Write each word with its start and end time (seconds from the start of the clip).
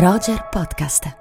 Roger 0.00 0.46
Podcast. 0.48 1.16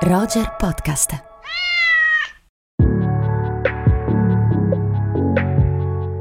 Roger 0.00 0.56
Podcast. 0.58 1.24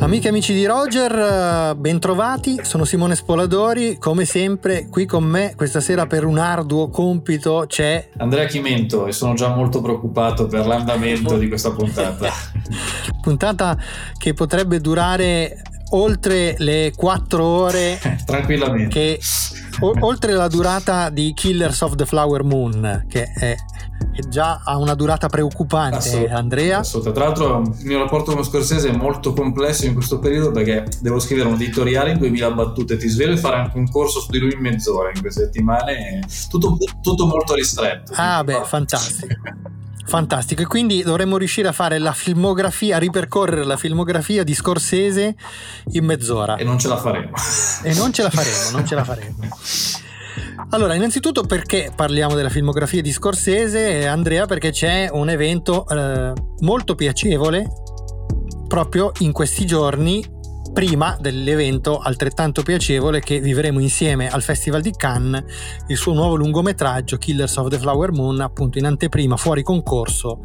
Amiche 0.01 0.27
e 0.27 0.29
amici 0.29 0.53
di 0.53 0.67
Roger, 0.67 1.75
bentrovati, 1.77 2.59
sono 2.61 2.85
Simone 2.85 3.15
Spoladori, 3.15 3.97
come 3.97 4.25
sempre 4.25 4.87
qui 4.87 5.07
con 5.07 5.23
me 5.23 5.53
questa 5.55 5.79
sera 5.79 6.05
per 6.05 6.25
un 6.25 6.37
arduo 6.37 6.89
compito 6.89 7.65
c'è 7.67 8.11
Andrea 8.17 8.45
Chimento 8.45 9.07
e 9.07 9.11
sono 9.13 9.33
già 9.33 9.55
molto 9.55 9.81
preoccupato 9.81 10.45
per 10.45 10.67
l'andamento 10.67 11.39
di 11.39 11.47
questa 11.47 11.71
puntata. 11.71 12.29
puntata 13.19 13.75
che 14.15 14.35
potrebbe 14.35 14.79
durare 14.79 15.63
oltre 15.91 16.55
le 16.59 16.91
4 16.95 17.43
ore 17.43 17.99
tranquillamente. 18.25 18.89
che, 18.89 19.19
o, 19.81 19.93
oltre 20.01 20.33
la 20.33 20.47
durata 20.47 21.09
di 21.09 21.33
Killers 21.33 21.81
of 21.81 21.95
the 21.95 22.05
Flower 22.05 22.43
Moon 22.43 23.05
che 23.07 23.23
è, 23.23 23.55
già 24.27 24.61
ha 24.65 24.77
una 24.77 24.95
durata 24.95 25.27
preoccupante 25.27 25.97
Assolut- 25.97 26.31
Andrea? 26.31 26.77
assolutamente. 26.79 27.19
Tra 27.19 27.29
l'altro 27.29 27.75
il 27.79 27.85
mio 27.85 27.99
rapporto 27.99 28.33
con 28.33 28.43
Scorsese 28.43 28.89
è 28.89 28.95
molto 28.95 29.33
complesso 29.33 29.85
in 29.85 29.93
questo 29.93 30.19
periodo 30.19 30.51
perché 30.51 30.85
devo 31.01 31.19
scrivere 31.19 31.47
un 31.47 31.55
editoriale 31.55 32.11
in 32.11 32.17
2000 32.19 32.51
battute 32.51 32.97
ti 32.97 33.07
svelo 33.07 33.33
e 33.33 33.37
fare 33.37 33.55
anche 33.57 33.77
un 33.77 33.89
corso 33.89 34.19
su 34.19 34.29
di 34.31 34.39
lui 34.39 34.53
in 34.53 34.59
mezz'ora 34.59 35.11
in 35.13 35.21
queste 35.21 35.43
settimane. 35.45 36.21
Tutto, 36.49 36.77
tutto 37.01 37.25
molto 37.25 37.53
ristretto. 37.55 38.11
Ah 38.15 38.43
beh 38.43 38.63
fantastico 38.65 39.35
Fantastico, 40.09 40.63
e 40.63 40.65
quindi 40.65 41.03
dovremmo 41.03 41.37
riuscire 41.37 41.67
a 41.67 41.71
fare 41.71 41.99
la 41.99 42.13
filmografia, 42.13 42.95
a 42.95 42.99
ripercorrere 42.99 43.63
la 43.63 43.77
filmografia 43.77 44.43
di 44.43 44.55
Scorsese 44.55 45.35
in 45.91 46.03
mezz'ora. 46.03 46.55
E 46.55 46.63
non 46.63 46.79
ce 46.79 46.87
la 46.87 46.97
faremo. 46.97 47.31
E 47.83 47.93
non 47.93 48.11
ce 48.11 48.23
la 48.23 48.31
faremo, 48.31 48.71
non 48.71 48.87
ce 48.87 48.95
la 48.95 49.03
faremo. 49.03 49.35
Allora, 50.71 50.95
innanzitutto 50.95 51.43
perché 51.43 51.91
parliamo 51.95 52.33
della 52.33 52.49
filmografia 52.49 53.03
di 53.03 53.11
Scorsese, 53.11 54.07
Andrea? 54.07 54.47
Perché 54.47 54.71
c'è 54.71 55.09
un 55.11 55.29
evento 55.29 55.87
eh, 55.87 56.33
molto 56.61 56.95
piacevole 56.95 57.67
proprio 58.67 59.11
in 59.19 59.31
questi 59.31 59.67
giorni 59.67 60.25
prima 60.79 61.17
dell'evento 61.19 61.97
altrettanto 61.97 62.63
piacevole 62.63 63.19
che 63.19 63.41
vivremo 63.41 63.81
insieme 63.81 64.29
al 64.29 64.41
Festival 64.41 64.79
di 64.79 64.93
Cannes, 64.95 65.43
il 65.87 65.97
suo 65.97 66.13
nuovo 66.13 66.35
lungometraggio 66.35 67.17
Killers 67.17 67.57
of 67.57 67.67
the 67.67 67.77
Flower 67.77 68.13
Moon, 68.13 68.39
appunto 68.39 68.77
in 68.77 68.85
anteprima, 68.85 69.35
fuori 69.35 69.61
concorso 69.61 70.39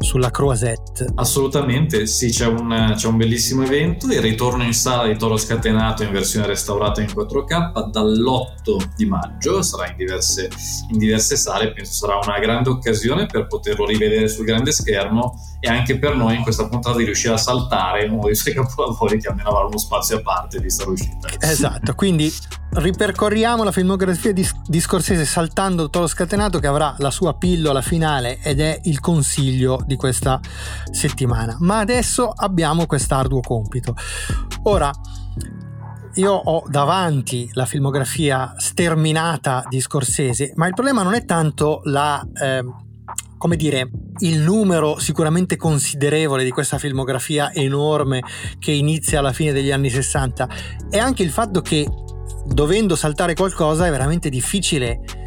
sulla 0.00 0.32
Croisette. 0.32 1.06
Assolutamente, 1.14 2.06
sì, 2.06 2.30
c'è 2.30 2.46
un, 2.46 2.94
c'è 2.96 3.06
un 3.06 3.16
bellissimo 3.16 3.62
evento, 3.62 4.08
il 4.08 4.20
ritorno 4.20 4.64
in 4.64 4.74
sala 4.74 5.06
di 5.06 5.16
Toro 5.16 5.36
Scatenato 5.36 6.02
in 6.02 6.10
versione 6.10 6.48
restaurata 6.48 7.00
in 7.00 7.06
4K 7.06 7.88
dall'8 7.88 8.88
di 8.96 9.06
maggio, 9.06 9.62
sarà 9.62 9.88
in 9.88 9.96
diverse, 9.96 10.50
in 10.90 10.98
diverse 10.98 11.36
sale, 11.36 11.72
penso 11.72 11.92
sarà 11.92 12.18
una 12.20 12.40
grande 12.40 12.70
occasione 12.70 13.26
per 13.26 13.46
poterlo 13.46 13.86
rivedere 13.86 14.26
sul 14.26 14.46
grande 14.46 14.72
schermo 14.72 15.38
e 15.60 15.68
anche 15.68 15.98
per 15.98 16.14
noi 16.14 16.36
in 16.36 16.42
questa 16.42 16.68
puntata 16.68 16.96
di 16.96 17.04
riuscire 17.04 17.34
a 17.34 17.38
saltare 17.38 18.06
uno 18.06 18.24
dei 18.24 18.34
suoi 18.34 18.54
capolavori 18.54 19.18
che 19.20 19.28
almeno 19.28 19.50
avrà 19.50 19.64
uno 19.64 19.78
spazio 19.78 20.18
a 20.18 20.22
parte 20.22 20.60
di 20.60 20.70
sta 20.70 20.88
uscita. 20.88 21.28
Esatto, 21.40 21.94
quindi 21.94 22.32
ripercorriamo 22.70 23.64
la 23.64 23.72
filmografia 23.72 24.32
di, 24.32 24.46
di 24.66 24.80
Scorsese 24.80 25.24
saltando 25.24 25.88
Toro 25.88 26.06
Scatenato 26.06 26.58
che 26.58 26.66
avrà 26.66 26.94
la 26.98 27.10
sua 27.10 27.34
pillola 27.34 27.80
finale 27.80 28.38
ed 28.42 28.60
è 28.60 28.80
il 28.84 29.00
consiglio 29.00 29.82
di 29.86 29.96
questa 29.96 30.40
settimana. 30.90 31.56
Ma 31.60 31.78
adesso 31.78 32.30
abbiamo 32.34 32.86
quest'arduo 32.86 33.40
compito. 33.40 33.94
Ora, 34.64 34.90
io 36.16 36.32
ho 36.32 36.64
davanti 36.66 37.48
la 37.52 37.66
filmografia 37.66 38.54
sterminata 38.56 39.64
di 39.68 39.80
Scorsese, 39.80 40.52
ma 40.56 40.66
il 40.66 40.74
problema 40.74 41.02
non 41.02 41.14
è 41.14 41.24
tanto 41.24 41.80
la... 41.84 42.26
Eh, 42.34 42.64
come 43.38 43.56
dire, 43.56 43.90
il 44.20 44.38
numero 44.40 44.98
sicuramente 44.98 45.56
considerevole 45.56 46.42
di 46.42 46.50
questa 46.50 46.78
filmografia 46.78 47.52
enorme 47.52 48.22
che 48.58 48.72
inizia 48.72 49.18
alla 49.18 49.32
fine 49.32 49.52
degli 49.52 49.70
anni 49.70 49.90
60 49.90 50.48
è 50.90 50.98
anche 50.98 51.22
il 51.22 51.30
fatto 51.30 51.60
che 51.60 51.86
dovendo 52.46 52.96
saltare 52.96 53.34
qualcosa 53.34 53.86
è 53.86 53.90
veramente 53.90 54.28
difficile 54.28 55.25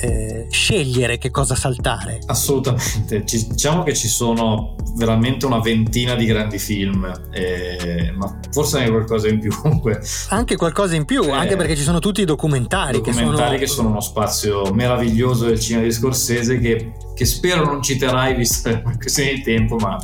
eh, 0.00 0.46
scegliere 0.50 1.18
che 1.18 1.30
cosa 1.30 1.54
saltare. 1.54 2.20
Assolutamente, 2.26 3.24
ci, 3.24 3.48
diciamo 3.48 3.82
che 3.82 3.94
ci 3.94 4.08
sono 4.08 4.76
veramente 4.96 5.46
una 5.46 5.60
ventina 5.60 6.14
di 6.14 6.26
grandi 6.26 6.58
film, 6.58 7.10
eh, 7.32 8.12
ma 8.16 8.38
forse 8.50 8.78
anche 8.78 8.90
qualcosa 8.90 9.28
in 9.28 9.38
più 9.40 9.50
comunque. 9.60 10.00
Anche 10.28 10.56
qualcosa 10.56 10.96
in 10.96 11.04
più, 11.04 11.22
eh, 11.22 11.32
anche 11.32 11.56
perché 11.56 11.76
ci 11.76 11.82
sono 11.82 11.98
tutti 11.98 12.22
i 12.22 12.24
documentari. 12.24 12.98
Documentari 12.98 13.58
che 13.58 13.66
sono... 13.66 13.66
che 13.66 13.66
sono 13.66 13.88
uno 13.88 14.00
spazio 14.00 14.72
meraviglioso 14.72 15.46
del 15.46 15.60
cinema 15.60 15.84
di 15.84 15.92
Scorsese 15.92 16.58
che, 16.58 16.92
che 17.14 17.24
spero 17.24 17.64
non 17.64 17.82
citerai 17.82 18.34
visto 18.34 18.68
la 18.70 18.96
questione 18.96 19.34
di 19.34 19.42
tempo, 19.42 19.76
ma 19.76 19.98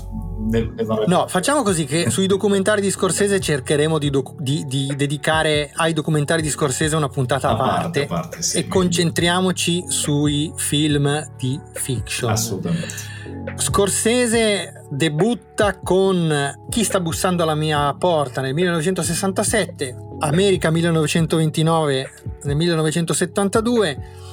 No, 1.06 1.26
facciamo 1.28 1.62
così 1.62 1.84
che 1.84 2.08
sui 2.10 2.26
documentari 2.26 2.80
di 2.80 2.90
Scorsese 2.90 3.40
cercheremo 3.40 3.98
di, 3.98 4.10
doc- 4.10 4.40
di, 4.40 4.64
di 4.66 4.92
dedicare 4.96 5.70
ai 5.74 5.92
documentari 5.92 6.42
di 6.42 6.50
Scorsese 6.50 6.96
una 6.96 7.08
puntata 7.08 7.48
a, 7.48 7.52
a 7.52 7.56
parte, 7.56 8.06
parte, 8.06 8.06
parte 8.06 8.42
sì, 8.42 8.58
e 8.58 8.68
concentriamoci 8.68 9.84
sui 9.88 10.52
film 10.56 11.32
di 11.36 11.58
fiction. 11.72 12.30
Assolutamente. 12.30 13.14
Scorsese 13.56 14.84
debutta 14.90 15.78
con 15.78 16.66
Chi 16.68 16.84
sta 16.84 17.00
bussando 17.00 17.42
alla 17.42 17.54
mia 17.54 17.94
porta 17.94 18.40
nel 18.40 18.54
1967, 18.54 19.96
America 20.20 20.70
1929 20.70 22.10
nel 22.42 22.56
1972 22.56 24.24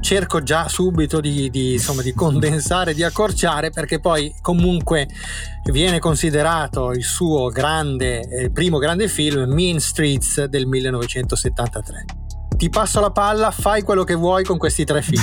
cerco 0.00 0.42
già 0.42 0.68
subito 0.68 1.20
di, 1.20 1.50
di, 1.50 1.72
insomma, 1.72 2.02
di 2.02 2.12
condensare, 2.12 2.94
di 2.94 3.02
accorciare 3.02 3.70
perché 3.70 4.00
poi 4.00 4.34
comunque 4.40 5.08
viene 5.70 5.98
considerato 5.98 6.92
il 6.92 7.04
suo 7.04 7.48
grande, 7.48 8.26
il 8.42 8.52
primo 8.52 8.78
grande 8.78 9.08
film 9.08 9.52
Mean 9.52 9.78
Streets 9.78 10.44
del 10.44 10.66
1973 10.66 12.21
ti 12.62 12.70
passo 12.70 13.00
la 13.00 13.10
palla, 13.10 13.50
fai 13.50 13.82
quello 13.82 14.04
che 14.04 14.14
vuoi 14.14 14.44
con 14.44 14.56
questi 14.56 14.84
tre 14.84 15.02
film. 15.02 15.20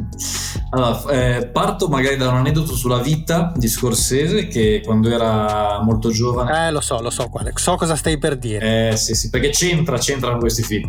allora, 0.72 1.10
eh, 1.10 1.46
parto 1.48 1.88
magari 1.88 2.16
da 2.16 2.30
un 2.30 2.36
aneddoto 2.36 2.74
sulla 2.74 3.00
vita 3.00 3.52
di 3.54 3.68
Scorsese 3.68 4.46
che 4.46 4.80
quando 4.82 5.10
era 5.10 5.82
molto 5.82 6.08
giovane... 6.08 6.68
Eh, 6.68 6.70
lo 6.70 6.80
so, 6.80 7.02
lo 7.02 7.10
so 7.10 7.28
quale, 7.28 7.52
so 7.56 7.76
cosa 7.76 7.96
stai 7.96 8.16
per 8.16 8.38
dire. 8.38 8.92
Eh, 8.92 8.96
sì, 8.96 9.14
sì, 9.14 9.28
perché 9.28 9.50
c'entra, 9.50 9.98
c'entra 9.98 10.30
con 10.30 10.40
questi 10.40 10.62
film. 10.62 10.88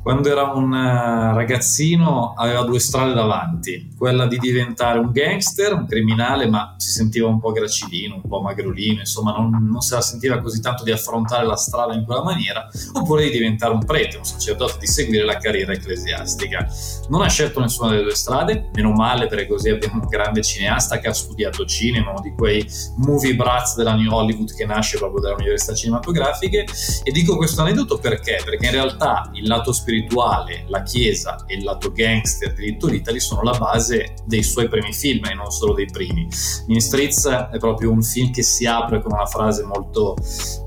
Quando 0.00 0.28
era 0.28 0.44
un 0.52 0.70
uh, 0.70 1.34
ragazzino 1.34 2.34
aveva 2.36 2.62
due 2.62 2.78
strade 2.78 3.12
davanti, 3.12 3.94
quella 3.98 4.26
di 4.26 4.38
diventare 4.38 5.00
un 5.00 5.10
gangster, 5.10 5.72
un 5.72 5.86
criminale, 5.86 6.46
ma 6.48 6.76
si 6.76 6.92
sentiva 6.92 7.26
un 7.26 7.40
po' 7.40 7.50
gracilino, 7.50 8.14
un 8.22 8.28
po' 8.28 8.40
magrolino, 8.40 9.00
insomma 9.00 9.32
non, 9.32 9.50
non 9.68 9.80
se 9.80 9.96
la 9.96 10.02
sentiva 10.02 10.40
così 10.40 10.60
tanto 10.60 10.84
di 10.84 10.92
affrontare 10.92 11.44
la 11.44 11.56
strada 11.56 11.94
in 11.94 12.04
quella 12.04 12.22
maniera, 12.22 12.68
oppure 12.92 13.24
di 13.24 13.30
diventare 13.30 13.72
un 13.72 13.84
prete, 13.84 14.18
un 14.18 14.24
sacerdote, 14.24 14.76
di 14.78 14.86
seguire 14.86 15.24
la 15.24 15.30
carriera 15.36 15.72
ecclesiastica. 15.72 16.66
Non 17.08 17.22
ha 17.22 17.28
scelto 17.28 17.60
nessuna 17.60 17.90
delle 17.90 18.02
due 18.02 18.14
strade, 18.14 18.70
meno 18.74 18.92
male 18.92 19.26
perché 19.26 19.46
così 19.46 19.70
abbiamo 19.70 20.00
un 20.02 20.08
grande 20.08 20.42
cineasta 20.42 20.98
che 20.98 21.08
ha 21.08 21.12
studiato 21.12 21.64
cinema, 21.64 22.10
uno 22.10 22.20
di 22.20 22.32
quei 22.32 22.66
movie 22.96 23.34
brats 23.34 23.76
della 23.76 23.94
New 23.94 24.12
Hollywood 24.12 24.54
che 24.54 24.64
nasce 24.64 24.98
proprio 24.98 25.20
dalle 25.20 25.34
università 25.34 25.74
cinematografiche. 25.74 26.66
E 27.02 27.10
dico 27.10 27.36
questo 27.36 27.62
aneddoto 27.62 27.98
perché? 27.98 28.40
Perché 28.44 28.66
in 28.66 28.72
realtà 28.72 29.30
il 29.34 29.46
lato 29.46 29.72
spirituale, 29.72 30.64
la 30.68 30.82
chiesa 30.82 31.44
e 31.46 31.54
il 31.54 31.64
lato 31.64 31.92
gangster 31.92 32.52
di 32.52 32.66
Little 32.66 32.94
Italy 32.94 33.20
sono 33.20 33.42
la 33.42 33.56
base 33.56 34.14
dei 34.24 34.42
suoi 34.42 34.68
primi 34.68 34.92
film 34.92 35.24
e 35.26 35.34
non 35.34 35.50
solo 35.50 35.74
dei 35.74 35.86
primi. 35.86 36.28
In 36.68 36.80
Streets 36.80 37.26
è 37.26 37.58
proprio 37.58 37.90
un 37.90 38.02
film 38.02 38.32
che 38.32 38.42
si 38.42 38.66
apre 38.66 39.00
con 39.00 39.12
una 39.12 39.26
frase 39.26 39.64
molto, 39.64 40.16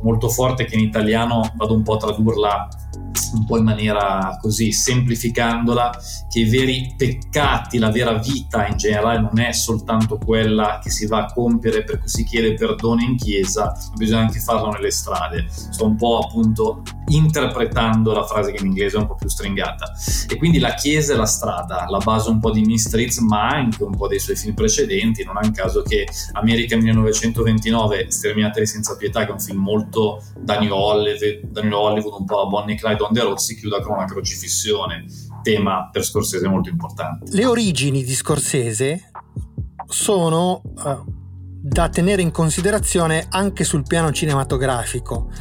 molto 0.02 0.30
forte 0.30 0.66
che 0.66 0.76
in 0.76 0.82
italiano 0.82 1.52
vado 1.56 1.74
un 1.74 1.84
po' 1.84 1.94
a 1.94 1.98
tradurla 1.98 2.68
un 3.34 3.46
po' 3.46 3.58
in 3.58 3.64
maniera 3.64 4.38
così 4.42 4.72
semplificandola, 4.72 5.92
che 6.30 6.40
i 6.40 6.50
veri 6.50 6.94
peccati, 6.98 7.78
la 7.78 7.92
vera 7.92 8.14
vita 8.14 8.66
in 8.68 8.78
generale 8.78 9.20
non 9.20 9.40
è 9.40 9.52
soltanto 9.52 10.18
quella 10.18 10.80
che 10.82 10.90
si 10.90 11.06
va 11.06 11.26
a 11.26 11.34
compiere 11.34 11.84
per 11.84 12.00
cui 12.00 12.10
si 12.10 12.24
chiede 12.24 12.54
perdono 12.54 13.02
in 13.02 13.18
chiesa, 13.18 13.66
ma 13.66 13.96
bisogna 13.96 14.22
anche 14.22 14.40
farlo 14.40 14.72
nelle 14.72 14.92
strade. 14.92 15.46
Sto 15.50 15.86
un 15.86 15.96
po' 15.96 16.20
appunto 16.20 16.82
interpretando 17.08 18.14
la 18.14 18.26
frase 18.26 18.52
che 18.52 18.62
in 18.62 18.68
inglese 18.68 18.98
è 18.98 19.00
un 19.00 19.08
po' 19.08 19.16
più 19.16 19.30
stringata. 19.30 19.94
E 20.28 20.38
quindi 20.38 20.60
la 20.60 20.74
chiesa 20.74 21.14
e 21.14 21.18
la 21.18 21.26
strada, 21.26 21.86
la 21.90 22.00
base 22.00 22.30
un 22.30 22.40
po' 22.40 22.52
di 22.52 22.62
Mean 22.62 22.80
ma 23.28 23.48
anche 23.48 23.84
un 23.84 23.96
po' 23.96 24.08
dei 24.08 24.20
suoi 24.20 24.36
film 24.36 24.54
precedenti, 24.54 25.24
non 25.24 25.38
è 25.42 25.46
un 25.46 25.52
caso 25.52 25.82
che 25.82 26.08
America 26.34 26.76
1929, 26.76 28.12
Sterminateli 28.12 28.66
senza 28.66 28.96
pietà, 28.96 29.22
che 29.22 29.30
è 29.30 29.32
un 29.32 29.40
film 29.40 29.60
molto 29.60 30.22
da 30.38 30.60
New 30.60 30.74
Hollywood, 30.74 31.42
da 31.46 31.62
Hollywood 31.62 32.20
un 32.20 32.26
po' 32.26 32.42
a 32.42 32.46
Bonnie 32.48 32.76
Clyde 32.86 33.04
on 33.04 33.14
the 33.14 33.22
Road, 33.22 33.38
si 33.38 33.56
chiuda 33.56 33.80
con 33.80 33.96
una 33.96 34.06
crocifissione, 34.06 35.06
tema 35.42 35.90
per 35.92 36.06
Scorsese 36.06 36.48
molto 36.48 36.70
importante. 36.70 37.36
Le 37.36 37.46
origini 37.46 38.04
di 38.04 38.14
Scorsese 38.14 39.12
sono 39.88 40.62
uh, 40.64 41.04
da 41.62 41.90
tenere 41.90 42.22
in 42.22 42.30
considerazione 42.30 43.26
anche 43.30 43.64
sul 43.64 43.84
piano 43.88 44.12
cinematografico 44.12 45.32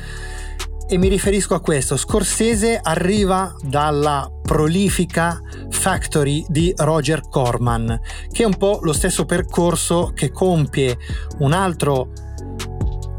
E 0.86 0.98
mi 0.98 1.08
riferisco 1.08 1.54
a 1.54 1.60
questo, 1.60 1.96
Scorsese 1.96 2.78
arriva 2.82 3.54
dalla 3.62 4.30
prolifica 4.42 5.40
Factory 5.70 6.44
di 6.48 6.72
Roger 6.76 7.28
Corman, 7.28 8.00
che 8.30 8.42
è 8.42 8.46
un 8.46 8.56
po' 8.56 8.80
lo 8.82 8.92
stesso 8.92 9.24
percorso 9.24 10.12
che 10.14 10.30
compie 10.30 10.96
un 11.38 11.52
altro 11.52 12.12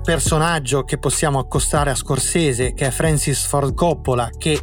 personaggio 0.05 0.83
che 0.83 0.99
possiamo 0.99 1.39
accostare 1.39 1.89
a 1.89 1.95
Scorsese, 1.95 2.73
che 2.73 2.87
è 2.87 2.91
Francis 2.91 3.45
Ford 3.45 3.73
Coppola, 3.73 4.29
che 4.37 4.57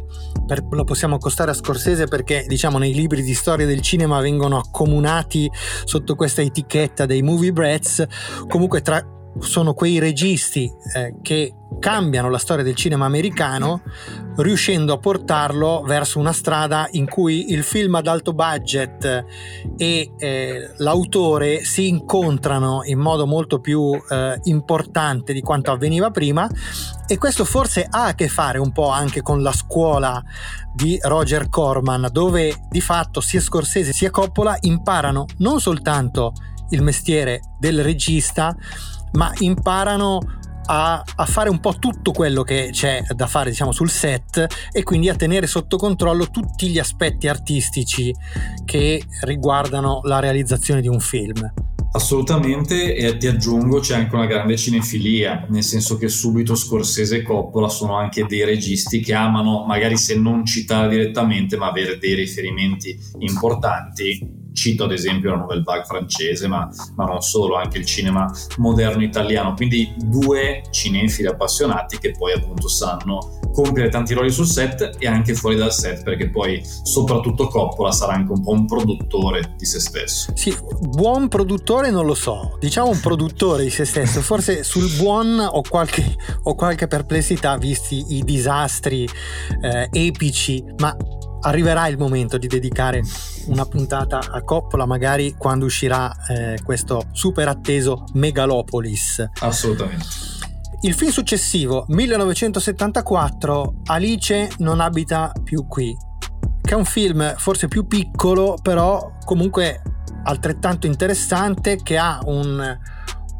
per, 0.47 0.63
lo 0.71 0.85
possiamo 0.85 1.15
accostare 1.15 1.51
a 1.51 1.53
Scorsese 1.53 2.05
perché 2.05 2.45
diciamo 2.47 2.77
nei 2.77 2.93
libri 2.93 3.21
di 3.21 3.33
storia 3.33 3.65
del 3.65 3.81
cinema 3.81 4.21
vengono 4.21 4.57
accomunati 4.57 5.51
sotto 5.83 6.15
questa 6.15 6.41
etichetta 6.41 7.05
dei 7.05 7.21
movie 7.21 7.51
brats, 7.51 8.05
comunque 8.47 8.81
tra 8.81 9.05
sono 9.39 9.73
quei 9.73 9.99
registi 9.99 10.71
eh, 10.95 11.15
che 11.21 11.53
cambiano 11.83 12.29
la 12.29 12.37
storia 12.37 12.63
del 12.63 12.75
cinema 12.75 13.03
americano 13.03 13.81
riuscendo 14.37 14.93
a 14.93 14.99
portarlo 14.99 15.83
verso 15.85 16.17
una 16.17 16.31
strada 16.31 16.87
in 16.91 17.09
cui 17.09 17.51
il 17.51 17.61
film 17.61 17.95
ad 17.95 18.07
alto 18.07 18.31
budget 18.31 19.25
e 19.75 20.13
eh, 20.17 20.71
l'autore 20.77 21.65
si 21.65 21.89
incontrano 21.89 22.83
in 22.85 22.99
modo 22.99 23.27
molto 23.27 23.59
più 23.59 24.01
eh, 24.09 24.39
importante 24.43 25.33
di 25.33 25.41
quanto 25.41 25.71
avveniva 25.71 26.09
prima. 26.09 26.49
E 27.05 27.17
questo 27.17 27.43
forse 27.43 27.85
ha 27.89 28.05
a 28.05 28.15
che 28.15 28.29
fare 28.29 28.59
un 28.59 28.71
po' 28.71 28.87
anche 28.87 29.21
con 29.21 29.41
la 29.41 29.51
scuola 29.51 30.23
di 30.73 30.97
Roger 31.01 31.49
Corman 31.49 32.07
dove 32.13 32.65
di 32.69 32.79
fatto 32.79 33.19
sia 33.19 33.41
Scorsese 33.41 33.91
sia 33.91 34.09
Coppola 34.09 34.55
imparano 34.61 35.25
non 35.39 35.59
soltanto 35.59 36.31
il 36.69 36.81
mestiere 36.81 37.41
del 37.59 37.83
regista 37.83 38.55
ma 39.11 39.31
imparano 39.39 40.41
a, 40.65 41.03
a, 41.15 41.25
fare 41.25 41.49
un 41.49 41.59
po' 41.59 41.75
tutto 41.79 42.11
quello 42.11 42.43
che 42.43 42.69
c'è 42.71 43.01
da 43.15 43.27
fare 43.27 43.49
diciamo 43.49 43.71
sul 43.71 43.89
set 43.89 44.45
e 44.71 44.83
quindi 44.83 45.09
a 45.09 45.15
tenere 45.15 45.47
sotto 45.47 45.77
controllo 45.77 46.29
tutti 46.29 46.69
gli 46.69 46.79
aspetti 46.79 47.27
artistici 47.27 48.13
che 48.65 49.03
riguardano 49.21 50.01
la 50.03 50.19
realizzazione 50.19 50.81
di 50.81 50.87
un 50.87 50.99
film. 50.99 51.51
Assolutamente, 51.95 52.95
e 52.95 53.17
ti 53.17 53.27
aggiungo 53.27 53.79
c'è 53.79 53.95
anche 53.95 54.15
una 54.15 54.25
grande 54.25 54.57
cinefilia, 54.57 55.45
nel 55.49 55.63
senso 55.63 55.95
che 55.97 56.09
subito 56.09 56.55
Scorsese 56.55 57.17
e 57.17 57.21
Coppola 57.21 57.69
sono 57.69 57.95
anche 57.95 58.25
dei 58.25 58.43
registi 58.43 58.99
che 58.99 59.13
amano, 59.13 59.63
magari 59.67 59.95
se 59.95 60.17
non 60.17 60.43
citare 60.43 60.89
direttamente, 60.89 61.55
ma 61.55 61.69
avere 61.69 61.99
dei 61.99 62.15
riferimenti 62.15 62.97
importanti 63.19 64.41
cito 64.53 64.85
ad 64.85 64.91
esempio 64.91 65.31
la 65.31 65.37
Nouvelle 65.37 65.63
Vague 65.63 65.85
francese, 65.85 66.47
ma, 66.47 66.69
ma, 66.95 67.05
non 67.05 67.21
solo, 67.21 67.55
anche 67.55 67.77
il 67.77 67.85
cinema 67.85 68.31
moderno 68.57 69.03
italiano. 69.03 69.53
Quindi 69.53 69.93
due 69.97 70.63
cinefili 70.71 71.27
appassionati 71.27 71.97
che 71.97 72.11
poi 72.11 72.33
appunto 72.33 72.67
sanno 72.67 73.39
compiere 73.53 73.89
tanti 73.89 74.13
ruoli 74.13 74.31
sul 74.31 74.47
set 74.47 74.95
e 74.97 75.07
anche 75.07 75.35
fuori 75.35 75.55
dal 75.55 75.71
set, 75.71 76.03
perché 76.03 76.29
poi 76.29 76.61
soprattutto 76.83 77.47
Coppola 77.47 77.91
sarà 77.91 78.13
anche 78.13 78.31
un 78.31 78.41
po' 78.41 78.51
un 78.51 78.65
produttore 78.65 79.53
di 79.57 79.65
se 79.65 79.79
stesso. 79.79 80.31
Sì, 80.35 80.55
buon 80.79 81.27
produttore 81.27 81.91
non 81.91 82.05
lo 82.05 82.15
so, 82.15 82.57
diciamo 82.59 82.89
un 82.89 82.99
produttore 82.99 83.63
di 83.63 83.69
se 83.69 83.85
stesso, 83.85 84.21
forse 84.21 84.63
sul 84.63 84.89
buon 84.97 85.39
ho 85.39 85.61
qualche, 85.67 86.15
ho 86.43 86.55
qualche 86.55 86.87
perplessità 86.87 87.57
visti 87.57 88.15
i 88.15 88.23
disastri 88.23 89.07
eh, 89.61 89.87
epici, 89.91 90.63
ma 90.77 90.95
arriverà 91.43 91.87
il 91.87 91.97
momento 91.97 92.37
di 92.37 92.47
dedicare 92.47 93.01
una 93.47 93.65
puntata 93.65 94.19
a 94.19 94.41
Coppola, 94.43 94.85
magari 94.85 95.35
quando 95.37 95.65
uscirà 95.65 96.11
eh, 96.27 96.59
questo 96.63 97.07
super 97.11 97.47
atteso 97.47 98.05
Megalopolis. 98.13 99.29
Assolutamente. 99.39 100.05
Il 100.81 100.93
film 100.93 101.11
successivo, 101.11 101.85
1974, 101.87 103.75
Alice 103.85 104.49
non 104.57 104.81
abita 104.81 105.31
più 105.41 105.65
qui, 105.65 105.95
che 106.61 106.73
è 106.73 106.75
un 106.75 106.85
film 106.85 107.35
forse 107.37 107.69
più 107.69 107.87
piccolo, 107.87 108.57
però 108.61 109.13
comunque 109.23 109.81
altrettanto 110.23 110.87
interessante, 110.87 111.77
che 111.81 111.97
ha 111.97 112.19
un, 112.25 112.77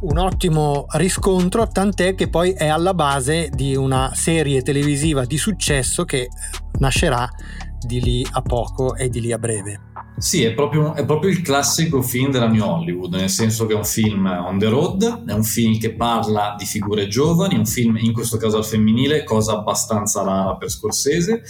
un 0.02 0.18
ottimo 0.18 0.86
riscontro, 0.92 1.68
tant'è 1.68 2.16
che 2.16 2.30
poi 2.30 2.52
è 2.52 2.68
alla 2.68 2.94
base 2.94 3.50
di 3.50 3.76
una 3.76 4.12
serie 4.14 4.62
televisiva 4.62 5.26
di 5.26 5.38
successo 5.38 6.06
che 6.06 6.30
nascerà 6.80 7.30
di 7.86 8.02
lì 8.02 8.28
a 8.32 8.42
poco 8.42 8.96
e 8.96 9.10
di 9.10 9.22
lì 9.22 9.32
a 9.32 9.38
breve. 9.38 9.92
Sì, 10.18 10.44
è 10.44 10.54
proprio, 10.54 10.94
è 10.94 11.06
proprio, 11.06 11.32
il 11.32 11.42
classico 11.42 12.02
film 12.02 12.32
della 12.32 12.48
New 12.48 12.64
Hollywood, 12.64 13.16
nel 13.16 13.30
senso 13.30 13.66
che 13.66 13.74
è 13.74 13.76
un 13.76 13.84
film 13.84 14.26
on 14.26 14.60
the 14.60 14.68
road, 14.68 15.26
è 15.26 15.34
un 15.34 15.44
film 15.44 15.80
che 15.80 15.96
parla 15.96 16.56
di 16.58 16.66
figure 16.66 17.08
giovani, 17.08 17.56
un 17.56 17.66
film 17.66 17.98
in 17.98 18.14
questo 18.14 18.38
caso 18.38 18.58
al 18.58 18.66
femminile, 18.66 19.24
cosa 19.24 19.54
abbastanza 19.54 20.22
rara 20.24 20.56
per 20.56 20.70
Scorsese, 20.70 21.42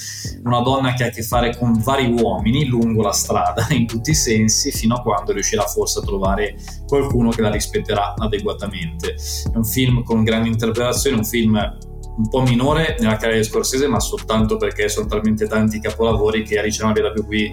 una 0.44 0.62
donna 0.62 0.94
che 0.94 1.04
ha 1.04 1.08
a 1.08 1.10
che 1.10 1.24
fare 1.24 1.58
con 1.58 1.74
vari 1.84 2.06
uomini 2.06 2.66
lungo 2.66 3.02
la 3.02 3.12
strada 3.12 3.68
in 3.76 3.86
tutti 3.86 4.12
i 4.12 4.16
sensi, 4.16 4.72
fino 4.72 4.96
a 4.96 5.02
quando 5.02 5.34
riuscirà 5.34 5.64
forse 5.64 6.00
a 6.00 6.04
trovare 6.04 6.56
qualcuno 6.88 7.30
che 7.32 7.42
la 7.42 7.52
rispetterà 7.52 8.14
adeguatamente. 8.18 9.14
È 9.14 9.58
un 9.58 9.66
film 9.66 10.04
con 10.04 10.24
grande 10.24 10.48
interpretazione, 10.48 11.18
un 11.18 11.26
film 11.26 11.92
un 12.16 12.30
po' 12.30 12.42
minore 12.42 12.96
nella 13.00 13.18
carriera 13.18 13.38
di 13.38 13.44
Scorsese, 13.44 13.88
ma 13.88 14.00
soltanto 14.00 14.58
perché 14.58 14.90
sono 14.90 15.08
talmente 15.08 15.48
tanti 15.48 15.80
capolavori 15.80 16.44
che 16.44 16.60
Alice 16.60 16.82
non 16.82 16.92
abbia 16.92 17.12
più 17.12 17.26
qui 17.26 17.52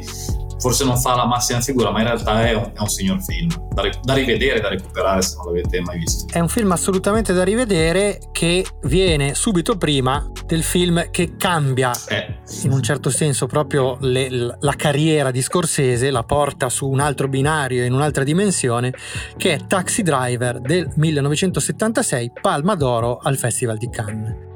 forse 0.60 0.84
non 0.84 0.98
fa 0.98 1.16
la 1.16 1.26
massima 1.26 1.60
figura, 1.60 1.90
ma 1.90 2.00
in 2.00 2.04
realtà 2.04 2.46
è 2.46 2.54
un, 2.54 2.70
è 2.74 2.80
un 2.80 2.88
signor 2.88 3.20
film 3.22 3.48
da, 3.70 3.82
da, 4.02 4.14
rivedere, 4.14 4.60
da 4.60 4.68
recuperare 4.68 5.22
se 5.22 5.36
non 5.36 5.46
l'avete 5.46 5.80
mai 5.80 5.98
visto. 5.98 6.26
È 6.32 6.38
un 6.38 6.48
film 6.48 6.70
assolutamente 6.70 7.32
da 7.32 7.42
rivedere 7.42 8.20
che 8.30 8.64
viene 8.82 9.34
subito 9.34 9.76
prima 9.76 10.30
del 10.46 10.62
film 10.62 11.10
che 11.10 11.36
cambia 11.36 11.92
eh. 12.08 12.40
in 12.62 12.72
un 12.72 12.82
certo 12.82 13.10
senso 13.10 13.46
proprio 13.46 13.96
le, 14.00 14.56
la 14.60 14.74
carriera 14.76 15.30
di 15.30 15.40
Scorsese, 15.40 16.10
la 16.10 16.24
porta 16.24 16.68
su 16.68 16.88
un 16.88 17.00
altro 17.00 17.26
binario 17.26 17.84
in 17.84 17.94
un'altra 17.94 18.22
dimensione, 18.22 18.92
che 19.36 19.54
è 19.54 19.66
Taxi 19.66 20.02
Driver 20.02 20.60
del 20.60 20.92
1976, 20.94 22.32
Palma 22.40 22.74
d'Oro 22.74 23.18
al 23.18 23.38
Festival 23.38 23.78
di 23.78 23.88
Cannes. 23.88 24.49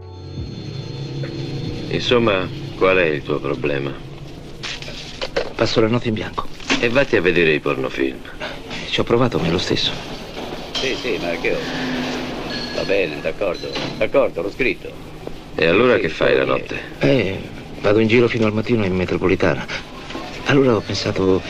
Insomma, 1.95 2.49
qual 2.77 2.97
è 2.97 3.05
il 3.05 3.23
tuo 3.23 3.39
problema? 3.39 3.95
Passo 5.55 5.81
la 5.81 5.87
notte 5.87 6.09
in 6.09 6.15
bianco. 6.15 6.49
E 6.81 6.89
vatti 6.89 7.15
a 7.15 7.21
vedere 7.21 7.53
i 7.53 7.61
pornofilm. 7.61 8.19
Ci 8.91 8.99
ho 8.99 9.05
provato, 9.05 9.39
è 9.39 9.49
lo 9.49 9.59
stesso. 9.59 9.93
Sì, 10.73 10.93
sì, 10.97 11.19
ma 11.21 11.31
che 11.41 11.55
ho? 11.55 11.59
Va 12.75 12.83
bene, 12.83 13.21
d'accordo. 13.21 13.71
D'accordo, 13.97 14.43
l'ho 14.43 14.51
scritto. 14.51 14.91
E 15.55 15.67
allora 15.67 15.99
che 15.99 16.09
fai 16.09 16.37
la 16.37 16.45
notte? 16.45 16.81
Eh, 16.99 17.39
vado 17.81 18.01
in 18.01 18.09
giro 18.09 18.27
fino 18.27 18.47
al 18.47 18.53
mattino 18.53 18.85
in 18.85 18.95
metropolitana. 18.95 19.65
Allora 20.47 20.75
ho 20.75 20.81
pensato, 20.81 21.41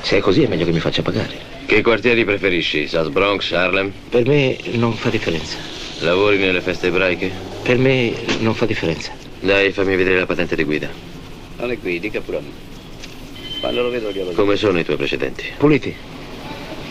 se 0.00 0.16
è 0.16 0.20
così 0.20 0.44
è 0.44 0.48
meglio 0.48 0.64
che 0.64 0.72
mi 0.72 0.80
faccia 0.80 1.02
pagare. 1.02 1.50
Che 1.66 1.82
quartieri 1.82 2.24
preferisci? 2.24 2.88
South 2.88 3.10
Bronx, 3.10 3.52
Harlem? 3.52 3.92
Per 4.08 4.26
me 4.26 4.56
non 4.72 4.94
fa 4.94 5.10
differenza. 5.10 5.58
Lavori 6.00 6.38
nelle 6.38 6.62
feste 6.62 6.86
ebraiche? 6.86 7.30
Per 7.62 7.76
me 7.76 8.14
non 8.40 8.54
fa 8.54 8.64
differenza. 8.64 9.21
Dai, 9.42 9.72
fammi 9.72 9.96
vedere 9.96 10.20
la 10.20 10.26
patente 10.26 10.54
di 10.54 10.62
guida. 10.62 10.88
Non 11.58 11.72
è 11.72 11.78
qui, 11.78 11.98
dica 11.98 12.20
pure 12.20 12.36
a 12.36 12.40
me. 12.40 12.50
Quando 13.58 13.82
lo 13.82 13.90
vedo 13.90 14.12
glielo 14.12 14.30
Come 14.32 14.54
sono 14.54 14.78
i 14.78 14.84
tuoi 14.84 14.96
precedenti? 14.96 15.46
Puliti, 15.58 15.92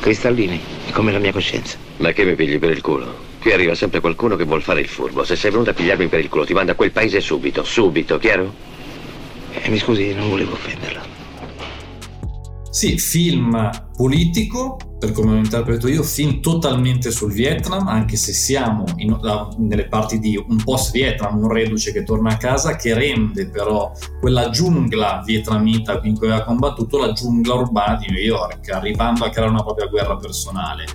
cristallini, 0.01 0.60
come 0.91 1.13
la 1.13 1.20
mia 1.20 1.31
coscienza. 1.31 1.77
Ma 1.98 2.12
che 2.12 2.25
mi 2.25 2.36
pigli 2.36 2.60
per 2.60 2.72
il 2.72 2.81
culo? 2.81 3.29
Qui 3.39 3.53
arriva 3.53 3.74
sempre 3.74 4.01
qualcuno 4.01 4.36
che 4.36 4.43
vuol 4.43 4.62
fare 4.62 4.81
il 4.81 4.89
furbo. 4.89 5.24
Se 5.24 5.38
sei 5.38 5.50
venuto 5.51 5.70
a 5.70 5.74
pigliarmi 5.74 6.08
per 6.08 6.20
il 6.20 6.27
culo, 6.27 6.43
ti 6.43 6.53
mando 6.53 6.74
a 6.74 6.75
quel 6.75 6.91
paese 6.91 7.22
subito, 7.22 7.63
subito, 7.63 8.17
chiaro? 8.17 8.53
Eh, 9.53 9.70
mi 9.70 9.77
scusi, 9.77 10.13
non 10.13 10.29
volevo 10.29 10.51
offenderla. 10.51 11.01
Sì, 12.70 12.98
film 12.98 13.70
politico, 14.01 14.77
per 14.98 15.12
come 15.12 15.34
lo 15.34 15.38
interpreto 15.38 15.88
io, 15.88 16.01
film 16.01 16.41
totalmente 16.41 17.12
sul 17.12 17.31
Vietnam, 17.31 17.88
anche 17.88 18.17
se 18.17 18.34
siamo 18.34 18.84
in, 18.96 19.15
nelle 19.58 19.88
parti 19.88 20.17
di 20.17 20.36
un 20.36 20.58
post-Vietnam, 20.63 21.38
un 21.38 21.51
reduce 21.51 21.91
che 21.91 22.01
torna 22.01 22.31
a 22.31 22.38
casa, 22.38 22.75
che 22.75 22.96
rende 22.96 23.48
però 23.48 23.91
quella 24.20 24.50
giungla 24.50 25.22
vietnamita 25.24 26.00
in 26.03 26.17
cui 26.17 26.29
aveva 26.29 26.46
combattuto 26.46 26.98
la 26.98 27.12
giungla 27.12 27.53
urbana 27.53 27.98
di 27.98 28.08
New 28.10 28.22
York, 28.22 28.72
arrivando 28.72 29.24
a 29.24 29.29
creare 29.29 29.51
una 29.51 29.63
propria 29.63 29.86
guerra 29.86 30.15
personale. 30.15 30.86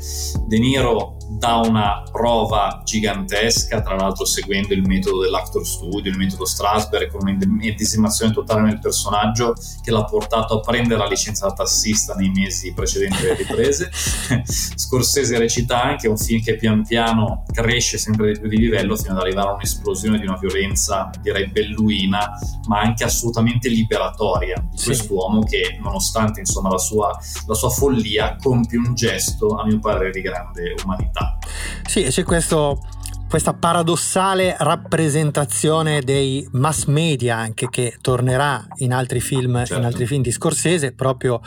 De 0.48 0.58
Niro 0.58 1.16
dà 1.38 1.56
una 1.56 2.02
prova 2.10 2.80
gigantesca, 2.84 3.82
tra 3.82 3.94
l'altro 3.94 4.24
seguendo 4.24 4.74
il 4.74 4.82
metodo 4.82 5.20
dell'actor 5.20 5.64
studio, 5.64 6.10
il 6.10 6.16
metodo 6.16 6.44
Strasberg, 6.44 7.10
con 7.10 7.20
un'immedesimazione 7.22 8.32
totale 8.32 8.62
nel 8.62 8.80
personaggio 8.80 9.54
che 9.82 9.90
l'ha 9.92 10.04
portato 10.04 10.58
a 10.58 10.60
prendere 10.60 10.98
la 10.98 11.06
licenza 11.06 11.46
da 11.46 11.54
tassista 11.54 12.14
nei 12.14 12.30
mesi 12.30 12.72
precedenti 12.72 12.94
alle 13.04 13.34
riprese. 13.34 13.90
Scorsese 14.44 15.38
recita 15.38 15.82
anche 15.82 16.08
un 16.08 16.16
film 16.16 16.42
che 16.42 16.56
pian 16.56 16.84
piano 16.84 17.44
cresce 17.52 17.98
sempre 17.98 18.32
di 18.32 18.40
più 18.40 18.48
di 18.48 18.56
livello 18.56 18.96
fino 18.96 19.12
ad 19.12 19.20
arrivare 19.20 19.48
a 19.48 19.52
un'esplosione 19.54 20.18
di 20.18 20.26
una 20.26 20.36
violenza 20.38 21.10
direi 21.20 21.48
belluina, 21.48 22.38
ma 22.68 22.80
anche 22.80 23.04
assolutamente 23.04 23.68
liberatoria 23.68 24.64
di 24.70 24.78
sì. 24.78 24.86
quest'uomo 24.86 25.42
che 25.42 25.78
nonostante 25.80 26.40
insomma 26.40 26.70
la 26.70 26.78
sua, 26.78 27.16
la 27.46 27.54
sua 27.54 27.70
follia 27.70 28.36
compie 28.40 28.78
un 28.78 28.94
gesto 28.94 29.56
a 29.56 29.66
mio 29.66 29.78
parere 29.78 30.10
di 30.10 30.20
grande 30.20 30.74
umanità. 30.82 31.38
Sì, 31.86 32.04
c'è 32.04 32.22
questo 32.22 32.80
questa 33.28 33.54
paradossale 33.54 34.54
rappresentazione 34.58 36.00
dei 36.00 36.46
mass 36.52 36.84
media 36.86 37.36
anche 37.36 37.68
che 37.68 37.96
tornerà 38.00 38.64
in 38.76 38.92
altri 38.92 39.20
film, 39.20 39.56
Certo. 39.56 39.76
in 39.78 39.84
altri 39.84 40.06
film 40.06 40.22
di 40.22 40.30
Scorsese 40.30 40.92
proprio 40.92 41.40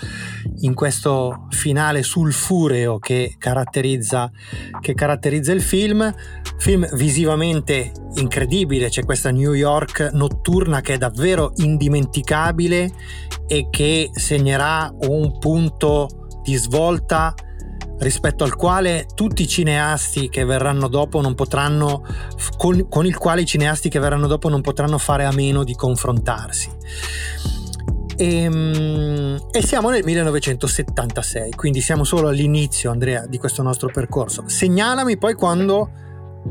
in 0.59 0.73
questo 0.73 1.47
finale 1.49 2.03
sulfureo 2.03 2.99
che 2.99 3.35
caratterizza, 3.37 4.29
che 4.81 4.93
caratterizza 4.93 5.51
il 5.51 5.61
film 5.61 6.13
film 6.57 6.85
visivamente 6.95 7.91
incredibile 8.15 8.89
c'è 8.89 9.05
questa 9.05 9.31
New 9.31 9.53
York 9.53 10.09
notturna 10.11 10.81
che 10.81 10.95
è 10.95 10.97
davvero 10.97 11.53
indimenticabile 11.55 12.91
e 13.47 13.67
che 13.69 14.09
segnerà 14.11 14.93
un 15.03 15.39
punto 15.39 16.27
di 16.43 16.55
svolta 16.55 17.33
rispetto 17.99 18.43
al 18.43 18.55
quale 18.55 19.07
tutti 19.13 19.43
i 19.43 19.47
cineasti 19.47 20.29
che 20.29 20.45
verranno 20.45 20.87
dopo 20.87 21.21
non 21.21 21.35
potranno 21.35 22.05
con, 22.57 22.87
con 22.87 23.05
il 23.05 23.17
quale 23.17 23.41
i 23.41 23.45
cineasti 23.45 23.89
che 23.89 23.99
verranno 23.99 24.27
dopo 24.27 24.49
non 24.49 24.61
potranno 24.61 24.97
fare 24.97 25.25
a 25.25 25.31
meno 25.31 25.63
di 25.63 25.75
confrontarsi. 25.75 26.69
E, 28.15 28.49
mm, 28.49 29.37
e 29.51 29.61
siamo 29.61 29.89
nel 29.89 30.03
1976 30.03 31.51
quindi 31.51 31.79
siamo 31.79 32.03
solo 32.03 32.27
all'inizio 32.27 32.91
Andrea 32.91 33.25
di 33.25 33.37
questo 33.37 33.63
nostro 33.63 33.89
percorso. 33.89 34.43
Segnalami 34.45 35.17
poi 35.17 35.35
quando 35.35 35.89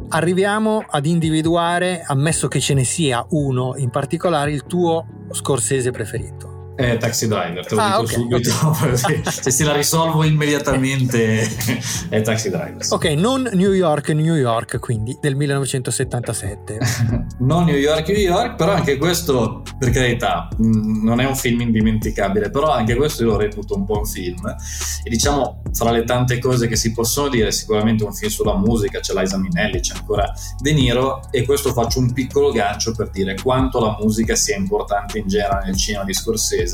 arriviamo 0.08 0.84
ad 0.86 1.06
individuare 1.06 2.02
ammesso 2.06 2.48
che 2.48 2.60
ce 2.60 2.74
ne 2.74 2.84
sia 2.84 3.24
uno 3.30 3.74
in 3.76 3.90
particolare 3.90 4.52
il 4.52 4.64
tuo 4.64 5.06
scorsese 5.30 5.90
preferito 5.90 6.47
È 6.78 6.96
Taxi 6.96 7.26
Driver, 7.26 7.66
te 7.66 7.74
lo 7.74 7.80
Ah, 7.80 7.88
dico 8.00 8.02
ok, 8.02 8.44
subito. 8.46 8.50
ok. 8.68 9.28
Se 9.42 9.50
se 9.50 9.64
la 9.64 9.72
risolvo 9.74 10.22
immediatamente 10.22 11.40
è 12.08 12.20
Taxi 12.20 12.50
Driver. 12.50 12.84
sì. 12.84 12.92
ok 12.94 13.04
non 13.16 13.50
New 13.54 13.72
York 13.72 14.10
New 14.10 14.36
York 14.36 14.78
quindi 14.78 15.18
del 15.20 15.34
1977 15.34 16.78
non 17.40 17.64
New 17.64 17.74
York, 17.76 18.08
New 18.08 18.16
York, 18.18 18.54
però 18.56 18.72
anche 18.72 18.96
questo, 18.96 19.62
per 19.78 19.90
carità, 19.90 20.48
mh, 20.56 21.02
non 21.04 21.20
è 21.20 21.24
un 21.26 21.34
film 21.36 21.60
indimenticabile, 21.60 22.50
però 22.50 22.70
anche 22.70 22.94
questo 22.94 23.22
io 23.24 23.30
lo 23.30 23.36
reputo 23.36 23.74
un 23.76 23.84
buon 23.84 24.04
film. 24.04 24.44
E 25.02 25.08
diciamo, 25.10 25.62
fra 25.72 25.90
le 25.90 26.04
tante 26.04 26.38
cose 26.38 26.66
che 26.66 26.76
si 26.76 26.92
possono 26.92 27.28
dire, 27.28 27.50
sicuramente 27.52 28.04
un 28.04 28.12
film 28.12 28.30
sulla 28.30 28.56
musica, 28.56 29.00
c'è 29.00 29.14
Liza 29.14 29.38
Minnelli, 29.38 29.80
c'è 29.80 29.94
ancora 29.96 30.32
De 30.58 30.72
Niro, 30.72 31.22
e 31.30 31.44
questo 31.44 31.72
faccio 31.72 31.98
un 32.00 32.12
piccolo 32.12 32.50
gancio 32.50 32.92
per 32.92 33.10
dire 33.10 33.36
quanto 33.42 33.80
la 33.80 33.96
musica 34.00 34.34
sia 34.34 34.56
importante 34.56 35.18
in 35.18 35.26
genere 35.28 35.64
nel 35.66 35.76
cinema 35.76 36.04
di 36.04 36.12
Scorsese. 36.14 36.67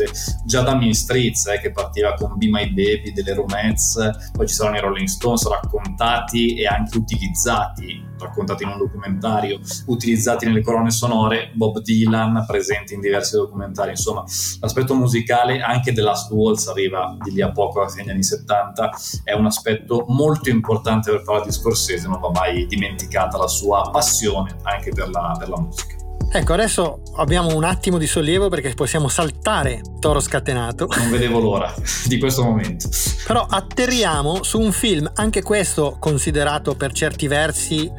Già 0.45 0.63
da 0.63 0.75
Mean 0.75 0.93
Streets, 0.93 1.47
eh, 1.47 1.61
che 1.61 1.71
partiva 1.71 2.15
con 2.15 2.37
Be 2.37 2.49
My 2.49 2.67
Baby 2.69 3.13
delle 3.13 3.35
Roommates, 3.35 4.31
poi 4.33 4.47
ci 4.47 4.55
saranno 4.55 4.77
i 4.77 4.81
Rolling 4.81 5.07
Stones 5.07 5.47
raccontati 5.49 6.55
e 6.55 6.67
anche 6.67 6.99
utilizzati, 6.99 8.03
raccontati 8.19 8.65
in 8.65 8.71
un 8.71 8.79
documentario, 8.79 9.61
utilizzati 9.87 10.47
nelle 10.47 10.63
colonne 10.63 10.91
sonore, 10.91 11.53
Bob 11.55 11.81
Dylan 11.81 12.45
presente 12.47 12.95
in 12.95 13.01
diversi 13.01 13.37
documentari, 13.37 13.91
insomma 13.91 14.25
l'aspetto 14.61 14.95
musicale 14.95 15.61
anche 15.61 15.93
The 15.93 16.01
Last 16.01 16.31
Waltz 16.31 16.67
arriva 16.69 17.17
di 17.23 17.33
lì 17.33 17.43
a 17.43 17.53
poco 17.53 17.81
alla 17.81 17.91
fine 17.91 18.13
anni 18.13 18.23
70, 18.23 18.91
è 19.25 19.33
un 19.33 19.47
aspetto 19.47 20.05
molto 20.09 20.51
importante 20.51 21.11
per 21.11 21.23
parlare 21.23 21.47
di 21.47 21.53
Scorsese, 21.53 22.09
non 22.09 22.21
va 22.21 22.31
mai 22.31 22.67
dimenticata 22.67 23.39
la 23.39 23.49
sua 23.49 23.91
passione 23.91 24.57
anche 24.63 24.91
per 24.91 25.09
la, 25.11 25.37
per 25.39 25.49
la 25.49 25.61
musica. 25.61 26.04
Ecco 26.31 26.53
adesso 26.53 27.03
abbiamo 27.17 27.55
un 27.55 27.65
attimo 27.65 27.99
di 27.99 28.07
sollievo 28.07 28.49
perché 28.49 28.75
possiamo 28.75 29.09
saltare 29.09 29.81
Toro 30.01 30.21
Scatenato 30.21 30.89
Non 30.97 31.11
vedevo 31.11 31.41
l'ora 31.41 31.73
di 32.07 32.19
questo 32.19 32.43
momento. 32.43 32.89
Però 33.27 33.47
atterriamo 33.49 34.43
su 34.43 34.61
un 34.61 34.73
film, 34.73 35.11
anche 35.15 35.43
questo 35.43 35.97
considerato 35.99 36.75
per 36.75 36.93
certi 36.93 37.27
versi 37.27 37.91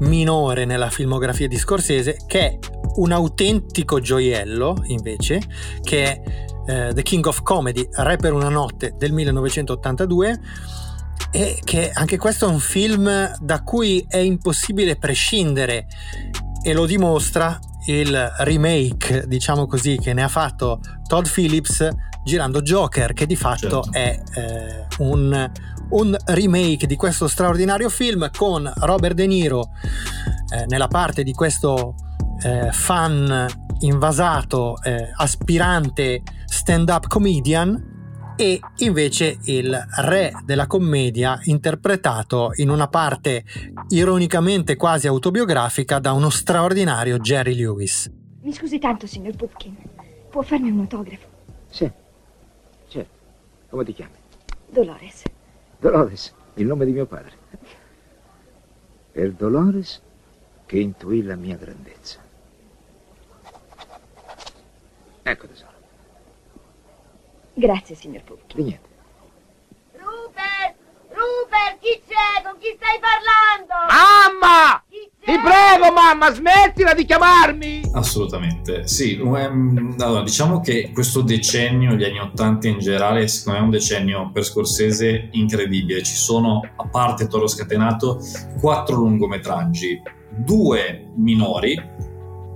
minore 0.00 0.64
nella 0.64 0.90
filmografia 0.90 1.48
di 1.48 1.56
Scorsese, 1.56 2.18
che 2.26 2.40
è 2.40 2.58
un 2.96 3.12
autentico 3.12 4.00
gioiello 4.00 4.82
invece, 4.86 5.40
che 5.82 6.04
è 6.04 6.22
eh, 6.66 6.92
The 6.92 7.02
King 7.02 7.24
of 7.26 7.42
Comedy, 7.42 7.88
Re 7.92 8.16
per 8.16 8.32
una 8.32 8.48
notte 8.48 8.94
del 8.96 9.12
1982 9.12 10.40
e 11.30 11.60
che 11.64 11.90
anche 11.92 12.18
questo 12.18 12.46
è 12.46 12.50
un 12.50 12.58
film 12.58 13.36
da 13.40 13.62
cui 13.62 14.04
è 14.08 14.18
impossibile 14.18 14.96
prescindere 14.96 15.86
e 16.66 16.72
lo 16.72 16.84
dimostra 16.84 17.56
il 17.84 18.32
remake, 18.38 19.28
diciamo 19.28 19.68
così, 19.68 19.98
che 19.98 20.12
ne 20.12 20.24
ha 20.24 20.28
fatto 20.28 20.80
Todd 21.06 21.24
Phillips 21.32 21.88
girando 22.24 22.60
Joker, 22.60 23.12
che 23.12 23.24
di 23.24 23.36
fatto 23.36 23.84
Certo. 23.84 23.92
è 23.92 24.20
eh, 24.34 24.86
un, 24.98 25.48
un 25.90 26.16
remake 26.24 26.88
di 26.88 26.96
questo 26.96 27.28
straordinario 27.28 27.88
film 27.88 28.28
con 28.36 28.68
Robert 28.78 29.14
De 29.14 29.28
Niro 29.28 29.68
eh, 30.52 30.64
nella 30.66 30.88
parte 30.88 31.22
di 31.22 31.32
questo 31.34 31.94
eh, 32.42 32.72
fan 32.72 33.46
invasato, 33.78 34.82
eh, 34.82 35.12
aspirante 35.14 36.22
stand-up 36.46 37.06
comedian 37.06 37.94
e 38.36 38.60
invece 38.78 39.38
il 39.44 39.86
re 40.02 40.32
della 40.44 40.66
commedia 40.66 41.40
interpretato 41.44 42.52
in 42.56 42.68
una 42.68 42.86
parte 42.88 43.44
ironicamente 43.88 44.76
quasi 44.76 45.06
autobiografica 45.06 45.98
da 45.98 46.12
uno 46.12 46.28
straordinario 46.28 47.18
Jerry 47.18 47.54
Lewis. 47.54 48.10
Mi 48.42 48.52
scusi 48.52 48.78
tanto, 48.78 49.06
signor 49.06 49.34
Pupkin. 49.34 49.74
Può 50.30 50.42
farmi 50.42 50.70
un 50.70 50.80
autografo? 50.80 51.26
Sì, 51.68 51.90
certo. 52.88 53.10
Come 53.70 53.84
ti 53.84 53.94
chiami? 53.94 54.12
Dolores. 54.68 55.22
Dolores, 55.78 56.34
il 56.54 56.66
nome 56.66 56.84
di 56.84 56.92
mio 56.92 57.06
padre. 57.06 57.32
Per 59.12 59.32
Dolores 59.32 60.02
che 60.66 60.78
intuì 60.78 61.22
la 61.22 61.36
mia 61.36 61.56
grandezza. 61.56 62.20
Ecco 65.22 65.46
Grazie, 67.58 67.94
signor 67.94 68.22
Pupkin. 68.22 68.56
di 68.56 68.62
niente. 68.64 68.88
Rupert! 69.92 70.74
Rupert, 71.08 71.78
chi 71.80 72.02
c'è? 72.06 72.42
Con 72.44 72.58
chi 72.58 72.76
stai 72.76 72.98
parlando? 73.00 73.74
Mamma! 73.88 74.82
Ti 75.24 75.38
prego, 75.40 75.92
mamma, 75.92 76.32
smettila 76.32 76.92
di 76.92 77.04
chiamarmi! 77.06 77.80
Assolutamente, 77.94 78.86
sì. 78.86 79.18
ehm, 79.18 79.96
Allora, 79.98 80.22
diciamo 80.22 80.60
che 80.60 80.90
questo 80.92 81.22
decennio, 81.22 81.94
gli 81.94 82.04
anni 82.04 82.18
80 82.20 82.68
in 82.68 82.78
generale, 82.78 83.26
secondo 83.26 83.58
me 83.58 83.64
è 83.64 83.66
un 83.66 83.72
decennio 83.72 84.30
per 84.32 84.44
Scorsese 84.44 85.28
incredibile. 85.32 86.02
Ci 86.02 86.14
sono, 86.14 86.60
a 86.76 86.86
parte 86.88 87.26
Toro 87.26 87.46
Scatenato, 87.48 88.20
quattro 88.60 88.96
lungometraggi, 88.96 90.00
due 90.28 91.06
minori, 91.16 91.74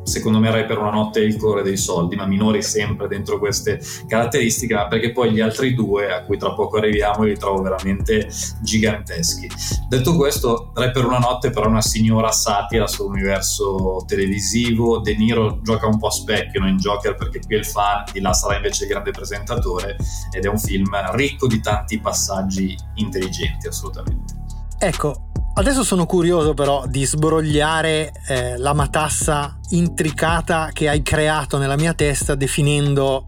secondo 0.02 0.38
me 0.38 0.50
Rai 0.50 0.66
per 0.66 0.78
una 0.78 0.90
notte 0.90 1.20
è 1.20 1.24
il 1.24 1.36
cuore 1.36 1.62
dei 1.62 1.76
soldi, 1.76 2.16
ma 2.16 2.26
minori 2.26 2.62
sempre 2.62 3.08
dentro 3.08 3.38
queste 3.38 3.80
caratteristiche, 4.06 4.74
ma 4.74 4.86
perché 4.86 5.12
poi 5.12 5.32
gli 5.32 5.40
altri 5.40 5.74
due, 5.74 6.12
a 6.12 6.24
cui 6.24 6.36
tra 6.36 6.52
poco 6.52 6.78
arriviamo, 6.78 7.24
li 7.24 7.36
trovo 7.36 7.62
veramente 7.62 8.28
giganteschi. 8.60 9.48
Detto 9.88 10.16
questo, 10.16 10.72
Re 10.74 10.90
per 10.90 11.04
una 11.04 11.18
notte 11.18 11.50
però 11.50 11.66
è 11.66 11.68
una 11.68 11.80
signora 11.80 12.30
satira 12.32 12.86
sull'universo 12.86 14.04
televisivo, 14.06 15.00
De 15.00 15.16
Niro 15.16 15.60
gioca 15.62 15.86
un 15.86 15.98
po' 15.98 16.08
a 16.08 16.10
specchio 16.10 16.60
no? 16.60 16.68
in 16.68 16.76
Joker 16.76 17.14
perché 17.14 17.40
qui 17.40 17.54
è 17.54 17.58
il 17.58 17.66
fan, 17.66 18.04
di 18.12 18.20
là 18.20 18.32
sarà 18.32 18.56
invece 18.56 18.84
il 18.84 18.90
grande 18.90 19.10
presentatore 19.10 19.96
ed 20.32 20.44
è 20.44 20.48
un 20.48 20.58
film 20.58 20.88
ricco 21.12 21.46
di 21.46 21.60
tanti 21.60 21.98
passaggi 22.00 22.76
intelligenti 22.94 23.68
assolutamente. 23.68 24.34
Ecco, 24.78 25.29
adesso 25.60 25.84
sono 25.84 26.06
curioso 26.06 26.54
però 26.54 26.86
di 26.86 27.04
sbrogliare 27.04 28.12
eh, 28.28 28.56
la 28.56 28.72
matassa 28.72 29.58
intricata 29.70 30.70
che 30.72 30.88
hai 30.88 31.02
creato 31.02 31.58
nella 31.58 31.76
mia 31.76 31.92
testa 31.92 32.34
definendo 32.34 33.24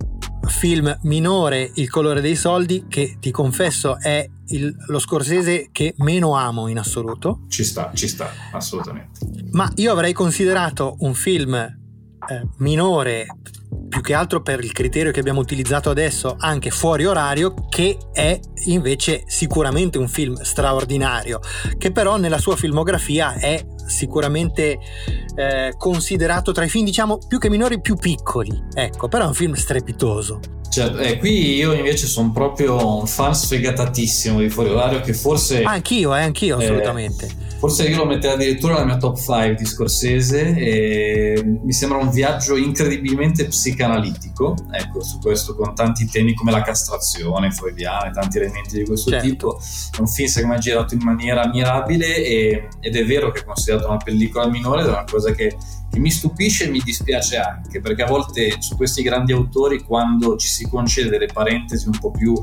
film 0.47 0.99
minore 1.03 1.71
Il 1.75 1.89
colore 1.89 2.21
dei 2.21 2.35
soldi, 2.35 2.87
che 2.89 3.17
ti 3.21 3.31
confesso 3.31 3.99
è 4.01 4.27
il- 4.49 4.75
lo 4.89 4.99
scorsese 4.99 5.69
che 5.71 5.95
meno 5.99 6.35
amo 6.35 6.67
in 6.69 6.79
assoluto. 6.79 7.45
Ci 7.49 7.63
sta, 7.65 7.91
ci 7.95 8.09
sta, 8.09 8.29
assolutamente. 8.53 9.21
ma 9.53 9.71
io 9.77 9.93
avrei 9.93 10.13
considerato 10.13 10.97
un 11.01 11.15
film 11.15 11.81
eh, 12.29 12.43
minore 12.59 13.27
più 13.89 14.01
che 14.01 14.15
altro 14.15 14.43
per 14.43 14.63
il 14.63 14.73
criterio 14.73 15.13
che 15.13 15.21
abbiamo 15.21 15.41
utilizzato 15.41 15.91
adesso 15.91 16.37
anche 16.39 16.71
fuori 16.71 17.05
orario 17.05 17.55
che 17.69 17.97
è 18.13 18.39
invece 18.67 19.25
sicuramente 19.27 19.99
un 19.99 20.09
film 20.09 20.41
straordinario 20.43 21.41
che 21.79 21.91
però 21.91 22.17
nella 22.17 22.39
sua 22.39 22.57
filmografia 22.57 23.35
è 23.35 23.65
sicuramente 23.87 24.79
eh, 25.37 25.75
considerato 25.77 26.53
tra 26.53 26.65
i 26.65 26.69
film 26.69 26.85
diciamo 26.85 27.19
più 27.27 27.39
che 27.39 27.51
minori 27.51 27.81
più 27.81 27.97
piccoli. 27.97 28.51
Ecco 28.73 29.09
però 29.09 29.25
è 29.25 29.29
un 29.29 29.35
film 29.35 29.55
strepitoso. 29.55 30.41
Certo, 30.69 30.99
eh, 30.99 31.19
qui 31.19 31.55
io 31.57 31.75
invece 31.75 32.07
sono 32.07 32.33
proprio 32.33 33.01
un 33.01 33.07
fan 33.07 33.35
sfegatatissimo 33.35 34.41
di 34.41 34.49
Fuori 34.49 34.71
Orario 34.71 35.03
che 35.03 35.13
forse... 35.13 35.63
anch'io 35.63 36.17
eh, 36.17 36.23
anch'io 36.23 36.59
Eh, 36.59 36.65
assolutamente 36.65 37.42
Forse 37.63 37.87
io 37.87 37.99
lo 37.99 38.07
metterei 38.07 38.35
addirittura 38.35 38.73
nella 38.73 38.87
mia 38.87 38.97
top 38.97 39.17
5 39.17 39.55
di 39.55 39.65
Scorsese 39.65 40.53
e 40.57 41.45
mi 41.63 41.73
sembra 41.73 41.99
un 41.99 42.11
viaggio 42.11 42.57
incredibilmente 42.57 43.45
psicanalitico, 43.45 44.57
ecco, 44.73 45.01
su 45.05 45.21
questo 45.21 45.55
con 45.55 45.73
tanti 45.73 46.07
temi 46.09 46.35
come 46.35 46.51
la 46.51 46.63
castrazione 46.63 47.53
freudiana 47.53 48.09
e 48.09 48.11
tanti 48.11 48.39
elementi 48.39 48.79
di 48.79 48.85
questo 48.85 49.11
Certo. 49.11 49.29
tipo. 49.29 49.61
È 49.97 50.01
un 50.01 50.09
film 50.09 50.27
secondo 50.27 50.57
me 50.57 50.61
girato 50.61 50.95
in 50.95 51.03
maniera 51.05 51.43
ammirabile 51.43 52.17
e- 52.25 52.69
ed 52.81 52.97
è 52.97 53.07
vero 53.07 53.31
che 53.31 53.43
è 53.43 53.45
considerato 53.45 53.87
una 53.87 53.99
pellicola 53.99 54.49
minore 54.49 54.81
ed 54.81 54.89
è 54.89 54.91
una 54.91 55.05
cosa 55.09 55.31
che, 55.31 55.57
che 55.93 55.99
mi 55.99 56.11
stupisce 56.11 56.65
e 56.65 56.71
mi 56.71 56.81
dispiace 56.83 57.37
anche, 57.37 57.81
perché 57.81 58.03
a 58.03 58.07
volte 58.07 58.57
su 58.61 58.77
questi 58.77 59.03
grandi 59.03 59.33
autori 59.33 59.83
quando 59.83 60.37
ci 60.37 60.49
si 60.49 60.67
concede 60.69 61.11
delle 61.11 61.27
parentesi 61.27 61.87
un 61.87 61.99
po' 61.99 62.11
più 62.11 62.35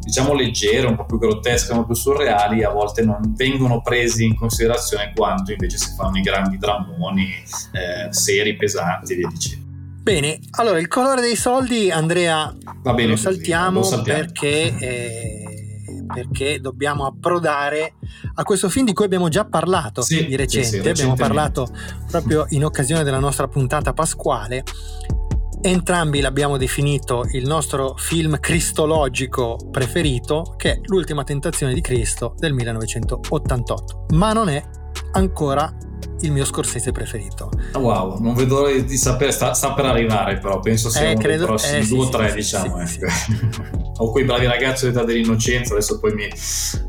diciamo 0.00 0.34
leggere, 0.34 0.86
un 0.86 0.96
po' 0.96 1.06
più 1.06 1.18
grottesche, 1.18 1.72
un 1.72 1.80
po' 1.80 1.86
più 1.86 1.94
surreali, 1.94 2.62
a 2.62 2.70
volte 2.70 3.02
non 3.02 3.32
vengono 3.34 3.80
presi 3.80 4.24
in 4.24 4.36
considerazione 4.36 5.12
quanto 5.14 5.50
invece 5.50 5.78
si 5.78 5.94
fanno 5.96 6.18
i 6.18 6.20
grandi 6.20 6.58
drammoni 6.58 7.24
eh, 7.72 8.12
seri, 8.12 8.54
pesanti 8.54 9.14
e 9.14 9.16
via 9.16 9.28
dicendo. 9.28 9.64
Bene, 10.02 10.38
allora 10.52 10.78
il 10.78 10.86
colore 10.88 11.22
dei 11.22 11.34
soldi, 11.34 11.90
Andrea, 11.90 12.54
Va 12.82 12.92
bene, 12.92 13.10
lo 13.10 13.16
saltiamo, 13.16 13.78
lo 13.78 13.84
saltiamo. 13.84 14.20
perché, 14.20 14.76
eh, 14.78 15.63
perché 16.06 16.60
dobbiamo 16.60 17.06
approdare 17.06 17.94
a 18.34 18.42
questo 18.42 18.68
film 18.68 18.86
di 18.86 18.92
cui 18.92 19.04
abbiamo 19.04 19.28
già 19.28 19.44
parlato 19.44 20.02
Sì, 20.02 20.26
di 20.26 20.36
recente. 20.36 20.68
sì, 20.68 20.80
sì, 20.82 20.88
abbiamo 20.88 21.14
parlato 21.14 21.66
proprio 22.10 22.46
in 22.50 22.64
occasione 22.64 23.02
della 23.04 23.18
nostra 23.18 23.48
puntata 23.48 23.92
pasquale. 23.92 24.62
Entrambi 25.62 26.20
l'abbiamo 26.20 26.58
definito 26.58 27.24
il 27.32 27.46
nostro 27.46 27.94
film 27.96 28.38
cristologico 28.38 29.56
preferito, 29.70 30.54
che 30.58 30.72
è 30.72 30.80
L'ultima 30.84 31.24
tentazione 31.24 31.72
di 31.72 31.80
Cristo 31.80 32.34
del 32.36 32.52
1988, 32.52 34.06
ma 34.14 34.32
non 34.34 34.50
è 34.50 34.62
ancora 35.12 35.74
il 36.24 36.32
mio 36.32 36.44
Scorsese 36.44 36.92
preferito. 36.92 37.50
Ah, 37.72 37.78
Wow, 37.78 38.18
non 38.20 38.34
vedo 38.34 38.60
l'ora 38.60 38.72
di 38.78 38.96
sapere, 38.96 39.30
sta, 39.32 39.52
sta 39.54 39.72
per 39.74 39.84
arrivare 39.86 40.38
però, 40.38 40.60
penso 40.60 40.88
sia 40.90 41.10
Eh, 41.10 41.16
credo- 41.16 41.46
prossimi 41.46 41.78
eh, 41.80 41.86
due 41.86 41.98
o 41.98 42.04
sì, 42.04 42.10
tre 42.10 42.28
sì, 42.30 42.34
diciamo. 42.36 42.86
sì, 42.86 42.98
ecco. 42.98 43.12
Ho 43.98 44.10
quei 44.10 44.24
bravi 44.24 44.46
ragazzi 44.46 44.86
d'età 44.86 45.04
dell'innocenza, 45.04 45.72
adesso 45.74 45.98
poi 46.00 46.14
mi, 46.14 46.28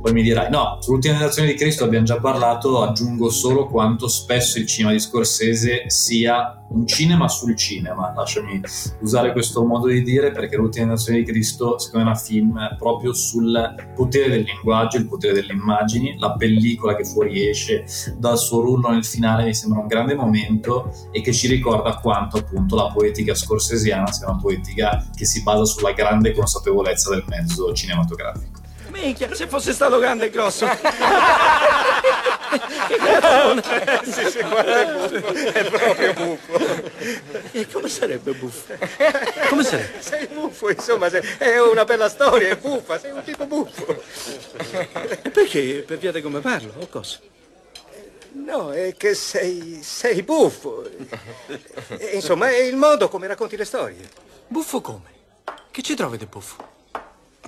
poi 0.01 0.12
mi 0.13 0.24
dirai. 0.24 0.50
No, 0.50 0.77
sull'ultima 0.80 1.18
tentazione 1.18 1.50
di 1.50 1.56
Cristo 1.56 1.84
abbiamo 1.84 2.06
già 2.06 2.20
parlato, 2.20 2.82
aggiungo 2.82 3.30
solo 3.30 3.68
quanto 3.68 4.08
spesso 4.08 4.58
il 4.58 4.65
cinema 4.65 4.92
di 4.94 5.00
Scorsese 5.00 5.84
sia 5.88 6.65
un 6.70 6.88
cinema 6.88 7.28
sul 7.28 7.56
cinema, 7.56 8.14
lasciami 8.16 8.62
usare 9.02 9.32
questo 9.32 9.64
modo 9.64 9.88
di 9.88 10.02
dire 10.02 10.32
perché 10.32 10.56
l'ultima 10.56 10.88
tentazione 10.88 11.20
di 11.20 11.26
Cristo 11.26 11.78
secondo 11.78 12.06
me 12.06 12.12
è 12.14 12.16
un 12.18 12.22
film 12.22 12.76
proprio 12.78 13.14
sul 13.14 13.76
potere 13.96 14.30
del 14.30 14.44
linguaggio, 14.44 14.98
il 14.98 15.08
potere 15.08 15.34
delle 15.34 15.54
immagini, 15.54 16.18
la 16.18 16.34
pellicola 16.34 16.96
che 16.96 17.06
fuoriesce 17.06 17.86
dal 18.18 18.38
suo 18.38 18.62
rullo 18.62 18.90
nel 18.90 19.06
finale 19.06 19.46
mi 19.46 19.54
sembra 19.54 19.80
un 19.80 19.88
grande 19.88 20.16
momento 20.16 20.92
e 21.12 21.22
che 21.22 21.34
ci 21.34 21.48
ricorda 21.48 21.98
quanto 21.98 22.38
appunto 22.38 22.76
la 22.76 22.92
poetica 22.92 23.36
scorsesiana 23.36 24.12
sia 24.12 24.30
una 24.30 24.40
poetica 24.40 25.06
che 25.16 25.26
si 25.26 25.44
basa 25.44 25.66
sulla 25.66 25.92
grande 25.92 26.34
consapevolezza 26.34 27.10
del 27.12 27.24
mezzo 27.28 27.72
cinematografico. 27.74 28.64
Minchia, 28.92 29.34
se 29.34 29.48
fosse 29.48 29.74
stato 29.74 30.00
grande 30.00 30.28
e 30.28 30.30
grosso. 30.30 30.66
sì, 34.04 34.30
sì, 34.30 34.42
guarda, 34.42 34.82
è 34.82 34.94
buffo, 34.94 35.34
è 35.34 35.64
proprio 35.70 36.14
buffo. 36.14 36.92
E 37.52 37.68
come 37.72 37.90
sarebbe 37.90 38.32
buffo? 38.34 38.74
Come 39.50 39.64
sarebbe? 39.64 40.02
Sei 40.02 40.28
buffo, 40.28 40.70
insomma, 40.70 41.10
sei- 41.10 41.22
è 41.38 41.60
una 41.62 41.86
bella 41.86 42.10
storia, 42.10 42.50
è 42.50 42.58
buffa, 42.58 43.00
sei 43.00 43.12
un 43.12 43.24
tipo 43.24 43.46
buffo. 43.46 44.02
E 45.22 45.30
perché? 45.30 45.84
Per 45.86 45.98
via 45.98 46.12
di 46.12 46.22
come 46.22 46.40
parlo 46.40 46.74
o 46.80 46.88
cosa? 46.88 47.20
No, 48.34 48.72
è 48.74 48.94
che 48.98 49.14
sei, 49.16 49.80
sei 49.82 50.22
buffo. 50.22 50.84
E, 51.98 52.12
insomma, 52.14 52.50
è 52.50 52.58
il 52.58 52.76
modo 52.76 53.08
come 53.08 53.28
racconti 53.28 53.56
le 53.56 53.66
storie. 53.66 54.10
Buffo 54.48 54.82
come? 54.82 55.14
Che 55.72 55.82
ci 55.82 55.96
trovi 55.96 56.18
di 56.18 56.26
buffo? 56.26 56.74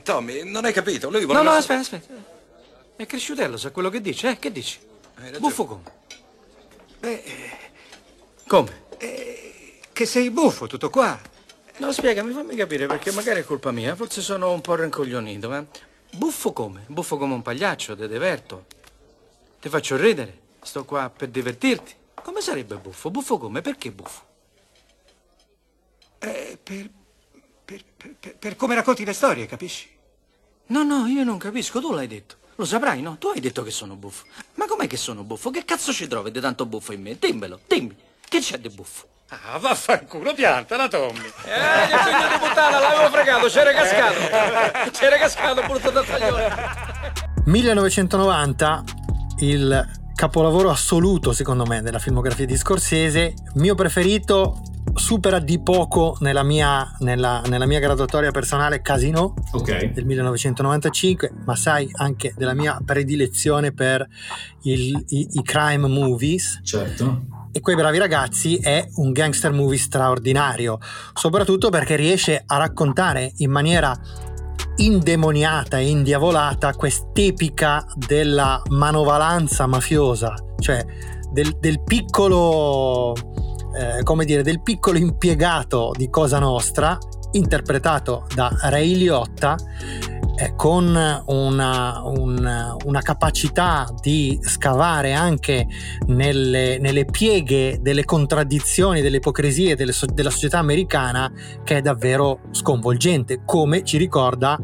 Tommy, 0.03 0.43
non 0.49 0.63
hai 0.63 0.71
capito? 0.71 1.09
Lui 1.09 1.21
No, 1.21 1.27
voleva... 1.27 1.43
no, 1.43 1.51
aspetta, 1.51 1.81
aspetta. 1.81 2.13
È 2.95 3.05
cresciutello, 3.05 3.57
sa 3.57 3.71
quello 3.71 3.89
che 3.89 3.99
dice, 4.01 4.29
eh? 4.29 4.39
Che 4.39 4.51
dici? 4.51 4.79
Buffo 5.39 5.65
come? 5.65 5.83
Beh, 6.99 7.23
come? 8.47 8.85
Eh, 8.97 9.79
che 9.91 10.05
sei 10.05 10.29
buffo, 10.29 10.67
tutto 10.67 10.89
qua. 10.89 11.19
No, 11.77 11.91
spiegami, 11.91 12.31
fammi 12.31 12.55
capire, 12.55 12.85
perché 12.85 13.11
magari 13.11 13.41
è 13.41 13.43
colpa 13.43 13.71
mia, 13.71 13.95
forse 13.95 14.21
sono 14.21 14.51
un 14.51 14.61
po' 14.61 14.75
rincoglionito, 14.75 15.53
eh? 15.55 15.65
Buffo 16.11 16.53
come? 16.53 16.83
Buffo 16.87 17.17
come 17.17 17.33
un 17.33 17.41
pagliaccio, 17.41 17.95
te 17.95 18.07
diverto. 18.07 18.65
Ti 19.59 19.69
faccio 19.69 19.95
ridere, 19.97 20.39
sto 20.61 20.85
qua 20.85 21.09
per 21.09 21.29
divertirti. 21.29 21.95
Come 22.23 22.41
sarebbe 22.41 22.75
buffo? 22.75 23.09
Buffo 23.09 23.37
come? 23.37 23.61
Perché 23.61 23.91
buffo? 23.91 24.25
Eh, 26.19 26.57
per, 26.61 26.89
per- 27.65 27.83
per- 28.19 28.35
per 28.37 28.55
come 28.55 28.75
racconti 28.75 29.03
le 29.05 29.13
storie, 29.13 29.45
capisci? 29.45 29.89
No, 30.67 30.83
no, 30.83 31.05
io 31.07 31.23
non 31.23 31.37
capisco, 31.37 31.79
tu 31.79 31.91
l'hai 31.93 32.07
detto. 32.07 32.36
Lo 32.59 32.65
saprai, 32.65 33.03
no? 33.03 33.17
Tu 33.19 33.27
hai 33.27 33.39
detto 33.39 33.61
che 33.61 33.69
sono 33.69 33.93
buffo. 33.93 34.25
Ma 34.55 34.65
com'è 34.65 34.87
che 34.87 34.97
sono 34.97 35.21
buffo? 35.21 35.51
Che 35.51 35.63
cazzo 35.63 35.93
ci 35.93 36.07
trovi 36.07 36.31
di 36.31 36.39
tanto 36.39 36.65
buffo 36.65 36.91
in 36.91 37.03
me? 37.03 37.15
Dimmelo, 37.19 37.59
dimmi. 37.67 37.95
Che 38.27 38.39
c'è 38.39 38.57
di 38.57 38.69
buffo? 38.69 39.05
Ah, 39.29 39.59
vaffanculo, 39.59 40.33
piantala, 40.33 40.87
Tommy. 40.87 41.19
Eh, 41.19 41.87
che 41.87 41.97
figlio 41.97 42.27
di 42.29 42.37
puttana, 42.39 42.79
l'avevo 42.79 43.09
fregato, 43.11 43.47
c'era 43.47 43.71
cascato. 43.73 44.89
C'era 44.89 45.17
cascato, 45.17 45.61
brutto 45.67 45.91
da 45.91 46.01
taglione. 46.01 46.55
1990, 47.45 48.83
il 49.41 49.91
capolavoro 50.15 50.71
assoluto 50.71 51.33
secondo 51.33 51.63
me 51.67 51.83
della 51.83 51.99
filmografia 51.99 52.47
di 52.47 52.57
Scorsese, 52.57 53.35
mio 53.55 53.75
preferito, 53.75 54.61
supera 54.93 55.39
di 55.39 55.59
poco 55.61 56.17
nella 56.21 56.43
mia, 56.43 56.95
nella, 56.99 57.41
nella 57.47 57.65
mia 57.65 57.79
graduatoria 57.79 58.31
personale 58.31 58.81
Casino 58.81 59.33
Ok. 59.51 59.91
del 59.91 60.05
1995, 60.05 61.31
ma 61.45 61.55
sai 61.55 61.89
anche 61.93 62.33
della 62.35 62.53
mia 62.53 62.79
predilezione 62.83 63.71
per 63.73 64.07
il- 64.63 65.03
i, 65.09 65.27
i 65.33 65.43
crime 65.43 65.87
movies. 65.87 66.59
Certo. 66.63 67.25
E 67.51 67.59
quei 67.59 67.75
bravi 67.75 67.97
ragazzi 67.97 68.57
è 68.57 68.87
un 68.95 69.11
gangster 69.11 69.51
movie 69.51 69.77
straordinario, 69.79 70.79
soprattutto 71.13 71.69
perché 71.69 71.95
riesce 71.95 72.43
a 72.45 72.57
raccontare 72.57 73.31
in 73.37 73.49
maniera 73.51 73.95
indemoniata 74.77 75.79
e 75.79 75.89
indiavolata 75.89 76.73
quest'epica 76.73 77.85
della 77.95 78.61
manovalanza 78.69 79.65
mafiosa, 79.65 80.33
cioè 80.59 80.85
del, 81.31 81.57
del 81.59 81.81
piccolo, 81.83 83.13
eh, 83.77 84.03
come 84.03 84.25
dire, 84.25 84.41
del 84.43 84.61
piccolo 84.61 84.97
impiegato 84.97 85.91
di 85.95 86.09
Cosa 86.09 86.39
Nostra, 86.39 86.97
interpretato 87.31 88.25
da 88.33 88.49
Ray 88.63 88.95
Liotta, 88.95 89.55
eh, 90.39 90.53
con 90.55 90.85
una, 91.25 92.01
un- 92.03 92.75
una 92.85 93.01
capacità 93.01 93.87
di 94.01 94.37
scavare 94.41 95.13
anche 95.13 95.65
nelle, 96.07 96.77
nelle 96.79 97.05
pieghe 97.05 97.79
delle 97.81 98.05
contraddizioni, 98.05 99.01
delle 99.01 99.17
ipocrisie 99.17 99.75
delle 99.75 99.93
della 100.13 100.29
società 100.29 100.59
americana 100.59 101.31
che 101.63 101.77
è 101.77 101.81
davvero 101.81 102.41
sconvolgente, 102.51 103.41
come 103.45 103.83
ci 103.83 103.97
ricorda 103.97 104.59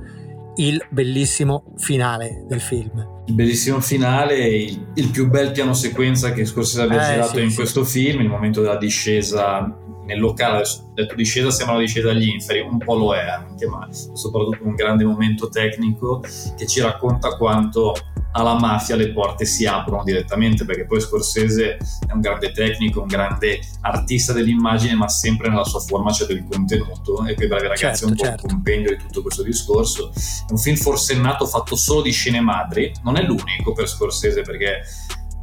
il 0.55 0.85
bellissimo 0.89 1.63
finale 1.77 2.43
del 2.47 2.61
film. 2.61 3.12
Il 3.25 3.35
bellissimo 3.35 3.79
finale, 3.79 4.47
il, 4.47 4.85
il 4.95 5.09
più 5.09 5.29
bel 5.29 5.51
piano 5.51 5.73
sequenza 5.73 6.33
che 6.33 6.43
Scorsese 6.45 6.81
abbia 6.81 7.07
Eh, 7.09 7.13
girato 7.13 7.37
sì, 7.37 7.43
in 7.43 7.49
sì. 7.49 7.55
questo 7.55 7.83
film, 7.85 8.21
il 8.21 8.27
momento 8.27 8.61
della 8.61 8.75
discesa 8.77 9.73
nel 10.05 10.19
locale, 10.19 10.57
adesso 10.57 10.91
detto 10.93 11.15
discesa 11.15 11.51
sembra 11.51 11.75
una 11.75 11.83
discesa 11.83 12.09
agli 12.09 12.27
inferi, 12.27 12.59
un 12.59 12.77
po' 12.77 12.95
lo 12.95 13.15
è 13.15 13.27
anche, 13.27 13.65
ma 13.67 13.87
soprattutto 13.91 14.59
un 14.63 14.75
grande 14.75 15.03
momento 15.03 15.49
tecnico 15.49 16.23
che 16.55 16.67
ci 16.67 16.81
racconta 16.81 17.35
quanto 17.35 17.93
alla 18.33 18.57
mafia 18.57 18.95
le 18.95 19.11
porte 19.11 19.45
si 19.45 19.65
aprono 19.65 20.03
direttamente, 20.03 20.65
perché 20.65 20.85
poi 20.85 20.99
Scorsese 20.99 21.77
è 21.77 22.13
un 22.13 22.19
grande 22.19 22.51
tecnico, 22.51 23.01
un 23.01 23.07
grande 23.07 23.59
artista 23.81 24.33
dell'immagine, 24.33 24.95
ma 24.95 25.07
sempre 25.07 25.49
nella 25.49 25.63
sua 25.63 25.79
forma 25.79 26.11
c'è 26.11 26.25
del 26.25 26.43
contenuto 26.49 27.25
e 27.25 27.35
quei 27.35 27.47
bravi 27.47 27.67
ragazzi 27.67 27.81
Certo, 27.83 28.05
è 28.05 28.09
un 28.09 28.15
po' 28.15 28.23
certo. 28.23 28.45
un 28.45 28.51
compendio 28.53 28.89
di 28.95 28.97
tutto 28.97 29.21
questo 29.21 29.43
discorso. 29.43 30.11
È 30.11 30.51
un 30.51 30.57
film 30.57 30.77
forsennato 30.77 31.45
fatto 31.45 31.75
solo 31.75 32.01
di 32.01 32.11
scene 32.11 32.41
madri, 32.41 32.91
non 33.03 33.17
è 33.17 33.23
l'unico 33.23 33.73
per 33.73 33.87
Scorsese 33.87 34.41
perché 34.41 34.81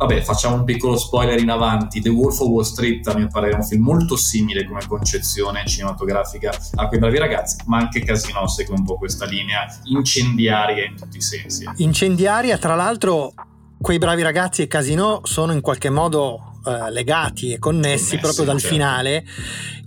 Vabbè, 0.00 0.22
facciamo 0.22 0.54
un 0.54 0.64
piccolo 0.64 0.96
spoiler 0.96 1.38
in 1.38 1.50
avanti. 1.50 2.00
The 2.00 2.08
Wolf 2.08 2.40
of 2.40 2.48
Wall 2.48 2.62
Street, 2.62 3.06
a 3.08 3.14
mio 3.14 3.28
parere, 3.28 3.52
è 3.52 3.56
un 3.56 3.64
film 3.64 3.82
molto 3.82 4.16
simile 4.16 4.64
come 4.64 4.80
concezione 4.88 5.62
cinematografica 5.66 6.58
a 6.76 6.88
quei 6.88 6.98
bravi 6.98 7.18
ragazzi, 7.18 7.58
ma 7.66 7.76
anche 7.76 8.02
Casino 8.02 8.48
segue 8.48 8.74
un 8.74 8.82
po' 8.82 8.96
questa 8.96 9.26
linea 9.26 9.66
incendiaria 9.84 10.86
in 10.86 10.96
tutti 10.96 11.18
i 11.18 11.20
sensi. 11.20 11.68
Incendiaria, 11.76 12.56
tra 12.56 12.74
l'altro, 12.76 13.34
quei 13.78 13.98
bravi 13.98 14.22
ragazzi 14.22 14.62
e 14.62 14.68
Casino 14.68 15.20
sono 15.24 15.52
in 15.52 15.60
qualche 15.60 15.90
modo 15.90 16.54
eh, 16.64 16.90
legati 16.90 17.52
e 17.52 17.58
connessi 17.58 18.16
Connessi, 18.16 18.18
proprio 18.18 18.44
dal 18.46 18.58
certo. 18.58 18.74
finale, 18.74 19.24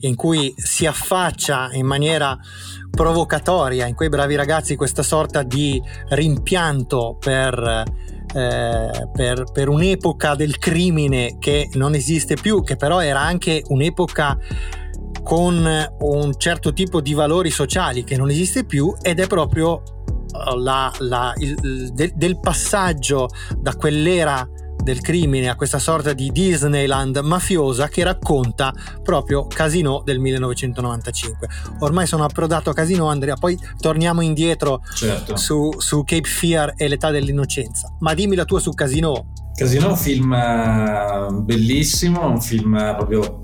in 0.02 0.16
cui 0.16 0.54
si 0.56 0.86
affaccia 0.86 1.70
in 1.72 1.88
maniera 1.88 2.38
provocatoria 2.92 3.88
in 3.88 3.96
quei 3.96 4.10
bravi 4.10 4.36
ragazzi 4.36 4.76
questa 4.76 5.02
sorta 5.02 5.42
di 5.42 5.82
rimpianto 6.10 7.18
per 7.20 7.84
eh, 8.34 9.10
per, 9.12 9.44
per 9.52 9.70
un'epoca 9.70 10.36
del 10.36 10.58
crimine 10.58 11.38
che 11.40 11.70
non 11.74 11.94
esiste 11.94 12.36
più, 12.36 12.64
che 12.64 12.76
però 12.76 13.02
era 13.02 13.20
anche 13.20 13.64
un'epoca 13.68 14.38
con 15.24 15.88
un 16.00 16.34
certo 16.38 16.74
tipo 16.74 17.00
di 17.00 17.14
valori 17.14 17.50
sociali 17.50 18.04
che 18.04 18.18
non 18.18 18.30
esiste 18.30 18.66
più 18.66 18.94
ed 19.02 19.20
è 19.20 19.28
proprio 19.28 19.82
eh, 19.82 20.58
la, 20.58 20.92
la, 21.00 21.34
il, 21.38 21.92
del, 21.94 22.12
del 22.16 22.40
passaggio 22.40 23.30
da 23.58 23.76
quell'era 23.76 24.48
del 24.84 25.02
crimine 25.02 25.50
a 25.50 25.56
questa 25.56 25.80
sorta 25.80 26.14
di 26.14 26.32
Disneyland 26.32 27.18
mafiosa 27.18 27.88
che 27.88 28.04
racconta 28.04 28.74
proprio 29.02 29.48
Casino 29.48 30.02
del 30.04 30.20
1995. 30.20 31.48
Ormai 31.80 32.06
sono 32.06 32.26
approdato 32.26 32.70
a 32.70 32.74
Casino, 32.74 33.08
Andrea, 33.08 33.36
poi 33.36 33.58
torniamo 33.80 34.22
indietro 34.22 34.82
certo. 34.94 35.38
su, 35.38 35.72
su 35.78 36.04
Cape 36.04 36.28
Fear 36.28 36.74
e 36.76 36.88
l'età 36.88 37.10
dell'innocenza. 37.10 37.94
Ma 38.00 38.14
dimmi 38.14 38.36
la 38.36 38.46
tua 38.46 38.60
su 38.60 38.72
Casino. 38.72 39.32
Casino 39.56 39.88
è 39.88 39.90
un 39.92 39.98
film 39.98 40.34
eh, 40.34 41.28
bellissimo, 41.32 42.28
un 42.28 42.42
film 42.42 42.76
proprio 42.98 43.40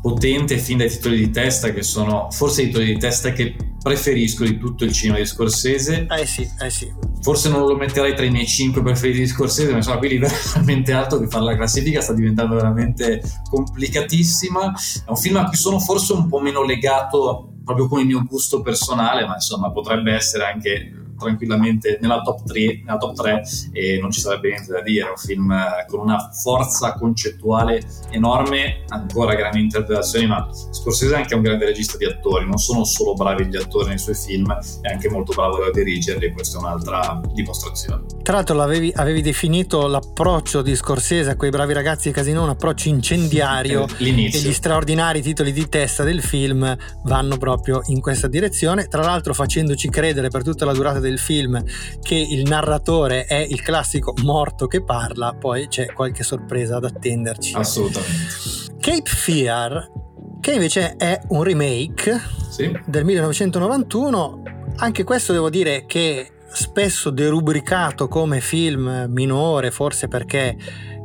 potente, 0.00 0.58
fin 0.58 0.78
dai 0.78 0.88
titoli 0.88 1.18
di 1.18 1.30
testa 1.30 1.72
che 1.72 1.82
sono 1.82 2.28
forse 2.32 2.62
i 2.62 2.66
titoli 2.66 2.86
di 2.86 2.98
testa 2.98 3.30
che 3.30 3.54
preferisco 3.80 4.44
di 4.44 4.58
tutto 4.58 4.84
il 4.84 4.92
cinema 4.92 5.18
di 5.18 5.26
Scorsese. 5.26 6.06
Eh 6.08 6.26
sì, 6.26 6.48
eh 6.60 6.70
sì. 6.70 6.92
Forse 7.20 7.48
non 7.48 7.64
lo 7.64 7.76
metterei 7.76 8.14
tra 8.16 8.24
i 8.24 8.30
miei 8.30 8.46
5 8.46 8.82
preferiti 8.82 9.20
di 9.20 9.26
Scorsese, 9.28 9.70
ma 9.70 9.76
insomma, 9.76 9.98
qui 9.98 10.18
veramente 10.18 10.92
alto 10.92 11.20
che 11.20 11.28
fare 11.28 11.44
la 11.44 11.56
classifica 11.56 12.00
sta 12.00 12.12
diventando 12.12 12.56
veramente 12.56 13.22
complicatissima. 13.48 14.72
È 15.06 15.10
un 15.10 15.16
film 15.16 15.36
a 15.36 15.44
cui 15.44 15.56
sono 15.56 15.78
forse 15.78 16.12
un 16.12 16.28
po' 16.28 16.40
meno 16.40 16.64
legato 16.64 17.52
proprio 17.64 17.86
con 17.86 18.00
il 18.00 18.06
mio 18.06 18.24
gusto 18.24 18.62
personale, 18.62 19.24
ma 19.26 19.34
insomma 19.34 19.70
potrebbe 19.70 20.12
essere 20.12 20.44
anche 20.44 21.01
tranquillamente 21.22 21.98
nella 22.00 22.20
top 22.22 22.44
3, 22.44 22.82
nella 22.84 22.98
top 22.98 23.14
3 23.14 23.42
e 23.72 23.98
non 24.00 24.10
ci 24.10 24.20
sarebbe 24.20 24.48
niente 24.48 24.72
da 24.72 24.82
dire. 24.82 25.06
È 25.06 25.10
un 25.10 25.16
film 25.16 25.50
eh, 25.50 25.86
con 25.88 26.00
una 26.00 26.30
forza 26.30 26.94
concettuale 26.94 27.82
enorme, 28.10 28.84
ancora 28.88 29.34
grandi 29.34 29.60
interpretazioni, 29.60 30.26
ma 30.26 30.48
Scorsese 30.52 31.14
è 31.14 31.16
anche 31.18 31.34
un 31.34 31.42
grande 31.42 31.66
regista 31.66 31.96
di 31.96 32.04
attori, 32.04 32.46
non 32.46 32.58
sono 32.58 32.84
solo 32.84 33.14
bravi 33.14 33.46
gli 33.46 33.56
attori 33.56 33.88
nei 33.88 33.98
suoi 33.98 34.14
film, 34.14 34.52
è 34.80 34.90
anche 34.90 35.08
molto 35.08 35.32
bravo 35.32 35.64
a 35.64 35.70
dirigerli 35.70 36.26
e 36.26 36.32
questa 36.32 36.58
è 36.58 36.60
un'altra 36.60 37.20
dimostrazione. 37.32 38.04
Tra 38.22 38.34
l'altro 38.34 38.60
avevi, 38.60 38.92
avevi 38.94 39.20
definito 39.22 39.86
l'approccio 39.86 40.62
di 40.62 40.74
Scorsese 40.76 41.30
a 41.30 41.36
quei 41.36 41.50
bravi 41.50 41.72
ragazzi 41.72 42.08
di 42.08 42.14
Casino 42.14 42.42
un 42.42 42.50
approccio 42.50 42.88
incendiario 42.88 43.86
L'inizio. 43.98 44.40
e 44.40 44.42
gli 44.42 44.52
straordinari 44.52 45.22
titoli 45.22 45.52
di 45.52 45.68
testa 45.68 46.04
del 46.04 46.22
film 46.22 46.76
vanno 47.04 47.36
proprio 47.36 47.82
in 47.86 48.00
questa 48.00 48.28
direzione, 48.28 48.86
tra 48.86 49.02
l'altro 49.02 49.34
facendoci 49.34 49.88
credere 49.88 50.28
per 50.28 50.42
tutta 50.42 50.64
la 50.64 50.72
durata 50.72 51.00
del 51.00 51.11
del 51.12 51.18
film 51.18 51.62
che 52.00 52.14
il 52.14 52.42
narratore 52.48 53.26
è 53.26 53.36
il 53.36 53.60
classico 53.62 54.14
morto 54.22 54.66
che 54.66 54.82
parla, 54.82 55.34
poi 55.38 55.68
c'è 55.68 55.92
qualche 55.92 56.22
sorpresa 56.22 56.76
ad 56.76 56.84
attenderci. 56.84 57.54
Assolutamente. 57.54 58.70
Cape 58.80 59.08
Fear, 59.08 59.90
che 60.40 60.52
invece 60.52 60.96
è 60.96 61.20
un 61.28 61.42
remake 61.42 62.20
sì. 62.48 62.76
del 62.86 63.04
1991, 63.04 64.42
anche 64.76 65.04
questo 65.04 65.32
devo 65.32 65.50
dire 65.50 65.84
che 65.86 66.30
spesso 66.50 67.10
derubricato 67.10 68.08
come 68.08 68.40
film 68.40 69.06
minore, 69.08 69.70
forse 69.70 70.08
perché... 70.08 70.56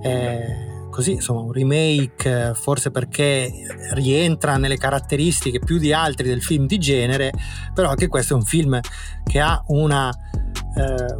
Eh, 0.02 0.66
così, 0.98 1.12
insomma, 1.12 1.42
un 1.42 1.52
remake, 1.52 2.54
forse 2.56 2.90
perché 2.90 3.52
rientra 3.92 4.58
nelle 4.58 4.78
caratteristiche 4.78 5.60
più 5.60 5.78
di 5.78 5.94
altri 5.94 6.28
del 6.28 6.42
film 6.42 6.66
di 6.66 6.80
genere, 6.80 7.32
però 7.72 7.90
anche 7.90 8.08
questo 8.08 8.34
è 8.34 8.36
un 8.36 8.44
film 8.44 8.80
che 9.24 9.40
ha 9.40 9.64
una, 9.68 10.10
eh, 10.10 11.16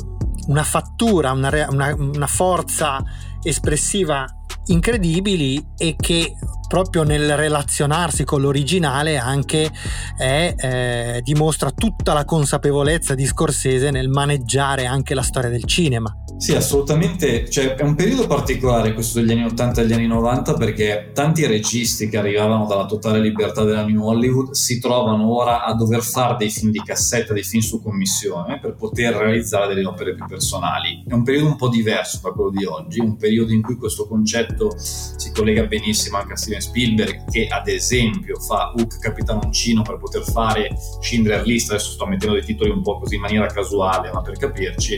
una 0.48 0.64
fattura, 0.64 1.32
una, 1.32 1.68
una, 1.70 1.94
una 1.94 2.26
forza 2.26 3.04
espressiva 3.44 4.26
incredibili 4.66 5.64
e 5.78 5.96
che 5.96 6.34
proprio 6.68 7.04
nel 7.04 7.36
relazionarsi 7.36 8.24
con 8.24 8.42
l'originale 8.42 9.18
anche 9.18 9.72
è, 10.18 10.56
eh, 10.58 11.22
dimostra 11.24 11.72
tutta 11.72 12.14
la 12.14 12.26
consapevolezza 12.26 13.16
di 13.16 13.26
Scorsese 13.26 13.90
nel 13.90 14.10
maneggiare 14.10 14.86
anche 14.86 15.14
la 15.14 15.22
storia 15.22 15.50
del 15.50 15.64
cinema. 15.66 16.14
Sì, 16.38 16.54
assolutamente, 16.54 17.50
cioè, 17.50 17.74
è 17.74 17.82
un 17.82 17.96
periodo 17.96 18.28
particolare 18.28 18.94
questo 18.94 19.20
degli 19.20 19.32
anni 19.32 19.46
80 19.46 19.82
e 19.82 19.84
degli 19.86 19.94
anni 19.94 20.08
90 20.08 20.54
perché 20.54 21.10
tanti 21.14 21.48
registi 21.48 22.10
che 22.10 22.18
arrivavano 22.18 22.68
dalla 22.68 22.86
totale 22.86 23.20
libertà 23.20 23.64
della 23.64 23.84
New 23.84 24.06
Hollywood 24.06 24.52
si 24.52 24.80
trovano 24.80 25.36
ora 25.36 25.64
a 25.64 25.74
dover 25.74 26.04
fare 26.04 26.36
dei 26.38 26.52
film 26.52 26.70
di 26.70 26.82
cassetta, 26.84 27.34
dei 27.34 27.44
film 27.44 27.64
su 27.64 27.82
commissione 27.82 28.60
per 28.60 28.76
poter 28.76 29.16
realizzare 29.16 29.74
delle 29.74 29.88
opere 29.88 30.14
più 30.14 30.26
personali. 30.28 31.04
È 31.08 31.14
un 31.14 31.24
periodo 31.24 31.48
un 31.48 31.56
po' 31.56 31.70
diverso 31.70 32.20
da 32.22 32.30
quello 32.30 32.52
di 32.52 32.66
oggi, 32.66 33.00
un 33.00 33.16
periodo 33.18 33.52
in 33.52 33.64
cui 33.64 33.76
questo 33.76 34.08
concetto 34.08 34.76
si 34.78 35.32
collega 35.32 35.64
benissimo 35.64 36.18
anche 36.18 36.34
a 36.34 36.38
Steven 36.38 36.57
Spielberg 36.62 37.30
che 37.30 37.48
ad 37.48 37.68
esempio 37.68 38.40
fa 38.40 38.74
Hook 38.76 39.00
Capitanoncino 39.00 39.82
per 39.82 39.98
poter 39.98 40.24
fare 40.24 40.70
Schindler 41.02 41.46
List, 41.46 41.72
adesso 41.72 41.92
sto 41.92 42.06
mettendo 42.06 42.36
dei 42.36 42.44
titoli 42.44 42.70
un 42.70 42.82
po' 42.82 43.00
così 43.00 43.16
in 43.16 43.22
maniera 43.22 43.46
casuale 43.48 44.12
ma 44.12 44.22
per 44.22 44.38
capirci, 44.38 44.98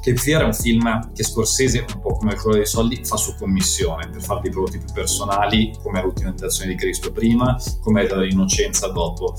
che 0.00 0.16
Fiera 0.16 0.44
è 0.44 0.46
un 0.46 0.54
film 0.54 1.12
che 1.12 1.22
Scorsese, 1.22 1.84
un 1.94 2.00
po' 2.00 2.14
come 2.14 2.32
il 2.32 2.38
colore 2.38 2.58
dei 2.58 2.66
soldi, 2.66 3.00
fa 3.04 3.16
su 3.16 3.34
commissione 3.36 4.08
per 4.08 4.22
fare 4.22 4.40
dei 4.42 4.50
prodotti 4.50 4.78
più 4.78 4.92
personali, 4.92 5.72
come 5.82 6.02
l'ultima 6.02 6.28
tentazione 6.28 6.70
di 6.70 6.76
Cristo 6.76 7.12
prima, 7.12 7.58
come 7.80 8.02
l'età 8.02 8.16
dell'innocenza 8.16 8.88
dopo. 8.88 9.34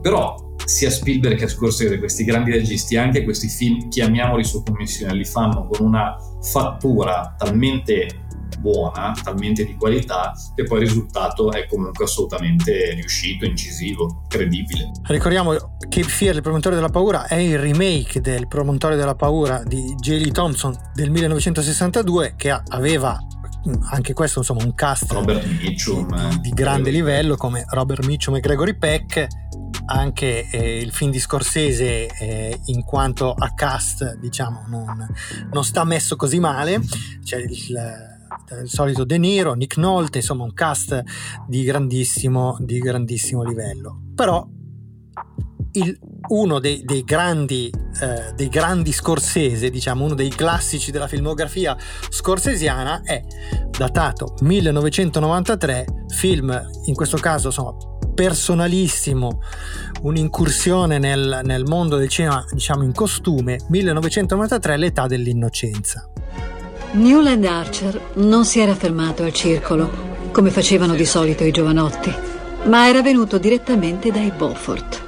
Però 0.00 0.52
sia 0.64 0.90
Spielberg 0.90 1.36
che 1.36 1.46
Scorsese, 1.46 1.98
questi 1.98 2.24
grandi 2.24 2.50
registi, 2.50 2.96
anche 2.96 3.22
questi 3.22 3.48
film, 3.48 3.88
chiamiamoli 3.88 4.44
su 4.44 4.62
commissione, 4.62 5.14
li 5.14 5.24
fanno 5.24 5.66
con 5.66 5.86
una 5.86 6.16
fattura 6.42 7.34
talmente 7.36 8.23
buona, 8.58 9.14
talmente 9.22 9.64
di 9.64 9.76
qualità, 9.76 10.32
che 10.54 10.64
poi 10.64 10.80
il 10.82 10.86
risultato 10.88 11.52
è 11.52 11.66
comunque 11.66 12.04
assolutamente 12.04 12.92
riuscito, 12.94 13.44
incisivo, 13.44 14.24
credibile. 14.28 14.90
Ricordiamo 15.04 15.52
Cape 15.54 16.02
Fear, 16.02 16.36
il 16.36 16.42
promotore 16.42 16.74
della 16.74 16.88
paura, 16.88 17.26
è 17.26 17.36
il 17.36 17.58
remake 17.58 18.20
del 18.20 18.48
promotore 18.48 18.96
della 18.96 19.14
paura 19.14 19.62
di 19.64 19.94
J. 19.96 20.20
Lee 20.20 20.32
Thompson 20.32 20.74
del 20.94 21.10
1962 21.10 22.34
che 22.36 22.50
aveva 22.50 23.18
anche 23.90 24.12
questo 24.12 24.40
insomma 24.40 24.62
un 24.62 24.74
cast 24.74 25.14
Mitchum, 25.24 26.28
di, 26.34 26.40
di 26.40 26.50
grande 26.50 26.90
livello 26.90 27.36
come 27.36 27.64
Robert 27.68 28.04
Mitchum 28.04 28.36
e 28.36 28.40
Gregory 28.40 28.76
Peck 28.76 29.26
anche 29.86 30.48
eh, 30.50 30.78
il 30.78 30.92
film 30.92 31.10
di 31.10 31.18
Scorsese 31.18 32.06
eh, 32.06 32.60
in 32.66 32.84
quanto 32.84 33.32
a 33.32 33.52
cast 33.54 34.18
diciamo 34.18 34.64
non, 34.68 35.06
non 35.50 35.64
sta 35.64 35.84
messo 35.84 36.16
così 36.16 36.38
male 36.38 36.80
c'è 37.22 37.38
il, 37.38 38.13
il 38.50 38.68
solito 38.68 39.04
De 39.04 39.18
Niro, 39.18 39.54
Nick 39.54 39.76
Nolte, 39.76 40.18
insomma 40.18 40.44
un 40.44 40.54
cast 40.54 41.02
di 41.46 41.62
grandissimo, 41.64 42.56
di 42.60 42.78
grandissimo 42.78 43.42
livello. 43.42 44.00
Però 44.14 44.46
il, 45.72 45.98
uno 46.28 46.58
dei, 46.58 46.82
dei, 46.84 47.02
grandi, 47.04 47.70
eh, 48.00 48.32
dei 48.34 48.48
grandi 48.48 48.92
Scorsese, 48.92 49.70
diciamo 49.70 50.04
uno 50.04 50.14
dei 50.14 50.30
classici 50.30 50.90
della 50.90 51.08
filmografia 51.08 51.76
scorsesiana 52.08 53.02
è 53.02 53.22
datato 53.70 54.34
1993, 54.40 55.86
film 56.08 56.70
in 56.84 56.94
questo 56.94 57.16
caso 57.18 57.48
insomma 57.48 57.74
personalissimo, 58.14 59.40
un'incursione 60.02 60.98
nel, 60.98 61.40
nel 61.42 61.64
mondo 61.64 61.96
del 61.96 62.08
cinema 62.08 62.44
diciamo 62.52 62.84
in 62.84 62.92
costume, 62.92 63.58
1993 63.68 64.76
l'età 64.76 65.06
dell'innocenza. 65.06 66.08
Newland 66.94 67.44
Archer 67.44 68.00
non 68.14 68.44
si 68.44 68.60
era 68.60 68.76
fermato 68.76 69.24
al 69.24 69.32
circolo, 69.32 69.90
come 70.30 70.50
facevano 70.50 70.94
di 70.94 71.04
solito 71.04 71.42
i 71.42 71.50
giovanotti, 71.50 72.14
ma 72.66 72.86
era 72.86 73.02
venuto 73.02 73.36
direttamente 73.38 74.12
dai 74.12 74.30
Beaufort. 74.30 75.02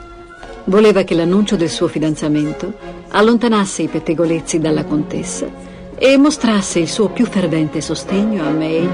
Voleva 0.65 1.05
che 1.05 1.15
l'annuncio 1.15 1.55
del 1.55 1.71
suo 1.71 1.87
fidanzamento 1.87 2.73
allontanasse 3.11 3.83
i 3.83 3.89
pettegolezzi 3.89 4.59
dalla 4.59 4.85
contessa 4.85 5.47
e 5.95 6.17
mostrasse 6.17 6.81
il 6.81 6.89
suo 6.89 7.09
più 7.09 7.25
fervente 7.25 7.81
sostegno 7.81 8.45
a 8.45 8.51
May 8.51 8.89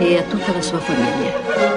e 0.00 0.18
a 0.18 0.22
tutta 0.22 0.52
la 0.52 0.62
sua 0.62 0.78
famiglia. 0.78 1.71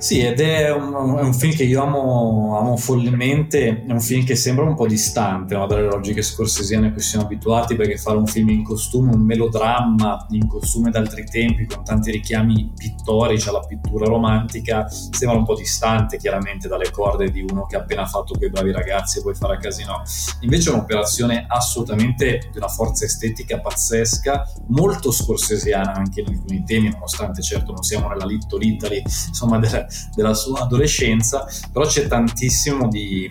Sì, 0.00 0.20
ed 0.20 0.40
è 0.40 0.72
un, 0.72 0.94
è 1.18 1.20
un, 1.20 1.34
film 1.34 1.54
che 1.54 1.64
io 1.64 1.82
amo, 1.82 2.58
amo, 2.58 2.78
follemente, 2.78 3.84
è 3.86 3.92
un 3.92 4.00
film 4.00 4.24
che 4.24 4.34
sembra 4.34 4.64
un 4.64 4.74
po' 4.74 4.86
distante 4.86 5.54
no, 5.54 5.66
dalle 5.66 5.82
logiche 5.82 6.22
scorsesiane 6.22 6.86
a 6.86 6.92
cui 6.92 7.02
siamo 7.02 7.26
abituati, 7.26 7.76
perché 7.76 7.98
fare 7.98 8.16
un 8.16 8.26
film 8.26 8.48
in 8.48 8.64
costume, 8.64 9.12
un 9.12 9.20
melodramma 9.20 10.26
in 10.30 10.48
costume 10.48 10.90
d'altri 10.90 11.24
tempi, 11.24 11.66
con 11.66 11.84
tanti 11.84 12.12
richiami 12.12 12.72
pittorici 12.74 13.50
alla 13.50 13.60
pittura 13.60 14.06
romantica, 14.06 14.88
sembra 14.88 15.36
un 15.36 15.44
po' 15.44 15.54
distante 15.54 16.16
chiaramente 16.16 16.66
dalle 16.66 16.90
corde 16.90 17.30
di 17.30 17.42
uno 17.42 17.66
che 17.66 17.76
ha 17.76 17.80
appena 17.80 18.06
fatto 18.06 18.32
quei 18.38 18.48
bravi 18.48 18.72
ragazzi 18.72 19.18
e 19.18 19.22
poi 19.22 19.34
farà 19.34 19.58
casino. 19.58 20.00
Invece 20.40 20.70
è 20.70 20.72
un'operazione 20.72 21.44
assolutamente 21.46 22.48
di 22.50 22.56
una 22.56 22.68
forza 22.68 23.04
estetica 23.04 23.60
pazzesca, 23.60 24.50
molto 24.68 25.12
scorsesiana 25.12 25.92
anche 25.92 26.22
in 26.22 26.28
alcuni 26.28 26.64
temi, 26.64 26.88
nonostante 26.88 27.42
certo 27.42 27.72
non 27.72 27.82
siamo 27.82 28.08
nella 28.08 28.24
Little 28.24 28.64
Italy, 28.64 29.02
insomma, 29.04 29.58
della 29.58 29.88
della 30.14 30.34
sua 30.34 30.60
adolescenza, 30.60 31.46
però 31.72 31.86
c'è 31.86 32.06
tantissimo 32.06 32.88
di, 32.88 33.30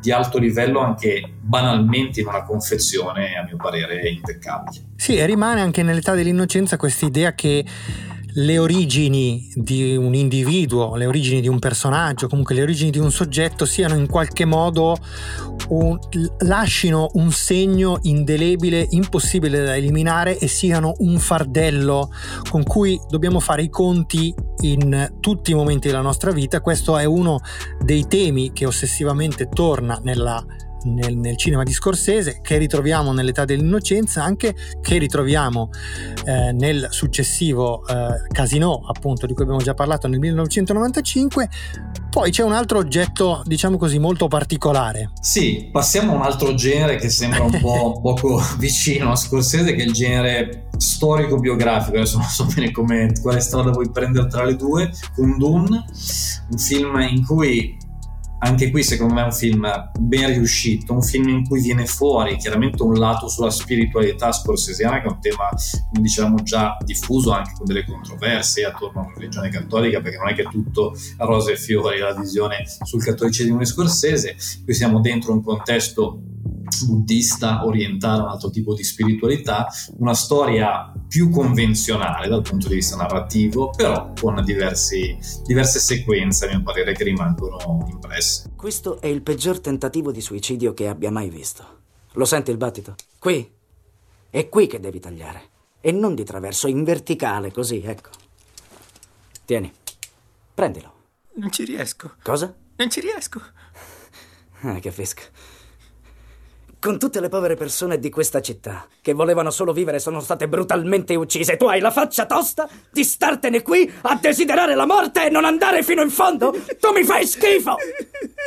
di 0.00 0.10
alto 0.10 0.38
livello 0.38 0.80
anche 0.80 1.36
banalmente 1.40 2.20
in 2.20 2.26
una 2.26 2.42
confezione, 2.42 3.36
a 3.36 3.44
mio 3.44 3.56
parere, 3.56 4.08
impeccabile. 4.08 4.86
Sì, 4.96 5.16
e 5.16 5.26
rimane 5.26 5.60
anche 5.60 5.82
nell'età 5.82 6.14
dell'innocenza 6.14 6.76
questa 6.76 7.06
idea 7.06 7.34
che 7.34 7.64
le 8.38 8.58
origini 8.58 9.50
di 9.54 9.96
un 9.96 10.14
individuo, 10.14 10.94
le 10.94 11.06
origini 11.06 11.40
di 11.40 11.48
un 11.48 11.58
personaggio, 11.58 12.28
comunque 12.28 12.54
le 12.54 12.62
origini 12.62 12.90
di 12.90 12.98
un 12.98 13.10
soggetto 13.10 13.64
siano 13.64 13.94
in 13.94 14.06
qualche 14.06 14.44
modo 14.44 14.96
un, 15.70 15.98
lasciano 16.40 17.08
un 17.14 17.32
segno 17.32 17.98
indelebile, 18.02 18.86
impossibile 18.90 19.64
da 19.64 19.76
eliminare 19.76 20.38
e 20.38 20.46
siano 20.46 20.94
un 20.98 21.18
fardello 21.18 22.10
con 22.48 22.62
cui 22.62 23.00
dobbiamo 23.08 23.40
fare 23.40 23.62
i 23.62 23.70
conti 23.70 24.32
in 24.60 25.14
tutti 25.20 25.50
i 25.50 25.54
momenti 25.54 25.88
della 25.88 26.00
nostra 26.00 26.30
vita. 26.30 26.60
Questo 26.60 26.96
è 26.96 27.04
uno 27.04 27.40
dei 27.82 28.06
temi 28.06 28.52
che 28.52 28.66
ossessivamente 28.66 29.48
torna 29.48 29.98
nella 30.04 30.44
nel, 30.88 31.16
nel, 31.16 31.36
cinema 31.36 31.62
di 31.62 31.72
Scorsese, 31.72 32.40
che 32.42 32.58
ritroviamo 32.58 33.12
nell'età 33.12 33.44
dell'innocenza, 33.44 34.22
anche 34.22 34.54
che 34.80 34.98
ritroviamo 34.98 35.70
eh, 36.24 36.52
nel 36.52 36.88
successivo 36.90 37.86
eh, 37.86 38.26
Casino, 38.32 38.80
appunto, 38.86 39.26
di 39.26 39.34
cui 39.34 39.44
abbiamo 39.44 39.62
già 39.62 39.74
parlato 39.74 40.08
nel 40.08 40.18
1995. 40.18 41.48
Poi 42.10 42.30
c'è 42.30 42.42
un 42.42 42.52
altro 42.52 42.78
oggetto, 42.78 43.42
diciamo 43.44 43.76
così, 43.76 43.98
molto 43.98 44.28
particolare. 44.28 45.12
Sì, 45.20 45.68
passiamo 45.70 46.12
a 46.12 46.16
un 46.16 46.22
altro 46.22 46.54
genere 46.54 46.96
che 46.96 47.10
sembra 47.10 47.42
un 47.42 47.60
po' 47.60 48.00
poco 48.02 48.42
vicino 48.58 49.12
a 49.12 49.16
Scorsese, 49.16 49.74
che 49.74 49.82
è 49.82 49.86
il 49.86 49.92
genere 49.92 50.68
storico-biografico. 50.76 51.96
Adesso 51.96 52.18
non 52.18 52.26
so 52.26 52.46
bene 52.46 52.70
come, 52.70 53.12
quale 53.20 53.40
strada 53.40 53.70
vuoi 53.70 53.90
prendere 53.90 54.28
tra 54.28 54.44
le 54.44 54.56
due. 54.56 54.90
Kundun, 55.14 55.84
un 56.50 56.58
film 56.58 56.98
in 57.00 57.24
cui 57.24 57.76
anche 58.40 58.70
qui 58.70 58.82
secondo 58.82 59.14
me 59.14 59.22
è 59.22 59.24
un 59.24 59.32
film 59.32 59.90
ben 59.98 60.28
riuscito, 60.28 60.92
un 60.92 61.02
film 61.02 61.28
in 61.28 61.46
cui 61.46 61.60
viene 61.60 61.86
fuori 61.86 62.36
chiaramente 62.36 62.82
un 62.82 62.94
lato 62.94 63.28
sulla 63.28 63.50
spiritualità 63.50 64.30
scorsesiana 64.32 65.00
che 65.00 65.08
è 65.08 65.10
un 65.10 65.20
tema, 65.20 65.48
come 65.48 66.02
dicevamo 66.02 66.42
già, 66.42 66.76
diffuso 66.84 67.32
anche 67.32 67.52
con 67.56 67.66
delle 67.66 67.84
controversie 67.84 68.64
attorno 68.64 69.00
alla 69.00 69.12
religione 69.14 69.50
cattolica 69.50 70.00
perché 70.00 70.18
non 70.18 70.28
è 70.28 70.34
che 70.34 70.44
tutto 70.44 70.94
rose 71.18 71.52
e 71.52 71.56
fiori 71.56 71.98
la 71.98 72.14
visione 72.14 72.64
sul 72.82 73.02
cattolicesimo 73.02 73.64
Scorsese, 73.64 74.36
qui 74.64 74.72
siamo 74.72 75.00
dentro 75.00 75.32
un 75.32 75.42
contesto 75.42 76.22
buddista 76.86 77.64
orientale 77.64 78.20
a 78.20 78.24
un 78.24 78.30
altro 78.30 78.50
tipo 78.50 78.74
di 78.74 78.84
spiritualità, 78.84 79.66
una 79.98 80.14
storia 80.14 80.92
più 81.06 81.30
convenzionale 81.30 82.28
dal 82.28 82.42
punto 82.42 82.68
di 82.68 82.76
vista 82.76 82.96
narrativo, 82.96 83.70
però 83.70 84.12
con 84.18 84.42
diversi, 84.44 85.16
diverse 85.44 85.78
sequenze, 85.78 86.46
a 86.46 86.48
mio 86.48 86.62
parere, 86.62 86.92
che 86.92 87.04
rimangono 87.04 87.86
impresse. 87.90 88.52
Questo 88.56 89.00
è 89.00 89.06
il 89.06 89.22
peggior 89.22 89.60
tentativo 89.60 90.12
di 90.12 90.20
suicidio 90.20 90.74
che 90.74 90.88
abbia 90.88 91.10
mai 91.10 91.28
visto. 91.30 91.76
Lo 92.12 92.24
senti 92.24 92.50
il 92.50 92.56
battito? 92.56 92.94
Qui. 93.18 93.56
È 94.30 94.48
qui 94.48 94.66
che 94.66 94.80
devi 94.80 95.00
tagliare. 95.00 95.50
E 95.80 95.92
non 95.92 96.14
di 96.14 96.24
traverso, 96.24 96.68
in 96.68 96.84
verticale, 96.84 97.52
così, 97.52 97.82
ecco. 97.82 98.10
Tieni. 99.44 99.72
Prendilo. 100.54 100.92
Non 101.34 101.50
ci 101.52 101.64
riesco. 101.64 102.14
Cosa? 102.22 102.54
Non 102.76 102.90
ci 102.90 103.00
riesco. 103.00 103.40
Ah, 104.62 104.80
che 104.80 104.90
fisco 104.90 105.22
con 106.80 106.98
tutte 106.98 107.20
le 107.20 107.28
povere 107.28 107.56
persone 107.56 107.98
di 107.98 108.08
questa 108.08 108.40
città 108.40 108.86
che 109.00 109.12
volevano 109.12 109.50
solo 109.50 109.72
vivere 109.72 109.98
sono 109.98 110.20
state 110.20 110.48
brutalmente 110.48 111.14
uccise. 111.14 111.56
Tu 111.56 111.66
hai 111.66 111.80
la 111.80 111.90
faccia 111.90 112.26
tosta 112.26 112.68
di 112.90 113.02
startene 113.02 113.62
qui 113.62 113.92
a 114.02 114.16
desiderare 114.16 114.74
la 114.74 114.86
morte 114.86 115.26
e 115.26 115.30
non 115.30 115.44
andare 115.44 115.82
fino 115.82 116.02
in 116.02 116.10
fondo? 116.10 116.54
Tu 116.78 116.92
mi 116.92 117.02
fai 117.04 117.26
schifo! 117.26 117.76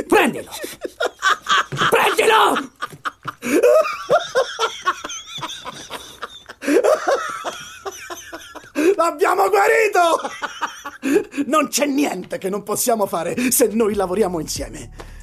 Prendilo! 0.07 0.49
Prendilo! 1.89 2.69
L'abbiamo 8.95 9.49
guarito! 9.49 10.21
Non 11.47 11.67
c'è 11.67 11.85
niente 11.85 12.37
che 12.37 12.49
non 12.49 12.63
possiamo 12.63 13.05
fare 13.07 13.51
se 13.51 13.67
noi 13.71 13.95
lavoriamo 13.95 14.39
insieme. 14.39 15.19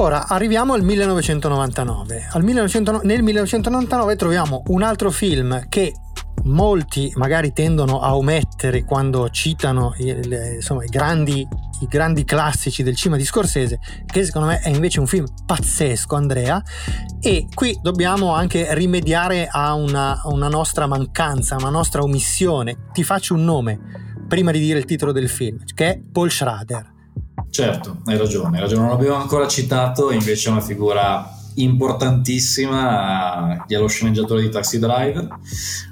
Ora 0.00 0.26
arriviamo 0.28 0.72
al 0.72 0.82
1999. 0.82 2.28
Al 2.30 2.42
1900, 2.42 3.00
nel 3.02 3.22
1999 3.22 4.16
troviamo 4.16 4.62
un 4.68 4.82
altro 4.82 5.10
film 5.10 5.68
che 5.68 5.92
molti 6.44 7.12
magari 7.16 7.52
tendono 7.52 8.00
a 8.00 8.16
omettere 8.16 8.82
quando 8.84 9.28
citano 9.28 9.92
le, 9.98 10.54
insomma, 10.54 10.84
i, 10.84 10.88
grandi, 10.88 11.46
i 11.80 11.86
grandi 11.86 12.24
classici 12.24 12.82
del 12.82 12.96
cinema 12.96 13.18
di 13.18 13.26
Scorsese, 13.26 13.78
che 14.06 14.24
secondo 14.24 14.48
me 14.48 14.60
è 14.60 14.70
invece 14.70 15.00
un 15.00 15.06
film 15.06 15.26
pazzesco, 15.44 16.16
Andrea. 16.16 16.62
E 17.20 17.48
qui 17.52 17.78
dobbiamo 17.82 18.32
anche 18.32 18.72
rimediare 18.74 19.48
a 19.50 19.74
una, 19.74 20.18
una 20.24 20.48
nostra 20.48 20.86
mancanza, 20.86 21.56
una 21.56 21.68
nostra 21.68 22.00
omissione. 22.00 22.86
Ti 22.90 23.04
faccio 23.04 23.34
un 23.34 23.44
nome 23.44 23.78
prima 24.26 24.50
di 24.50 24.60
dire 24.60 24.78
il 24.78 24.86
titolo 24.86 25.12
del 25.12 25.28
film, 25.28 25.58
che 25.74 25.90
è 25.90 26.00
Paul 26.10 26.30
Schrader. 26.30 26.99
Certo, 27.50 27.98
hai 28.06 28.16
ragione, 28.16 28.56
hai 28.56 28.62
ragione, 28.62 28.82
non 28.82 28.90
l'avevo 28.90 29.14
ancora 29.14 29.48
citato, 29.48 30.12
invece 30.12 30.48
è 30.48 30.52
una 30.52 30.60
figura 30.60 31.39
importantissima 31.54 33.64
dello 33.66 33.88
sceneggiatore 33.88 34.42
di 34.42 34.50
Taxi 34.50 34.78
Driver, 34.78 35.28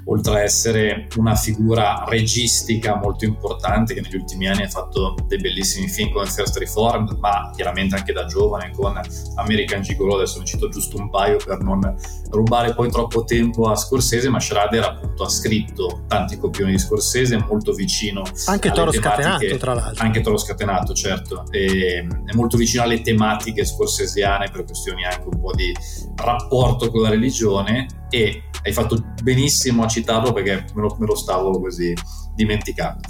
oltre 0.05 0.39
a 0.39 0.41
essere 0.41 1.07
una 1.17 1.35
figura 1.35 2.03
registica 2.07 2.95
molto 2.95 3.25
importante 3.25 3.93
che 3.93 4.01
negli 4.01 4.15
ultimi 4.15 4.47
anni 4.47 4.63
ha 4.63 4.69
fatto 4.69 5.15
dei 5.27 5.39
bellissimi 5.39 5.87
film 5.87 6.11
come 6.11 6.25
First 6.25 6.57
Reformed, 6.57 7.17
ma 7.19 7.51
chiaramente 7.55 7.95
anche 7.95 8.13
da 8.13 8.25
giovane 8.25 8.71
con 8.75 8.99
American 9.35 9.81
Gigolo, 9.81 10.15
adesso 10.15 10.39
ne 10.39 10.45
cito 10.45 10.69
giusto 10.69 10.97
un 10.97 11.09
paio 11.09 11.37
per 11.37 11.59
non 11.59 11.95
rubare 12.31 12.73
poi 12.73 12.89
troppo 12.89 13.23
tempo 13.23 13.69
a 13.69 13.75
Scorsese, 13.75 14.29
ma 14.29 14.39
Schrader 14.39 14.83
appunto 14.83 15.23
ha 15.23 15.29
scritto 15.29 16.03
tanti 16.07 16.37
copioni 16.37 16.71
di 16.71 16.79
Scorsese, 16.79 17.37
molto 17.47 17.73
vicino 17.73 18.23
anche 18.45 18.71
Toro 18.71 18.91
Scatenato 18.91 19.57
tra 19.57 19.73
l'altro. 19.73 20.03
Anche 20.03 20.21
Toro 20.21 20.37
Scatenato, 20.37 20.93
certo, 20.93 21.45
e, 21.51 22.05
è 22.25 22.33
molto 22.33 22.57
vicino 22.57 22.83
alle 22.83 23.01
tematiche 23.01 23.65
scorsesiane 23.65 24.49
per 24.51 24.65
questioni 24.65 25.05
anche 25.05 25.27
un 25.31 25.39
po' 25.39 25.48
di 25.53 25.75
rapporto 26.15 26.89
con 26.91 27.01
la 27.01 27.09
religione 27.09 27.87
e 28.09 28.43
hai 28.63 28.73
fatto 28.73 28.97
benissimo 29.23 29.83
a 29.83 29.87
citarlo 29.87 30.33
perché 30.33 30.65
me 30.73 30.81
lo, 30.81 30.95
me 30.99 31.05
lo 31.05 31.15
stavo 31.15 31.59
così 31.59 31.93
dimenticando. 32.35 33.01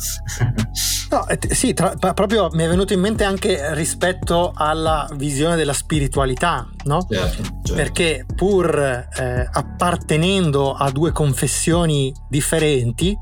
no, 1.12 1.28
eh, 1.28 1.40
sì, 1.54 1.74
tra, 1.74 1.94
proprio 2.14 2.50
mi 2.54 2.64
è 2.64 2.68
venuto 2.68 2.94
in 2.94 3.00
mente 3.00 3.24
anche 3.24 3.74
rispetto 3.76 4.52
alla 4.56 5.08
visione 5.16 5.56
della 5.56 5.74
spiritualità, 5.74 6.68
no? 6.86 7.06
Certo, 7.10 7.44
certo. 7.44 7.74
Perché 7.74 8.26
pur 8.36 8.76
eh, 8.78 9.50
appartenendo 9.52 10.74
a 10.74 10.90
due 10.92 11.12
confessioni 11.12 12.12
differenti, 12.28 13.16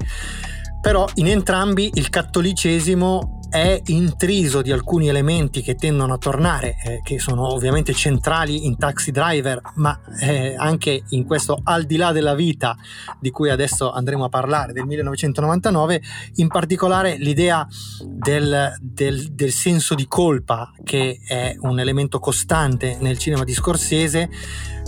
però 0.82 1.06
in 1.16 1.28
entrambi 1.28 1.92
il 1.96 2.10
cattolicesimo 2.10 3.37
è 3.50 3.82
intriso 3.88 4.62
di 4.62 4.72
alcuni 4.72 5.08
elementi 5.08 5.62
che 5.62 5.76
tendono 5.76 6.14
a 6.14 6.18
tornare, 6.18 6.76
eh, 6.84 7.02
che 7.04 7.20
sono 7.20 7.54
ovviamente 7.54 7.94
centrali 7.94 8.66
in 8.66 8.78
Taxi 8.78 9.12
Driver, 9.12 9.62
ma 9.76 10.00
eh, 10.20 10.56
anche 10.58 11.04
in 11.10 11.26
questo 11.26 11.60
Al 11.64 11.86
di 11.86 11.98
là 11.98 12.12
della 12.12 12.36
vita 12.36 12.76
di 13.20 13.32
cui 13.32 13.50
adesso 13.50 13.92
andremo 13.92 14.26
a 14.26 14.30
parlare, 14.30 14.74
del 14.74 14.86
1999, 14.86 16.02
in 16.36 16.48
particolare 16.48 17.18
l'idea 17.18 17.66
del, 18.04 18.74
del, 18.80 19.34
del 19.34 19.52
senso 19.52 19.96
di 19.96 20.08
colpa, 20.08 20.72
che 20.84 21.20
è 21.26 21.56
un 21.60 21.80
elemento 21.80 22.20
costante 22.20 22.98
nel 23.00 23.18
cinema 23.18 23.44
di 23.44 23.54
Scorsese. 23.54 24.30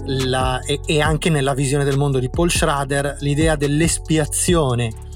La, 0.06 0.62
e, 0.62 0.80
e 0.86 1.02
anche 1.02 1.30
nella 1.30 1.54
visione 1.54 1.84
del 1.84 1.98
mondo 1.98 2.20
di 2.20 2.30
Paul 2.30 2.50
Schrader, 2.50 3.18
l'idea 3.20 3.58
dell'espiazione 3.58 5.08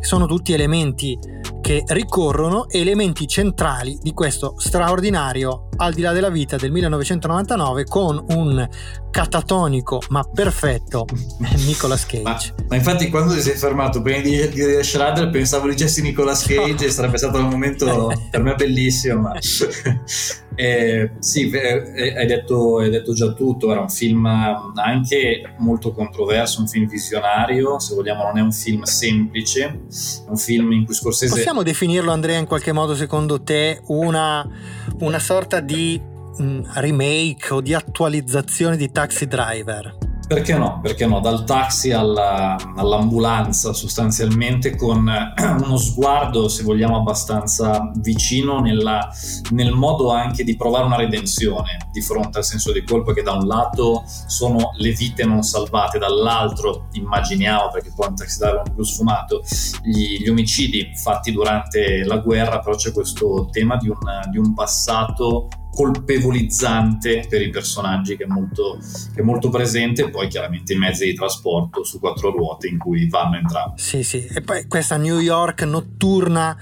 sono 0.00 0.26
tutti 0.26 0.52
elementi 0.52 1.18
che 1.60 1.82
ricorrono 1.88 2.68
elementi 2.70 3.26
centrali 3.26 3.98
di 4.00 4.12
questo 4.12 4.54
straordinario 4.56 5.68
Al 5.76 5.92
di 5.92 6.00
là 6.00 6.12
della 6.12 6.30
vita 6.30 6.56
del 6.56 6.70
1999 6.70 7.84
con 7.84 8.24
un 8.28 8.66
catatonico 9.10 10.00
ma 10.08 10.22
perfetto 10.24 11.04
Nicolas 11.66 12.06
Cage. 12.06 12.54
Ma, 12.56 12.64
ma, 12.68 12.76
infatti 12.76 13.10
quando 13.10 13.34
ti 13.34 13.40
sei 13.40 13.56
fermato 13.56 14.00
prima 14.00 14.20
di, 14.20 14.48
di 14.48 14.82
Shredder 14.82 15.30
pensavo 15.30 15.68
dicessi 15.68 16.00
Nicolas 16.02 16.44
Cage 16.44 16.72
no. 16.72 16.80
e 16.80 16.90
sarebbe 16.90 17.18
stato 17.18 17.38
un 17.38 17.48
momento 17.48 18.12
per 18.30 18.42
me 18.42 18.54
bellissimo. 18.54 19.20
Ma... 19.20 19.32
eh, 20.60 21.12
sì, 21.20 21.48
eh, 21.50 22.14
hai 22.16 22.26
detto, 22.26 22.78
hai 22.78 22.90
detto, 22.90 23.12
già 23.12 23.32
tutto, 23.32 23.70
era 23.70 23.80
un 23.80 23.88
film 23.88 24.26
anche 24.26 25.54
molto 25.58 25.92
controverso, 25.92 26.60
un 26.60 26.66
film 26.66 26.88
visionario, 26.88 27.78
se 27.78 27.94
vogliamo 27.94 28.24
non 28.24 28.38
è 28.38 28.40
un 28.40 28.50
film 28.50 28.82
semplice, 28.82 29.62
è 29.62 30.28
un 30.28 30.36
film 30.36 30.72
in 30.72 30.84
cui 30.84 30.94
Scorsese... 30.94 31.32
Possiamo 31.32 31.62
definirlo 31.62 32.10
Andrea 32.10 32.38
in 32.38 32.46
qualche 32.46 32.72
modo 32.72 32.96
secondo 32.96 33.40
te 33.40 33.82
una, 33.86 34.44
una 34.98 35.18
sorta 35.20 35.60
di 35.60 36.00
mh, 36.38 36.60
remake 36.74 37.54
o 37.54 37.60
di 37.60 37.72
attualizzazione 37.72 38.76
di 38.76 38.90
Taxi 38.90 39.28
Driver? 39.28 40.07
Perché 40.28 40.58
no? 40.58 40.78
Perché 40.82 41.06
no? 41.06 41.20
Dal 41.20 41.44
taxi 41.44 41.90
alla, 41.90 42.54
all'ambulanza 42.76 43.72
sostanzialmente 43.72 44.76
con 44.76 45.08
uno 45.64 45.76
sguardo, 45.78 46.48
se 46.48 46.64
vogliamo, 46.64 46.96
abbastanza 46.98 47.90
vicino 47.94 48.60
nella, 48.60 49.10
nel 49.52 49.72
modo 49.72 50.12
anche 50.12 50.44
di 50.44 50.54
provare 50.54 50.84
una 50.84 50.96
redenzione 50.96 51.88
di 51.90 52.02
fronte 52.02 52.36
al 52.38 52.44
senso 52.44 52.72
di 52.72 52.84
colpa 52.84 53.14
che 53.14 53.22
da 53.22 53.32
un 53.32 53.46
lato 53.46 54.04
sono 54.26 54.72
le 54.76 54.90
vite 54.90 55.24
non 55.24 55.42
salvate, 55.42 55.98
dall'altro 55.98 56.88
immaginiamo, 56.92 57.70
perché 57.72 57.90
poi 57.96 58.08
un 58.08 58.14
taxi 58.14 58.38
driver 58.38 58.62
un 58.66 58.74
più 58.74 58.84
sfumato, 58.84 59.42
gli, 59.82 60.22
gli, 60.22 60.28
omicidi 60.28 60.92
fatti 60.94 61.32
durante 61.32 62.04
la 62.04 62.18
guerra, 62.18 62.58
però 62.58 62.76
c'è 62.76 62.92
questo 62.92 63.48
tema 63.50 63.76
di 63.76 63.88
un, 63.88 63.96
di 64.30 64.36
un 64.36 64.52
passato 64.52 65.48
colpevolizzante 65.78 67.24
per 67.28 67.40
i 67.40 67.50
personaggi 67.50 68.16
che 68.16 68.24
è, 68.24 68.26
molto, 68.26 68.78
che 69.14 69.20
è 69.20 69.22
molto 69.22 69.48
presente 69.48 70.02
e 70.02 70.10
poi 70.10 70.26
chiaramente 70.26 70.72
i 70.72 70.76
mezzi 70.76 71.04
di 71.04 71.14
trasporto 71.14 71.84
su 71.84 72.00
quattro 72.00 72.32
ruote 72.32 72.66
in 72.66 72.78
cui 72.78 73.08
vanno 73.08 73.36
entrambi. 73.36 73.80
Sì, 73.80 74.02
sì, 74.02 74.26
e 74.26 74.40
poi 74.40 74.66
questa 74.66 74.96
New 74.96 75.20
York 75.20 75.62
notturna, 75.62 76.56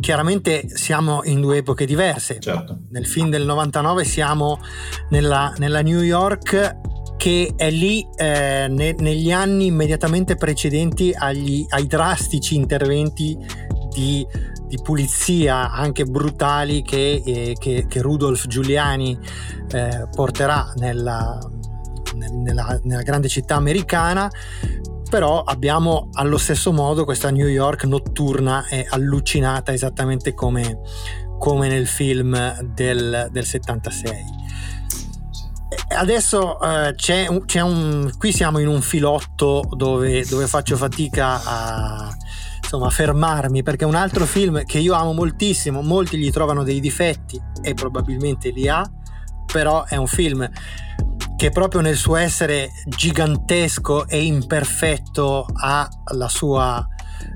chiaramente 0.00 0.68
siamo 0.68 1.22
in 1.24 1.40
due 1.40 1.58
epoche 1.58 1.86
diverse. 1.86 2.40
Certo. 2.40 2.80
Nel 2.90 3.06
film 3.06 3.30
del 3.30 3.46
99 3.46 4.04
siamo 4.04 4.60
nella, 5.08 5.54
nella 5.56 5.80
New 5.80 6.02
York 6.02 6.76
che 7.16 7.54
è 7.56 7.70
lì 7.70 8.06
eh, 8.16 8.66
ne, 8.68 8.94
negli 8.98 9.32
anni 9.32 9.66
immediatamente 9.66 10.36
precedenti 10.36 11.14
agli, 11.16 11.64
ai 11.70 11.86
drastici 11.86 12.54
interventi 12.54 13.34
di 13.94 14.26
di 14.68 14.78
pulizia 14.82 15.70
anche 15.70 16.04
brutali 16.04 16.82
che, 16.82 17.22
eh, 17.24 17.56
che, 17.58 17.86
che 17.88 18.02
Rudolf 18.02 18.46
Giuliani 18.46 19.18
eh, 19.70 20.08
porterà 20.14 20.72
nella, 20.76 21.38
nella, 22.14 22.78
nella 22.82 23.02
grande 23.02 23.28
città 23.28 23.56
americana. 23.56 24.30
Però 25.08 25.42
abbiamo 25.42 26.10
allo 26.12 26.36
stesso 26.36 26.70
modo 26.70 27.04
questa 27.04 27.30
New 27.30 27.46
York 27.46 27.84
notturna 27.84 28.66
e 28.68 28.86
allucinata 28.88 29.72
esattamente 29.72 30.34
come, 30.34 30.80
come 31.38 31.68
nel 31.68 31.86
film 31.86 32.60
del, 32.74 33.28
del 33.30 33.44
76 33.44 34.36
adesso 35.96 36.60
eh, 36.60 36.94
c'è, 36.94 37.26
c'è, 37.44 37.60
un 37.60 38.10
qui 38.18 38.32
siamo 38.32 38.58
in 38.58 38.68
un 38.68 38.80
filotto 38.80 39.68
dove, 39.70 40.24
dove 40.24 40.46
faccio 40.46 40.76
fatica 40.76 41.42
a, 41.42 42.16
insomma 42.68 42.90
fermarmi 42.90 43.62
perché 43.62 43.86
un 43.86 43.94
altro 43.94 44.26
film 44.26 44.62
che 44.64 44.78
io 44.78 44.92
amo 44.92 45.14
moltissimo, 45.14 45.80
molti 45.80 46.18
gli 46.18 46.30
trovano 46.30 46.64
dei 46.64 46.80
difetti 46.80 47.40
e 47.62 47.72
probabilmente 47.72 48.50
li 48.50 48.68
ha, 48.68 48.84
però 49.50 49.86
è 49.86 49.96
un 49.96 50.06
film 50.06 50.46
che 51.34 51.48
proprio 51.48 51.80
nel 51.80 51.96
suo 51.96 52.16
essere 52.16 52.68
gigantesco 52.84 54.06
e 54.06 54.22
imperfetto 54.22 55.46
ha 55.62 55.88
la 56.12 56.28
sua, 56.28 56.86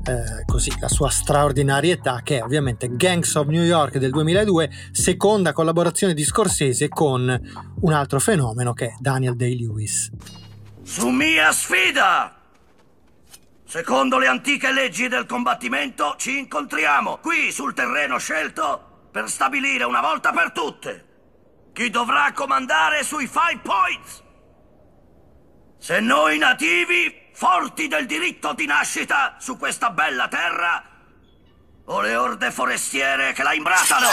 eh, 0.04 0.44
così, 0.44 0.70
la 0.78 0.88
sua 0.88 1.08
straordinarietà 1.08 2.20
che 2.22 2.38
è 2.38 2.42
ovviamente 2.42 2.94
Gangs 2.94 3.34
of 3.36 3.46
New 3.46 3.62
York 3.62 3.96
del 3.96 4.10
2002, 4.10 4.70
seconda 4.90 5.54
collaborazione 5.54 6.12
di 6.12 6.24
Scorsese 6.24 6.88
con 6.90 7.40
un 7.80 7.92
altro 7.94 8.20
fenomeno 8.20 8.74
che 8.74 8.88
è 8.88 8.94
Daniel 8.98 9.34
Day-Lewis. 9.34 10.10
Su 10.82 11.08
mia 11.08 11.50
sfida! 11.52 12.41
Secondo 13.72 14.18
le 14.18 14.26
antiche 14.26 14.70
leggi 14.70 15.08
del 15.08 15.24
combattimento, 15.24 16.16
ci 16.18 16.36
incontriamo 16.36 17.16
qui 17.22 17.50
sul 17.50 17.72
terreno 17.72 18.18
scelto 18.18 19.08
per 19.10 19.30
stabilire 19.30 19.84
una 19.84 20.02
volta 20.02 20.30
per 20.30 20.52
tutte 20.52 21.70
chi 21.72 21.88
dovrà 21.88 22.32
comandare 22.34 23.02
sui 23.02 23.26
Five 23.26 23.60
Points. 23.62 24.22
Se 25.78 26.00
noi 26.00 26.36
nativi, 26.36 27.30
forti 27.32 27.88
del 27.88 28.04
diritto 28.04 28.52
di 28.52 28.66
nascita 28.66 29.36
su 29.38 29.56
questa 29.56 29.88
bella 29.88 30.28
terra, 30.28 30.84
o 31.86 32.00
le 32.02 32.14
orde 32.14 32.50
forestiere 32.50 33.32
che 33.32 33.42
la 33.42 33.54
imbrattano. 33.54 34.08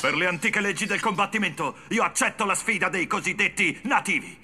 Per 0.00 0.14
le 0.14 0.26
antiche 0.28 0.60
leggi 0.60 0.86
del 0.86 1.00
combattimento, 1.00 1.78
io 1.88 2.04
accetto 2.04 2.44
la 2.44 2.54
sfida 2.54 2.88
dei 2.88 3.08
cosiddetti 3.08 3.80
nativi. 3.82 4.41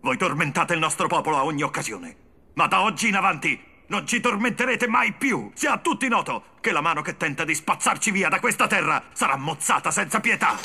Voi 0.00 0.16
tormentate 0.16 0.74
il 0.74 0.78
nostro 0.78 1.08
popolo 1.08 1.36
a 1.36 1.44
ogni 1.44 1.62
occasione. 1.62 2.16
Ma 2.54 2.66
da 2.66 2.82
oggi 2.82 3.08
in 3.08 3.16
avanti 3.16 3.60
non 3.88 4.06
ci 4.06 4.20
tormenterete 4.20 4.86
mai 4.86 5.12
più. 5.12 5.50
Sia 5.54 5.72
a 5.72 5.78
tutti 5.78 6.08
noto 6.08 6.56
che 6.60 6.72
la 6.72 6.80
mano 6.80 7.02
che 7.02 7.16
tenta 7.16 7.44
di 7.44 7.54
spazzarci 7.54 8.10
via 8.10 8.28
da 8.28 8.38
questa 8.38 8.66
terra 8.66 9.02
sarà 9.12 9.36
mozzata 9.36 9.90
senza 9.90 10.20
pietà. 10.20 10.56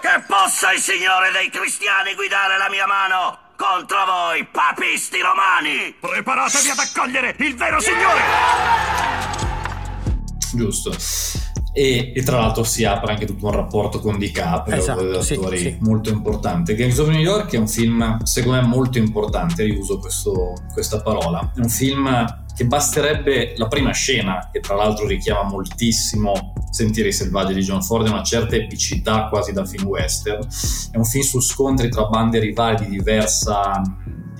Che 0.00 0.22
possa 0.26 0.72
il 0.72 0.80
Signore 0.80 1.30
dei 1.32 1.50
cristiani 1.50 2.14
guidare 2.14 2.58
la 2.58 2.68
mia 2.68 2.86
mano 2.86 3.46
contro 3.56 4.04
voi, 4.04 4.44
papisti 4.44 5.20
romani! 5.20 5.96
Preparatevi 5.98 6.70
ad 6.70 6.78
accogliere 6.78 7.34
il 7.38 7.56
vero 7.56 7.80
Signore! 7.80 8.20
Giusto. 10.54 11.47
E, 11.72 12.12
e, 12.14 12.22
tra 12.22 12.38
l'altro 12.38 12.64
si 12.64 12.84
apre 12.84 13.12
anche 13.12 13.26
tutto 13.26 13.46
un 13.46 13.52
rapporto 13.52 14.00
con 14.00 14.18
DiCaprio, 14.18 14.76
esatto, 14.76 15.08
con 15.08 15.22
sì, 15.22 15.34
attori 15.34 15.58
sì. 15.58 15.76
molto 15.80 16.10
importante. 16.10 16.74
Gangs 16.74 16.98
of 16.98 17.08
New 17.08 17.20
York 17.20 17.52
è 17.52 17.58
un 17.58 17.68
film, 17.68 18.22
secondo 18.24 18.60
me, 18.60 18.66
molto 18.66 18.98
importante, 18.98 19.64
io 19.64 19.78
uso 19.78 19.98
questo, 19.98 20.54
questa 20.72 21.00
parola. 21.02 21.52
È 21.54 21.60
un 21.60 21.68
film 21.68 22.24
che 22.54 22.64
basterebbe 22.64 23.54
la 23.56 23.68
prima 23.68 23.92
scena, 23.92 24.48
che 24.50 24.58
tra 24.58 24.74
l'altro 24.74 25.06
richiama 25.06 25.48
moltissimo 25.48 26.52
Sentieri 26.70 27.12
selvaggi 27.12 27.54
di 27.54 27.62
John 27.62 27.82
Ford, 27.82 28.06
è 28.06 28.10
una 28.10 28.22
certa 28.22 28.56
epicità 28.56 29.28
quasi 29.28 29.52
da 29.52 29.64
film 29.64 29.86
western. 29.86 30.46
È 30.90 30.96
un 30.96 31.04
film 31.04 31.24
su 31.24 31.40
scontri 31.40 31.88
tra 31.88 32.06
bande 32.06 32.38
rivali 32.40 32.84
di 32.84 32.96
diversa 32.96 33.80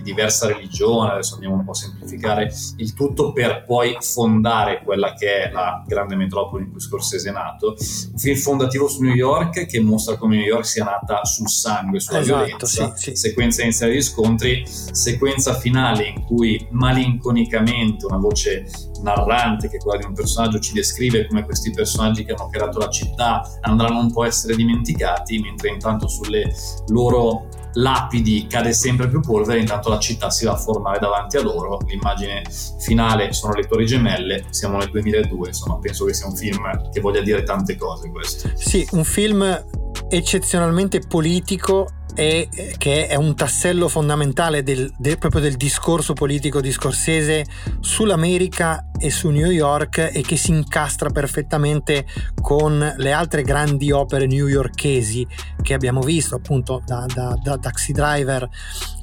diversa 0.08 0.46
religione, 0.46 1.12
adesso 1.12 1.34
andiamo 1.34 1.56
un 1.56 1.64
po' 1.64 1.72
a 1.72 1.74
semplificare 1.74 2.52
il 2.76 2.94
tutto 2.94 3.32
per 3.32 3.64
poi 3.66 3.96
fondare 4.00 4.82
quella 4.82 5.14
che 5.14 5.44
è 5.44 5.52
la 5.52 5.82
grande 5.86 6.16
metropoli 6.16 6.64
in 6.64 6.70
cui 6.70 6.80
Scorsese 6.80 7.28
è 7.28 7.32
nato. 7.32 7.76
Un 8.12 8.18
film 8.18 8.36
fondativo 8.36 8.88
su 8.88 9.02
New 9.02 9.14
York 9.14 9.66
che 9.66 9.80
mostra 9.80 10.16
come 10.16 10.36
New 10.36 10.44
York 10.44 10.66
sia 10.66 10.84
nata 10.84 11.24
sul 11.24 11.48
sangue, 11.48 12.00
sulla 12.00 12.20
esatto, 12.20 12.44
violenza, 12.44 12.94
sì, 12.96 13.10
sì. 13.10 13.16
sequenza 13.16 13.62
iniziale 13.62 13.92
di 13.92 14.02
scontri, 14.02 14.64
sequenza 14.66 15.54
finale 15.54 16.06
in 16.06 16.24
cui 16.24 16.66
malinconicamente 16.70 18.06
una 18.06 18.18
voce 18.18 18.66
narrante 19.02 19.68
che 19.68 19.76
è 19.76 19.80
quella 19.80 19.98
di 19.98 20.06
un 20.06 20.14
personaggio 20.14 20.58
ci 20.58 20.72
descrive 20.72 21.26
come 21.26 21.44
questi 21.44 21.70
personaggi 21.70 22.24
che 22.24 22.32
hanno 22.32 22.48
creato 22.48 22.78
la 22.78 22.88
città 22.88 23.48
andranno 23.60 24.00
un 24.00 24.12
po' 24.12 24.22
a 24.22 24.26
essere 24.26 24.54
dimenticati 24.54 25.38
mentre 25.40 25.70
intanto 25.70 26.08
sulle 26.08 26.52
loro 26.88 27.48
lapidi 27.74 28.46
cade 28.46 28.72
sempre 28.72 29.08
più 29.08 29.20
polvere, 29.20 29.60
intanto 29.60 29.88
la 29.88 29.98
città 29.98 30.30
si 30.30 30.44
va 30.44 30.52
a 30.52 30.56
formare 30.56 30.98
davanti 30.98 31.36
a 31.36 31.42
loro. 31.42 31.78
L'immagine 31.86 32.42
finale 32.80 33.32
sono 33.32 33.52
le 33.54 33.66
Torri 33.66 33.86
Gemelle, 33.86 34.46
siamo 34.50 34.78
nel 34.78 34.90
2002, 34.90 35.48
insomma, 35.48 35.78
penso 35.78 36.04
che 36.04 36.14
sia 36.14 36.26
un 36.26 36.34
film 36.34 36.90
che 36.90 37.00
voglia 37.00 37.20
dire 37.20 37.42
tante 37.42 37.76
cose 37.76 38.10
questo. 38.10 38.50
Sì, 38.54 38.86
un 38.92 39.04
film 39.04 39.64
eccezionalmente 40.08 41.00
politico 41.06 41.88
e 42.14 42.48
che 42.78 43.06
è 43.06 43.14
un 43.14 43.34
tassello 43.34 43.88
fondamentale 43.88 44.62
del, 44.62 44.92
del, 44.98 45.18
proprio 45.18 45.40
del 45.40 45.56
discorso 45.56 46.14
politico 46.14 46.60
di 46.60 46.72
Scorsese 46.72 47.44
sull'America 47.80 48.90
e 48.98 49.10
su 49.10 49.28
New 49.28 49.50
York 49.50 50.10
e 50.12 50.22
che 50.22 50.36
si 50.36 50.50
incastra 50.50 51.10
perfettamente 51.10 52.06
con 52.40 52.94
le 52.96 53.12
altre 53.12 53.42
grandi 53.42 53.92
opere 53.92 54.26
newyorkesi 54.26 55.26
che 55.62 55.74
abbiamo 55.74 56.00
visto 56.00 56.34
appunto 56.34 56.82
da, 56.84 57.06
da, 57.12 57.38
da 57.40 57.56
Taxi 57.58 57.92
Driver 57.92 58.48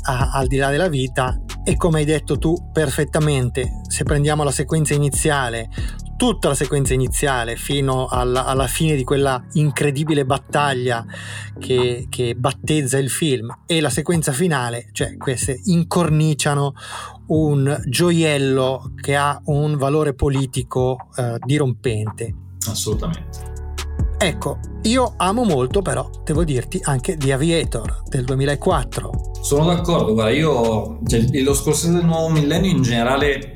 a, 0.03 0.31
al 0.31 0.47
di 0.47 0.57
là 0.57 0.69
della 0.69 0.89
vita. 0.89 1.39
E 1.63 1.77
come 1.77 1.99
hai 1.99 2.05
detto 2.05 2.37
tu 2.37 2.53
perfettamente 2.71 3.81
se 3.87 4.03
prendiamo 4.03 4.43
la 4.43 4.51
sequenza 4.51 4.93
iniziale 4.93 5.69
tutta 6.17 6.47
la 6.47 6.55
sequenza 6.55 6.93
iniziale 6.93 7.55
fino 7.57 8.07
alla, 8.07 8.45
alla 8.45 8.67
fine 8.67 8.95
di 8.95 9.03
quella 9.03 9.43
incredibile 9.53 10.25
battaglia 10.25 11.05
che, 11.59 12.07
che, 12.09 12.35
battezza 12.35 12.94
il 12.97 13.09
film 13.09 13.63
e 13.65 13.81
la 13.81 13.89
sequenza 13.89 14.31
finale, 14.31 14.89
cioè 14.91 15.17
queste 15.17 15.59
incorniciano 15.65 16.73
un 17.27 17.81
gioiello 17.87 18.93
che 19.01 19.15
ha 19.15 19.39
un 19.45 19.77
valore 19.77 20.13
politico 20.13 21.09
eh, 21.15 21.37
dirompente. 21.45 22.33
Assolutamente. 22.67 23.53
Ecco, 24.17 24.59
io 24.83 25.13
amo 25.17 25.43
molto 25.43 25.81
però, 25.81 26.09
devo 26.23 26.43
dirti, 26.43 26.79
anche 26.83 27.17
The 27.17 27.33
Aviator 27.33 28.03
del 28.07 28.23
2004. 28.23 29.33
Sono 29.41 29.65
d'accordo, 29.65 30.13
guarda, 30.13 30.31
io 30.31 30.99
cioè, 31.05 31.25
lo 31.41 31.53
scorso 31.53 31.91
del 31.91 32.05
nuovo 32.05 32.29
millennio 32.29 32.71
in 32.71 32.81
generale 32.81 33.54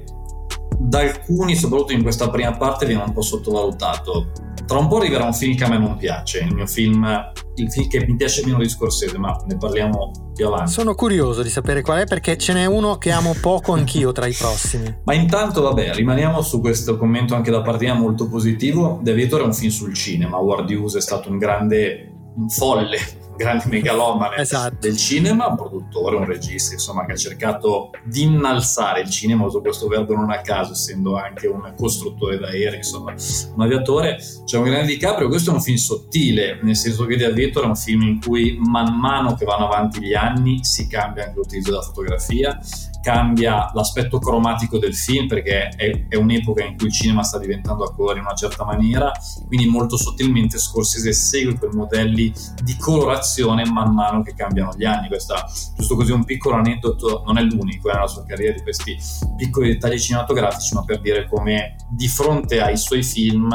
da 0.77 0.99
alcuni, 0.99 1.55
soprattutto 1.55 1.93
in 1.93 2.01
questa 2.01 2.29
prima 2.29 2.55
parte, 2.55 2.85
viene 2.85 3.03
un 3.03 3.13
po' 3.13 3.21
sottovalutato. 3.21 4.31
Tra 4.65 4.77
un 4.77 4.87
po' 4.87 4.97
arriverà 4.97 5.25
un 5.25 5.33
film 5.33 5.55
che 5.55 5.63
a 5.63 5.69
me 5.69 5.79
non 5.79 5.97
piace, 5.97 6.39
il 6.39 6.53
mio 6.53 6.67
film, 6.67 7.31
il 7.55 7.71
film 7.71 7.87
che 7.87 8.05
mi 8.05 8.15
piace 8.15 8.45
meno 8.45 8.59
di 8.59 8.69
Scorsese, 8.69 9.17
ma 9.17 9.35
ne 9.47 9.57
parliamo 9.57 10.29
più 10.35 10.45
avanti. 10.45 10.71
Sono 10.71 10.93
curioso 10.93 11.41
di 11.41 11.49
sapere 11.49 11.81
qual 11.81 12.01
è 12.01 12.05
perché 12.05 12.37
ce 12.37 12.53
n'è 12.53 12.65
uno 12.65 12.97
che 12.97 13.09
amo 13.11 13.35
poco 13.41 13.73
anch'io 13.73 14.11
tra 14.11 14.27
i 14.27 14.33
prossimi. 14.33 14.99
Ma 15.03 15.13
intanto, 15.15 15.61
vabbè, 15.61 15.93
rimaniamo 15.93 16.41
su 16.41 16.61
questo 16.61 16.97
commento 16.97 17.33
anche 17.33 17.49
da 17.49 17.61
parte 17.61 17.85
mia 17.85 17.95
molto 17.95 18.29
positivo. 18.29 18.99
The 19.03 19.11
Aviator 19.11 19.41
è 19.41 19.45
un 19.45 19.53
film 19.53 19.71
sul 19.71 19.93
cinema, 19.95 20.37
Ward 20.37 20.69
Hughes 20.69 20.95
è 20.95 21.01
stato 21.01 21.29
un 21.29 21.39
grande 21.39 22.11
folle, 22.47 22.97
grande 23.39 23.63
megalomane 23.67 24.35
Esatto. 24.35 24.75
del 24.81 24.97
cinema, 24.97 25.47
un 25.47 25.55
produttore, 25.55 26.17
un 26.17 26.25
regista, 26.25 26.73
insomma, 26.73 27.05
che 27.05 27.13
ha 27.13 27.15
cercato 27.15 27.91
di 28.03 28.23
innalzare 28.23 28.99
il 28.99 29.09
cinema, 29.09 29.45
uso 29.45 29.61
questo 29.61 29.87
verbo 29.87 30.13
non 30.13 30.29
a 30.29 30.41
caso, 30.41 30.73
essendo 30.73 31.15
anche 31.15 31.47
un 31.47 31.73
costruttore 31.77 32.37
d'aerei, 32.37 32.77
insomma, 32.77 33.13
un 33.55 33.61
aviatore. 33.61 34.17
C'è 34.43 34.57
un 34.57 34.63
grande 34.65 34.87
DiCaprio, 34.87 35.29
questo 35.29 35.51
è 35.51 35.53
un 35.53 35.61
film 35.61 35.77
sottile, 35.77 36.59
nel 36.61 36.75
senso 36.75 37.05
che 37.05 37.15
The 37.15 37.25
Aviator 37.27 37.63
è 37.63 37.67
un 37.67 37.77
film 37.77 38.01
in 38.01 38.19
cui 38.19 38.59
man 38.61 38.99
mano 38.99 39.35
che 39.35 39.45
vanno 39.45 39.67
avanti 39.67 40.01
gli 40.01 40.13
anni 40.13 40.63
si 40.63 40.87
cambia 40.87 41.23
anche 41.23 41.37
l'utilizzo 41.37 41.69
della 41.71 41.81
fotografia, 41.83 42.59
cambia 43.01 43.71
l'aspetto 43.73 44.19
cromatico 44.19 44.77
del 44.77 44.95
film 44.95 45.27
perché 45.27 45.69
è, 45.69 46.07
è 46.07 46.15
un'epoca 46.15 46.63
in 46.63 46.77
cui 46.77 46.87
il 46.87 46.93
cinema 46.93 47.23
sta 47.23 47.37
diventando 47.37 47.83
a 47.83 47.93
colore 47.93 48.19
in 48.19 48.25
una 48.25 48.35
certa 48.35 48.65
maniera, 48.65 49.11
quindi 49.47 49.67
molto 49.67 49.97
sottilmente 49.97 50.57
Scorsese 50.57 51.13
segue 51.13 51.57
quei 51.57 51.71
modelli 51.71 52.33
di 52.63 52.75
colorazione 52.77 53.65
man 53.65 53.93
mano 53.93 54.21
che 54.21 54.33
cambiano 54.33 54.71
gli 54.75 54.85
anni. 54.85 55.07
Questa, 55.07 55.45
giusto 55.75 55.95
così, 55.95 56.11
un 56.11 56.25
piccolo 56.25 56.55
aneddoto, 56.55 57.23
non 57.25 57.37
è 57.37 57.41
l'unico 57.41 57.89
eh, 57.89 57.93
nella 57.93 58.07
sua 58.07 58.25
carriera 58.25 58.53
di 58.53 58.61
questi 58.61 58.97
piccoli 59.37 59.69
dettagli 59.69 59.99
cinematografici, 59.99 60.73
ma 60.73 60.83
per 60.83 60.99
dire 61.01 61.27
come 61.27 61.75
di 61.89 62.07
fronte 62.07 62.61
ai 62.61 62.77
suoi 62.77 63.03
film, 63.03 63.49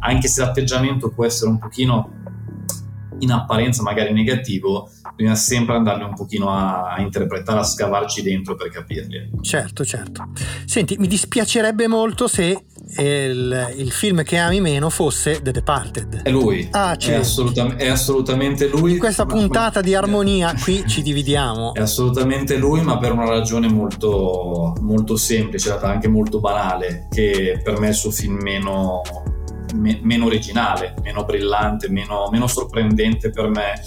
anche 0.00 0.28
se 0.28 0.40
l'atteggiamento 0.40 1.10
può 1.10 1.24
essere 1.24 1.50
un 1.50 1.58
pochino 1.58 2.24
in 3.20 3.30
apparenza 3.32 3.82
magari 3.82 4.12
negativo, 4.12 4.90
bisogna 5.14 5.34
sempre 5.36 5.74
andarli 5.76 6.04
un 6.04 6.14
pochino 6.14 6.50
a, 6.50 6.92
a 6.94 7.00
interpretare, 7.00 7.60
a 7.60 7.64
scavarci 7.64 8.22
dentro 8.22 8.54
per 8.56 8.68
capirli. 8.70 9.30
Certo, 9.40 9.84
certo. 9.84 10.28
Senti, 10.64 10.96
mi 10.98 11.06
dispiacerebbe 11.06 11.86
molto 11.86 12.26
se 12.28 12.64
il, 12.98 13.74
il 13.76 13.90
film 13.90 14.22
che 14.22 14.36
ami 14.38 14.60
meno 14.60 14.90
fosse 14.90 15.40
The 15.42 15.50
Departed. 15.50 16.22
È 16.22 16.30
lui, 16.30 16.68
Ah, 16.72 16.92
è, 16.92 16.96
certo. 16.96 17.20
assolutam- 17.20 17.74
è 17.76 17.88
assolutamente 17.88 18.68
lui. 18.68 18.92
In 18.92 18.98
questa 18.98 19.24
ma- 19.24 19.32
puntata 19.32 19.80
di 19.80 19.94
armonia 19.94 20.54
qui 20.62 20.84
ci 20.86 21.02
dividiamo. 21.02 21.74
È 21.74 21.80
assolutamente 21.80 22.56
lui, 22.56 22.82
ma 22.82 22.98
per 22.98 23.12
una 23.12 23.26
ragione 23.28 23.68
molto, 23.68 24.74
molto 24.80 25.16
semplice, 25.16 25.72
anche 25.72 26.08
molto 26.08 26.40
banale, 26.40 27.08
che 27.10 27.60
per 27.62 27.78
me 27.78 27.86
è 27.86 27.90
il 27.90 27.94
suo 27.96 28.10
film 28.10 28.38
meno, 28.42 29.00
me- 29.74 30.00
meno 30.02 30.26
originale, 30.26 30.94
meno 31.02 31.24
brillante, 31.24 31.88
meno, 31.88 32.28
meno 32.30 32.46
sorprendente 32.46 33.30
per 33.30 33.48
me, 33.48 33.80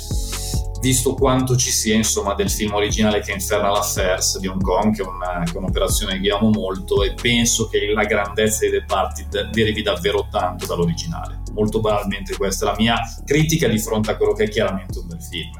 visto 0.82 1.14
quanto 1.14 1.56
ci 1.58 1.72
sia 1.72 1.96
insomma 1.96 2.34
del 2.36 2.50
film 2.50 2.74
originale 2.74 3.20
che 3.22 3.32
è 3.32 3.36
Infernal 3.36 3.76
Affairs 3.76 4.40
di 4.40 4.48
Hong 4.48 4.62
Kong, 4.62 4.96
che 4.96 5.02
è, 5.02 5.06
una- 5.06 5.44
che 5.44 5.54
è 5.54 5.58
un'operazione 5.58 6.20
che 6.20 6.30
amo 6.30 6.50
molto 6.50 7.04
e 7.04 7.14
penso 7.14 7.68
che 7.68 7.92
la 7.94 8.06
grandezza 8.06 8.66
di 8.66 8.72
Departed 8.72 9.50
derivi 9.50 9.82
davvero 9.82 10.28
tanto 10.32 10.66
dall'originale. 10.66 11.42
Molto 11.54 11.80
banalmente 11.82 12.36
questa 12.38 12.66
è 12.66 12.70
la 12.70 12.76
mia 12.78 12.98
critica 13.26 13.68
di 13.68 13.80
fronte 13.80 14.12
a 14.12 14.16
quello 14.18 14.34
che 14.34 14.46
è 14.46 14.50
chiaramente 14.50 15.00
un 15.00 15.08
bel 15.08 15.22
film. 15.22 15.52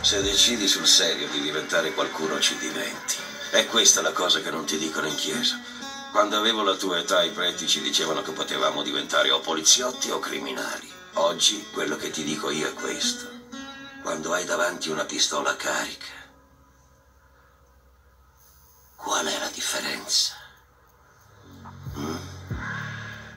Se 0.00 0.22
decidi 0.22 0.66
sul 0.66 0.86
serio 0.86 1.26
di 1.30 1.40
diventare 1.42 1.92
qualcuno 1.92 2.38
ci 2.38 2.56
diventi. 2.58 3.16
È 3.52 3.66
questa 3.66 4.00
la 4.00 4.12
cosa 4.12 4.40
che 4.40 4.50
non 4.50 4.64
ti 4.64 4.78
dicono 4.78 5.06
in 5.06 5.14
chiesa. 5.14 5.60
Quando 6.12 6.36
avevo 6.36 6.62
la 6.62 6.74
tua 6.74 6.98
età 6.98 7.22
i 7.22 7.30
preti 7.30 7.68
ci 7.68 7.80
dicevano 7.80 8.20
che 8.22 8.32
potevamo 8.32 8.82
diventare 8.82 9.30
o 9.30 9.38
poliziotti 9.38 10.10
o 10.10 10.18
criminali. 10.18 10.90
Oggi 11.14 11.64
quello 11.72 11.96
che 11.96 12.10
ti 12.10 12.24
dico 12.24 12.50
io 12.50 12.68
è 12.68 12.74
questo. 12.74 13.28
Quando 14.02 14.32
hai 14.32 14.44
davanti 14.44 14.90
una 14.90 15.04
pistola 15.04 15.54
carica, 15.54 16.06
qual 18.96 19.26
è 19.26 19.38
la 19.38 19.50
differenza? 19.54 20.34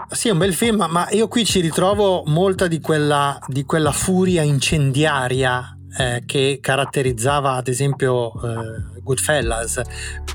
Sì, 0.09 0.27
è 0.29 0.31
un 0.31 0.37
bel 0.39 0.53
film, 0.53 0.85
ma 0.89 1.07
io 1.11 1.27
qui 1.27 1.45
ci 1.45 1.59
ritrovo 1.59 2.23
molta 2.25 2.67
di 2.67 2.79
quella, 2.79 3.39
di 3.47 3.65
quella 3.65 3.91
furia 3.91 4.41
incendiaria 4.41 5.77
eh, 5.97 6.23
che 6.25 6.59
caratterizzava 6.61 7.53
ad 7.53 7.67
esempio 7.67 8.31
eh, 8.33 9.01
Goodfellas, 9.01 9.81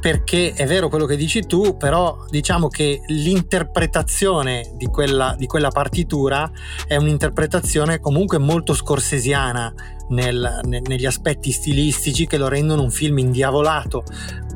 perché 0.00 0.52
è 0.52 0.66
vero 0.66 0.88
quello 0.88 1.06
che 1.06 1.16
dici 1.16 1.46
tu, 1.46 1.76
però 1.76 2.24
diciamo 2.28 2.68
che 2.68 3.00
l'interpretazione 3.06 4.72
di 4.76 4.86
quella, 4.86 5.34
di 5.36 5.46
quella 5.46 5.70
partitura 5.70 6.50
è 6.86 6.96
un'interpretazione 6.96 7.98
comunque 8.00 8.38
molto 8.38 8.74
scorsesiana 8.74 9.72
nel- 10.10 10.60
ne- 10.64 10.82
negli 10.86 11.06
aspetti 11.06 11.50
stilistici 11.50 12.26
che 12.26 12.38
lo 12.38 12.48
rendono 12.48 12.82
un 12.82 12.90
film 12.90 13.18
indiavolato, 13.18 14.04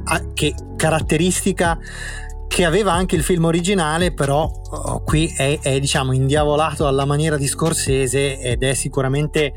a- 0.05 0.33
che 0.35 0.55
caratteristica 0.77 1.79
che 2.53 2.67
aveva 2.67 2.93
anche 2.93 3.17
il 3.17 3.23
film 3.23 3.47
originale, 3.47 4.13
però 4.13 4.45
oh, 4.45 5.03
qui 5.05 5.33
è, 5.35 5.59
è, 5.63 5.81
diciamo 5.81 6.13
indiavolato 6.13 6.87
alla 6.87 7.07
maniera 7.07 7.39
di 7.39 7.47
Scorsese 7.47 8.39
ed 8.39 8.63
è 8.63 8.75
sicuramente 8.75 9.55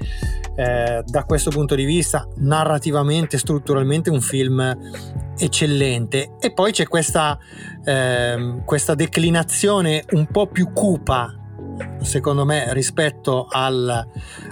eh, 0.56 1.04
da 1.06 1.24
questo 1.26 1.50
punto 1.50 1.76
di 1.76 1.84
vista 1.84 2.26
narrativamente, 2.38 3.38
strutturalmente 3.38 4.10
un 4.10 4.22
film 4.22 4.78
eccellente. 5.38 6.36
E 6.40 6.54
poi 6.54 6.72
c'è 6.72 6.88
questa, 6.88 7.38
ehm, 7.84 8.64
questa 8.64 8.96
declinazione 8.96 10.06
un 10.12 10.28
po' 10.28 10.48
più 10.48 10.72
cupa 10.72 11.45
secondo 12.02 12.46
me 12.46 12.74
rispetto 12.74 13.48
al, 13.50 14.08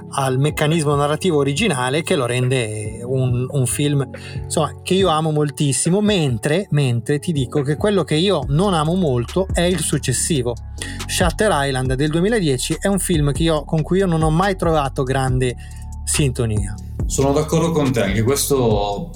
al 0.10 0.40
meccanismo 0.40 0.96
narrativo 0.96 1.38
originale 1.38 2.02
che 2.02 2.16
lo 2.16 2.26
rende 2.26 3.02
un, 3.04 3.46
un 3.50 3.66
film 3.66 4.08
insomma, 4.44 4.82
che 4.82 4.94
io 4.94 5.10
amo 5.10 5.32
moltissimo 5.32 6.02
mentre, 6.02 6.68
mentre 6.72 7.20
ti 7.20 7.32
dico 7.32 7.62
che 7.62 7.76
quello 7.76 8.04
che 8.04 8.16
io 8.16 8.44
non 8.48 8.74
amo 8.74 8.96
molto 8.96 9.48
è 9.54 9.62
il 9.62 9.80
successivo. 9.80 10.56
Shutter 11.08 11.52
Island 11.52 11.94
del 11.94 12.10
2010 12.10 12.78
è 12.80 12.88
un 12.88 13.00
film 13.00 13.32
io, 13.36 13.64
con 13.64 13.82
cui 13.82 14.00
io 14.00 14.06
non 14.06 14.24
ho 14.24 14.30
mai 14.30 14.56
trovato 14.56 15.04
grande 15.04 15.56
sintonia. 16.04 16.76
Sono 17.06 17.32
d'accordo 17.34 17.72
con 17.72 17.92
te, 17.92 18.02
anche 18.02 18.24
questo 18.24 19.12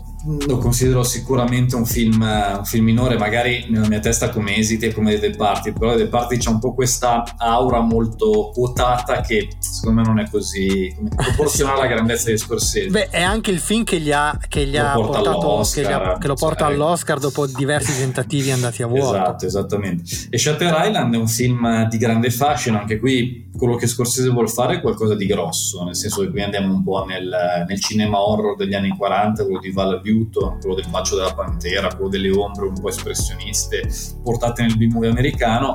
lo 0.46 0.58
considero 0.58 1.04
sicuramente 1.04 1.76
un 1.76 1.86
film, 1.86 2.22
un 2.22 2.66
film 2.66 2.86
minore, 2.86 3.18
magari 3.18 3.68
nella 3.70 3.88
mia 3.88 4.00
testa 4.00 4.30
come 4.30 4.58
esiti 4.58 4.88
e 4.88 4.94
come 4.94 5.18
The 5.20 5.30
Party, 5.32 5.72
però 5.72 5.96
The 5.96 6.08
Party 6.08 6.38
c'è 6.38 6.50
un 6.50 6.60
po' 6.60 6.74
questa 6.74 7.24
aura 7.38 7.80
molto 7.80 8.52
quotata 8.54 9.22
che 9.22 9.48
secondo 9.60 10.02
me 10.02 10.08
non 10.08 10.20
è 10.20 10.30
così 10.30 10.94
proporzionale 11.16 11.80
alla 11.80 11.88
grandezza 11.88 12.30
di 12.30 12.38
Scorsese. 12.38 12.90
Beh, 12.90 13.10
è 13.10 13.22
anche 13.22 13.52
il 13.52 13.60
film 13.60 13.84
che 13.84 14.00
gli 14.00 14.12
ha, 14.12 14.38
che 14.48 14.66
gli 14.66 14.76
Lo 14.76 14.86
ha 14.86 14.92
porta 14.94 15.22
portato, 15.22 15.40
all'Oscar, 15.40 15.84
che, 15.84 15.90
gli 15.90 15.94
ha- 15.94 16.18
che 16.18 16.28
lo 16.28 16.36
porta 16.36 16.66
cioè- 16.66 16.74
all'Oscar 16.74 17.20
dopo 17.20 17.46
diversi 17.48 17.98
tentativi 17.98 18.52
andati 18.52 18.84
a 18.84 18.88
vuoto. 18.88 19.16
Esatto, 19.16 19.46
esattamente. 19.46 20.04
E 20.30 20.38
Shutter 20.38 20.76
Island 20.88 21.14
è 21.14 21.18
un 21.18 21.28
film 21.28 21.88
di 21.88 21.98
grande 21.98 22.30
fascino, 22.32 22.78
anche 22.78 23.00
qui 23.00 23.50
quello 23.58 23.76
che 23.76 23.88
Scorsese 23.88 24.30
vuole 24.30 24.48
fare 24.48 24.76
è 24.76 24.82
qualcosa 24.82 25.16
di 25.16 25.26
grosso, 25.26 25.84
nel 25.84 25.96
senso 25.96 26.22
che 26.22 26.30
qui 26.30 26.42
andiamo 26.44 26.74
un 26.74 26.84
po' 26.84 27.06
nel, 27.06 27.66
nel 27.68 27.80
cinema 27.80 28.22
horror 28.22 28.56
degli 28.56 28.74
anni 28.74 28.90
40, 28.90 29.44
quello 29.44 29.60
di 29.60 29.72
Val 29.72 30.00
Buto, 30.18 30.58
quello 30.60 30.76
del 30.76 30.88
bacio 30.90 31.16
della 31.16 31.34
pantera, 31.34 31.88
quello 31.94 32.10
delle 32.10 32.30
ombre 32.32 32.66
un 32.68 32.80
po' 32.80 32.90
espressioniste 32.90 33.90
portate 34.24 34.64
nel 34.64 34.76
B-movie 34.78 35.10
americano, 35.10 35.74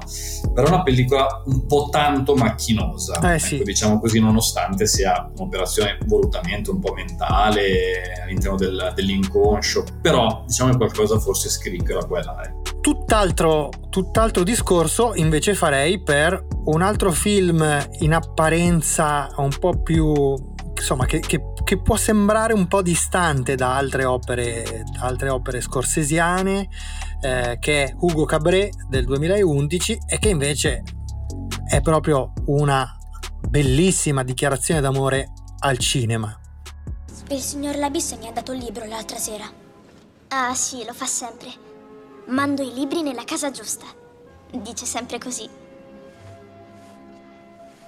però 0.52 0.66
è 0.66 0.70
una 0.70 0.82
pellicola 0.82 1.42
un 1.46 1.66
po' 1.66 1.88
tanto 1.90 2.34
macchinosa, 2.34 3.18
Eh, 3.20 3.34
ecco, 3.36 3.44
sì. 3.44 3.62
diciamo 3.62 3.98
così, 3.98 4.20
nonostante 4.20 4.86
sia 4.86 5.30
un'operazione 5.36 5.98
volutamente 6.06 6.70
un 6.70 6.80
po' 6.80 6.92
mentale 6.92 8.20
all'interno 8.24 8.56
del- 8.56 8.92
dell'inconscio, 8.94 9.84
però 10.00 10.44
diciamo 10.46 10.70
che 10.72 10.76
qualcosa 10.76 11.18
forse 11.18 11.48
scricchiola 11.48 12.04
qua 12.04 12.20
e 12.20 12.24
là. 12.24 12.42
ecco. 12.44 12.60
Tutt'altro, 12.80 13.68
tutt'altro 13.90 14.42
discorso 14.42 15.12
invece 15.14 15.54
farei 15.54 16.02
per 16.02 16.44
un 16.64 16.82
altro 16.82 17.12
film 17.12 17.64
in 18.00 18.12
apparenza 18.12 19.28
un 19.36 19.50
po' 19.58 19.80
più 19.82 20.34
insomma 20.76 21.04
che, 21.06 21.20
che- 21.20 21.51
che 21.72 21.80
può 21.80 21.96
sembrare 21.96 22.52
un 22.52 22.68
po' 22.68 22.82
distante 22.82 23.54
da 23.54 23.74
altre 23.74 24.04
opere, 24.04 24.84
da 24.92 25.06
altre 25.06 25.30
opere 25.30 25.62
scorsesiane 25.62 26.68
eh, 27.22 27.56
che 27.58 27.84
è 27.84 27.94
Hugo 27.98 28.26
Cabret 28.26 28.88
del 28.90 29.06
2011 29.06 30.00
e 30.06 30.18
che 30.18 30.28
invece 30.28 30.82
è 31.66 31.80
proprio 31.80 32.34
una 32.48 32.94
bellissima 33.48 34.22
dichiarazione 34.22 34.82
d'amore 34.82 35.32
al 35.60 35.78
cinema 35.78 36.38
Il 37.28 37.40
signor 37.40 37.76
Labis 37.76 38.18
mi 38.20 38.28
ha 38.28 38.32
dato 38.32 38.52
il 38.52 38.58
libro 38.58 38.84
l'altra 38.84 39.16
sera. 39.16 39.50
Ah 40.28 40.54
sì, 40.54 40.84
lo 40.84 40.92
fa 40.92 41.06
sempre. 41.06 41.48
Mando 42.26 42.60
i 42.60 42.74
libri 42.74 43.00
nella 43.00 43.24
casa 43.24 43.50
giusta. 43.50 43.86
Dice 44.50 44.84
sempre 44.84 45.16
così. 45.18 45.48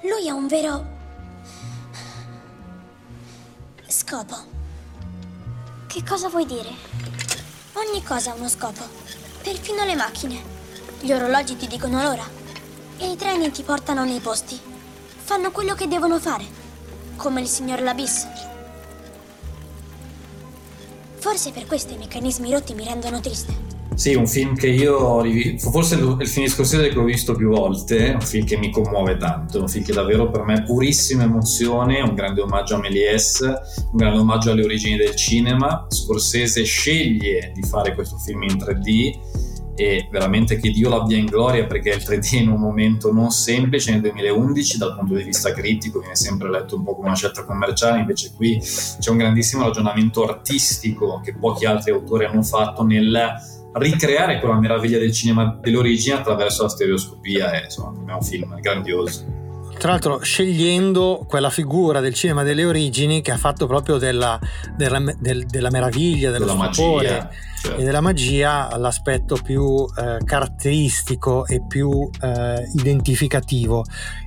Lui 0.00 0.26
ha 0.26 0.32
un 0.32 0.46
vero... 0.46 0.93
scopo. 3.94 4.34
Che 5.86 6.02
cosa 6.02 6.28
vuoi 6.28 6.44
dire? 6.46 6.68
Ogni 7.74 8.02
cosa 8.02 8.32
ha 8.32 8.34
uno 8.34 8.48
scopo. 8.48 8.82
Perfino 9.40 9.84
le 9.84 9.94
macchine. 9.94 10.42
Gli 11.00 11.12
orologi 11.12 11.56
ti 11.56 11.68
dicono 11.68 12.02
l'ora. 12.02 12.28
E 12.98 13.12
i 13.12 13.16
treni 13.16 13.52
ti 13.52 13.62
portano 13.62 14.04
nei 14.04 14.18
posti. 14.18 14.60
Fanno 15.22 15.52
quello 15.52 15.74
che 15.74 15.86
devono 15.86 16.18
fare. 16.18 16.44
Come 17.14 17.40
il 17.40 17.46
signor 17.46 17.82
Labis. 17.82 18.26
Forse 21.18 21.52
per 21.52 21.66
questo 21.66 21.92
i 21.92 21.98
meccanismi 21.98 22.50
rotti 22.50 22.74
mi 22.74 22.84
rendono 22.84 23.20
triste. 23.20 23.56
Sì, 23.94 24.14
un 24.14 24.26
film 24.26 24.56
che 24.56 24.66
io 24.66 25.22
forse 25.58 25.94
il 25.94 26.28
film 26.28 26.46
di 26.46 26.50
Scorsese 26.50 26.88
che 26.88 26.98
ho 26.98 27.04
visto 27.04 27.34
più 27.34 27.50
volte, 27.50 28.10
un 28.14 28.20
film 28.20 28.44
che 28.44 28.56
mi 28.56 28.70
commuove 28.70 29.16
tanto, 29.16 29.60
un 29.60 29.68
film 29.68 29.84
che 29.84 29.92
davvero 29.92 30.30
per 30.30 30.42
me 30.42 30.54
è 30.54 30.62
purissima 30.64 31.22
emozione, 31.22 32.00
un 32.00 32.14
grande 32.14 32.40
omaggio 32.40 32.74
a 32.74 32.80
Méliès, 32.80 33.40
un 33.92 33.96
grande 33.96 34.18
omaggio 34.18 34.50
alle 34.50 34.64
origini 34.64 34.96
del 34.96 35.14
cinema. 35.14 35.86
Scorsese 35.88 36.64
sceglie 36.64 37.52
di 37.54 37.62
fare 37.62 37.94
questo 37.94 38.16
film 38.18 38.42
in 38.42 38.56
3D 38.56 39.42
e 39.76 40.08
veramente 40.10 40.56
che 40.56 40.70
Dio 40.70 40.88
l'abbia 40.88 41.16
in 41.16 41.26
gloria 41.26 41.64
perché 41.66 41.90
il 41.90 42.02
3D 42.02 42.36
in 42.36 42.48
un 42.48 42.60
momento 42.60 43.12
non 43.12 43.30
semplice 43.30 43.90
nel 43.90 44.02
2011 44.02 44.78
dal 44.78 44.96
punto 44.96 45.14
di 45.14 45.24
vista 45.24 45.52
critico 45.52 45.98
viene 45.98 46.14
sempre 46.14 46.48
letto 46.48 46.76
un 46.76 46.84
po' 46.84 46.94
come 46.94 47.08
una 47.08 47.16
scelta 47.16 47.44
commerciale 47.44 48.00
invece 48.00 48.32
qui 48.36 48.60
c'è 48.60 49.10
un 49.10 49.16
grandissimo 49.16 49.64
ragionamento 49.64 50.24
artistico 50.24 51.20
che 51.24 51.34
pochi 51.34 51.64
altri 51.64 51.90
autori 51.90 52.24
hanno 52.24 52.42
fatto 52.42 52.84
nel 52.84 53.34
ricreare 53.74 54.40
quella 54.40 54.58
meraviglia 54.58 54.98
del 54.98 55.12
cinema 55.12 55.58
dell'origine 55.60 56.16
attraverso 56.16 56.62
la 56.62 56.68
stereoscopia 56.68 57.52
e 57.52 57.64
insomma 57.64 58.12
è 58.12 58.14
un 58.14 58.22
film 58.22 58.60
grandioso 58.60 59.42
tra 59.78 59.90
l'altro 59.90 60.20
scegliendo 60.20 61.24
quella 61.28 61.50
figura 61.50 62.00
del 62.00 62.14
cinema 62.14 62.42
delle 62.42 62.64
origini 62.64 63.20
che 63.20 63.32
ha 63.32 63.36
fatto 63.36 63.66
proprio 63.66 63.98
della, 63.98 64.38
della, 64.76 65.00
del, 65.18 65.44
della 65.46 65.70
meraviglia, 65.70 66.30
dello 66.30 66.46
della 66.46 66.72
stupore 66.72 67.08
magia, 67.08 67.30
certo. 67.60 67.80
e 67.80 67.84
della 67.84 68.00
magia 68.00 68.76
l'aspetto 68.78 69.36
più 69.42 69.84
eh, 69.96 70.24
caratteristico 70.24 71.44
e 71.46 71.62
più 71.66 72.08
eh, 72.20 72.70
identificativo. 72.74 73.84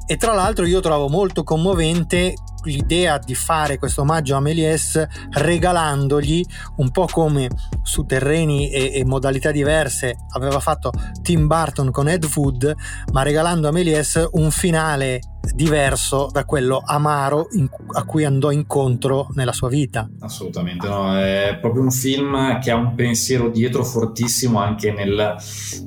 E 0.10 0.16
tra 0.16 0.34
l'altro 0.34 0.66
io 0.66 0.80
trovo 0.80 1.10
molto 1.10 1.44
commovente 1.44 2.34
l'idea 2.64 3.18
di 3.18 3.36
fare 3.36 3.78
questo 3.78 4.02
omaggio 4.02 4.38
a 4.38 4.40
Méliès 4.40 5.06
regalandogli 5.32 6.44
un 6.78 6.92
po' 6.92 7.08
come 7.12 7.50
su 7.84 8.06
terreni 8.06 8.70
e, 8.70 8.92
e, 8.94 9.06
modalità 9.06 9.52
diverse 9.52 10.16
aveva 10.30 10.62
fatto 10.62 10.92
Tim 11.22 11.48
Burton 11.48 11.92
con 11.92 12.08
Ed 12.08 12.26
Wood, 12.36 12.74
ma 13.12 13.22
regalando 13.22 13.68
a 13.68 13.72
Méliès 13.72 14.28
un 14.32 14.50
finale 14.50 15.20
diverso 15.54 16.30
da 16.32 16.46
quello 16.46 16.82
amaro 16.86 17.48
in, 17.52 17.70
a 17.94 18.04
cui 18.04 18.26
andò 18.26 18.52
incontro 18.52 19.30
nella 19.34 19.54
sua 19.54 19.70
vita. 19.70 20.10
Assolutamente, 20.20 20.88
no, 20.88 21.18
è 21.18 21.58
proprio 21.60 21.84
un 21.84 21.92
film 21.92 22.60
che 22.60 22.72
ha 22.72 22.76
un 22.76 22.96
pensiero 22.96 23.50
dietro 23.50 23.84
fortissimo 23.84 24.60
anche 24.60 24.92
nel, 24.92 25.36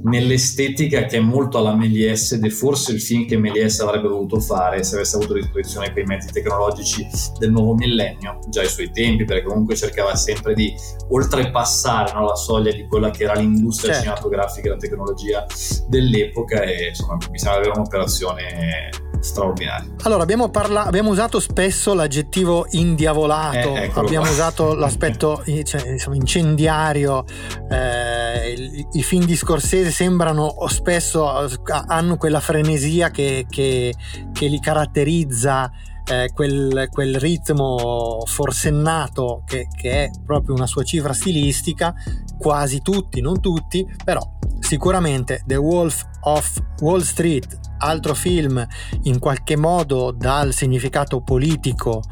nell'estetica 0.04 1.04
che 1.04 1.18
è 1.18 1.20
molto 1.20 1.58
alla 1.58 1.74
Méliès 1.74 2.32
ed 2.32 2.44
è 2.44 2.50
forse 2.50 2.92
il 2.92 3.00
film 3.00 3.26
che 3.26 3.36
Méliès 3.36 3.80
avrebbe 3.80 4.08
voluto 4.08 4.40
fare 4.40 4.82
se 4.82 4.96
avesse 4.96 5.16
avuto 5.16 5.34
a 5.34 5.36
disposizione 5.36 5.92
quei 5.92 6.04
mezzi 6.04 6.32
tecnologici 6.32 7.06
del 7.38 7.50
nuovo 7.50 7.74
millennio, 7.74 8.38
già 8.48 8.60
ai 8.60 8.68
suoi 8.68 8.90
tempi, 8.90 9.24
perché 9.24 9.44
comunque 9.44 9.76
cercava 9.76 10.14
sempre 10.16 10.54
di 10.54 10.72
oltrepassare 11.08 12.12
no, 12.12 12.26
la 12.26 12.34
soglia 12.34 12.72
di 12.72 12.86
quella 12.86 13.10
che 13.10 13.24
era 13.24 13.34
l'industria 13.34 13.92
certo. 13.92 14.08
cinematografica 14.08 14.68
e 14.68 14.70
la 14.70 14.76
tecnologia 14.76 15.46
dell'epoca 15.88 16.62
e 16.62 16.88
insomma 16.88 17.16
mi 17.30 17.38
sembra 17.38 17.60
avere 17.60 17.72
un'operazione 17.74 19.09
straordinario. 19.20 19.94
Allora, 20.02 20.22
abbiamo, 20.22 20.48
parla- 20.50 20.84
abbiamo 20.84 21.10
usato 21.10 21.40
spesso 21.40 21.94
l'aggettivo 21.94 22.66
indiavolato, 22.70 23.76
eh, 23.76 23.90
abbiamo 23.94 24.24
qua. 24.24 24.32
usato 24.32 24.74
l'aspetto 24.76 25.42
cioè, 25.64 25.90
insomma, 25.90 26.16
incendiario, 26.16 27.24
eh, 27.70 28.52
i, 28.52 28.86
i, 28.92 29.02
film 29.02 29.24
di 29.24 29.36
Scorsese 29.36 29.90
sembrano 29.90 30.54
spesso 30.68 31.48
hanno 31.86 32.16
quella 32.16 32.40
frenesia 32.40 33.10
che, 33.10 33.46
che, 33.48 33.94
che 34.32 34.46
li 34.46 34.60
caratterizza. 34.60 35.70
Eh, 36.02 36.30
quel, 36.34 36.88
quel, 36.90 37.20
ritmo 37.20 38.22
forsennato 38.24 39.42
che, 39.46 39.68
che, 39.76 40.04
è 40.04 40.10
proprio 40.24 40.56
una 40.56 40.66
sua 40.66 40.82
cifra 40.82 41.12
stilistica, 41.12 41.94
quasi 42.36 42.80
tutti, 42.82 43.20
non 43.20 43.38
tutti, 43.40 43.86
però 44.02 44.20
sicuramente 44.58 45.42
The 45.46 45.56
Wolf 45.56 46.02
of 46.22 46.62
Wall 46.80 47.02
Street 47.02 47.69
altro 47.80 48.14
film 48.14 48.66
in 49.02 49.18
qualche 49.18 49.56
modo 49.56 50.10
dal 50.10 50.52
significato 50.52 51.20
politico, 51.20 52.02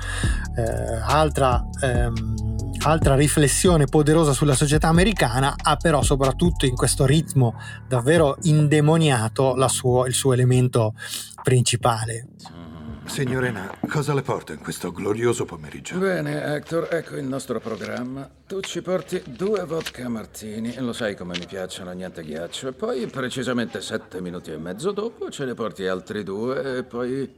eh, 0.56 1.00
altra, 1.02 1.64
ehm, 1.82 2.34
altra 2.84 3.14
riflessione 3.14 3.86
poderosa 3.86 4.32
sulla 4.32 4.54
società 4.54 4.88
americana, 4.88 5.54
ha 5.56 5.76
però 5.76 6.02
soprattutto 6.02 6.66
in 6.66 6.74
questo 6.74 7.06
ritmo 7.06 7.54
davvero 7.86 8.36
indemoniato 8.42 9.54
suo, 9.68 10.06
il 10.06 10.14
suo 10.14 10.32
elemento 10.32 10.94
principale. 11.42 12.28
Signorina, 13.08 13.74
cosa 13.88 14.12
le 14.14 14.22
porto 14.22 14.52
in 14.52 14.58
questo 14.58 14.92
glorioso 14.92 15.44
pomeriggio? 15.44 15.98
Bene, 15.98 16.54
Hector, 16.54 16.88
ecco 16.90 17.16
il 17.16 17.24
nostro 17.24 17.58
programma. 17.58 18.28
Tu 18.46 18.60
ci 18.60 18.82
porti 18.82 19.22
due 19.26 19.64
vodka 19.64 20.08
martini, 20.08 20.76
lo 20.78 20.92
sai 20.92 21.16
come 21.16 21.36
mi 21.36 21.46
piacciono, 21.46 21.90
niente 21.92 22.22
ghiaccio. 22.22 22.68
E 22.68 22.72
poi, 22.72 23.06
precisamente 23.06 23.80
sette 23.80 24.20
minuti 24.20 24.52
e 24.52 24.58
mezzo 24.58 24.92
dopo, 24.92 25.30
ce 25.30 25.46
ne 25.46 25.54
porti 25.54 25.86
altri 25.86 26.22
due 26.22 26.76
e 26.78 26.84
poi 26.84 27.34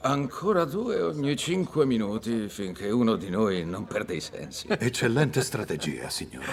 ancora 0.00 0.64
due 0.64 1.02
ogni 1.02 1.36
cinque 1.36 1.84
minuti 1.84 2.48
finché 2.48 2.88
uno 2.88 3.16
di 3.16 3.28
noi 3.28 3.66
non 3.66 3.86
perde 3.86 4.14
i 4.14 4.20
sensi. 4.20 4.68
Eccellente 4.68 5.42
strategia, 5.42 6.08
signore. 6.08 6.46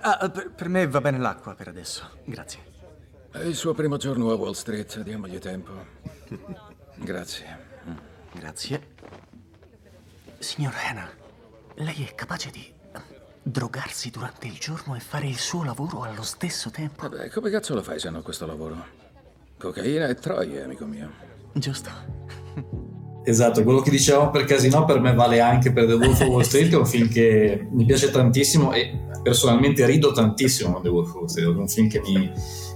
Ah, 0.00 0.28
per, 0.30 0.50
per 0.50 0.68
me 0.68 0.88
va 0.88 1.00
bene 1.00 1.18
l'acqua 1.18 1.54
per 1.54 1.68
adesso. 1.68 2.08
Grazie. 2.24 2.60
È 3.30 3.40
il 3.40 3.54
suo 3.54 3.74
primo 3.74 3.96
giorno 3.98 4.30
a 4.30 4.34
Wall 4.34 4.52
Street, 4.52 5.02
diamogli 5.02 5.38
tempo. 5.38 5.72
Grazie. 6.96 7.67
Grazie. 8.38 8.80
Signor 10.38 10.72
Hanna, 10.74 11.10
lei 11.74 12.06
è 12.08 12.14
capace 12.14 12.50
di 12.50 12.64
drogarsi 13.42 14.10
durante 14.10 14.46
il 14.46 14.58
giorno 14.58 14.94
e 14.94 15.00
fare 15.00 15.26
il 15.26 15.38
suo 15.38 15.64
lavoro 15.64 16.02
allo 16.02 16.22
stesso 16.22 16.70
tempo? 16.70 17.08
Vabbè, 17.08 17.30
come 17.30 17.50
cazzo 17.50 17.74
lo 17.74 17.82
fai 17.82 17.98
se 17.98 18.10
no 18.10 18.22
questo 18.22 18.46
lavoro? 18.46 18.76
Cocaina 19.58 20.06
e 20.06 20.14
troie, 20.14 20.62
amico 20.62 20.84
mio. 20.84 21.10
Giusto. 21.52 21.90
Esatto, 23.24 23.62
quello 23.62 23.80
che 23.80 23.90
dicevamo 23.90 24.30
per 24.30 24.44
Casino 24.44 24.84
per 24.84 25.00
me 25.00 25.12
vale 25.14 25.40
anche 25.40 25.72
per 25.72 25.86
The 25.86 25.94
Wolf 25.94 26.20
of 26.20 26.28
Wall 26.28 26.42
Street, 26.42 26.68
che 26.68 26.76
è 26.76 26.78
un 26.78 26.86
film 26.86 27.08
che 27.08 27.66
mi 27.70 27.84
piace 27.84 28.10
tantissimo 28.10 28.72
e 28.72 29.06
personalmente 29.22 29.84
rido 29.84 30.12
tantissimo 30.12 30.72
con 30.72 30.82
The 30.82 30.88
Wolf 30.88 31.08
of 31.08 31.14
Wall 31.14 31.26
Street, 31.26 31.48
è 31.48 31.50
un 31.50 31.68
film 31.68 31.88
che 31.88 32.00
mi 32.00 32.32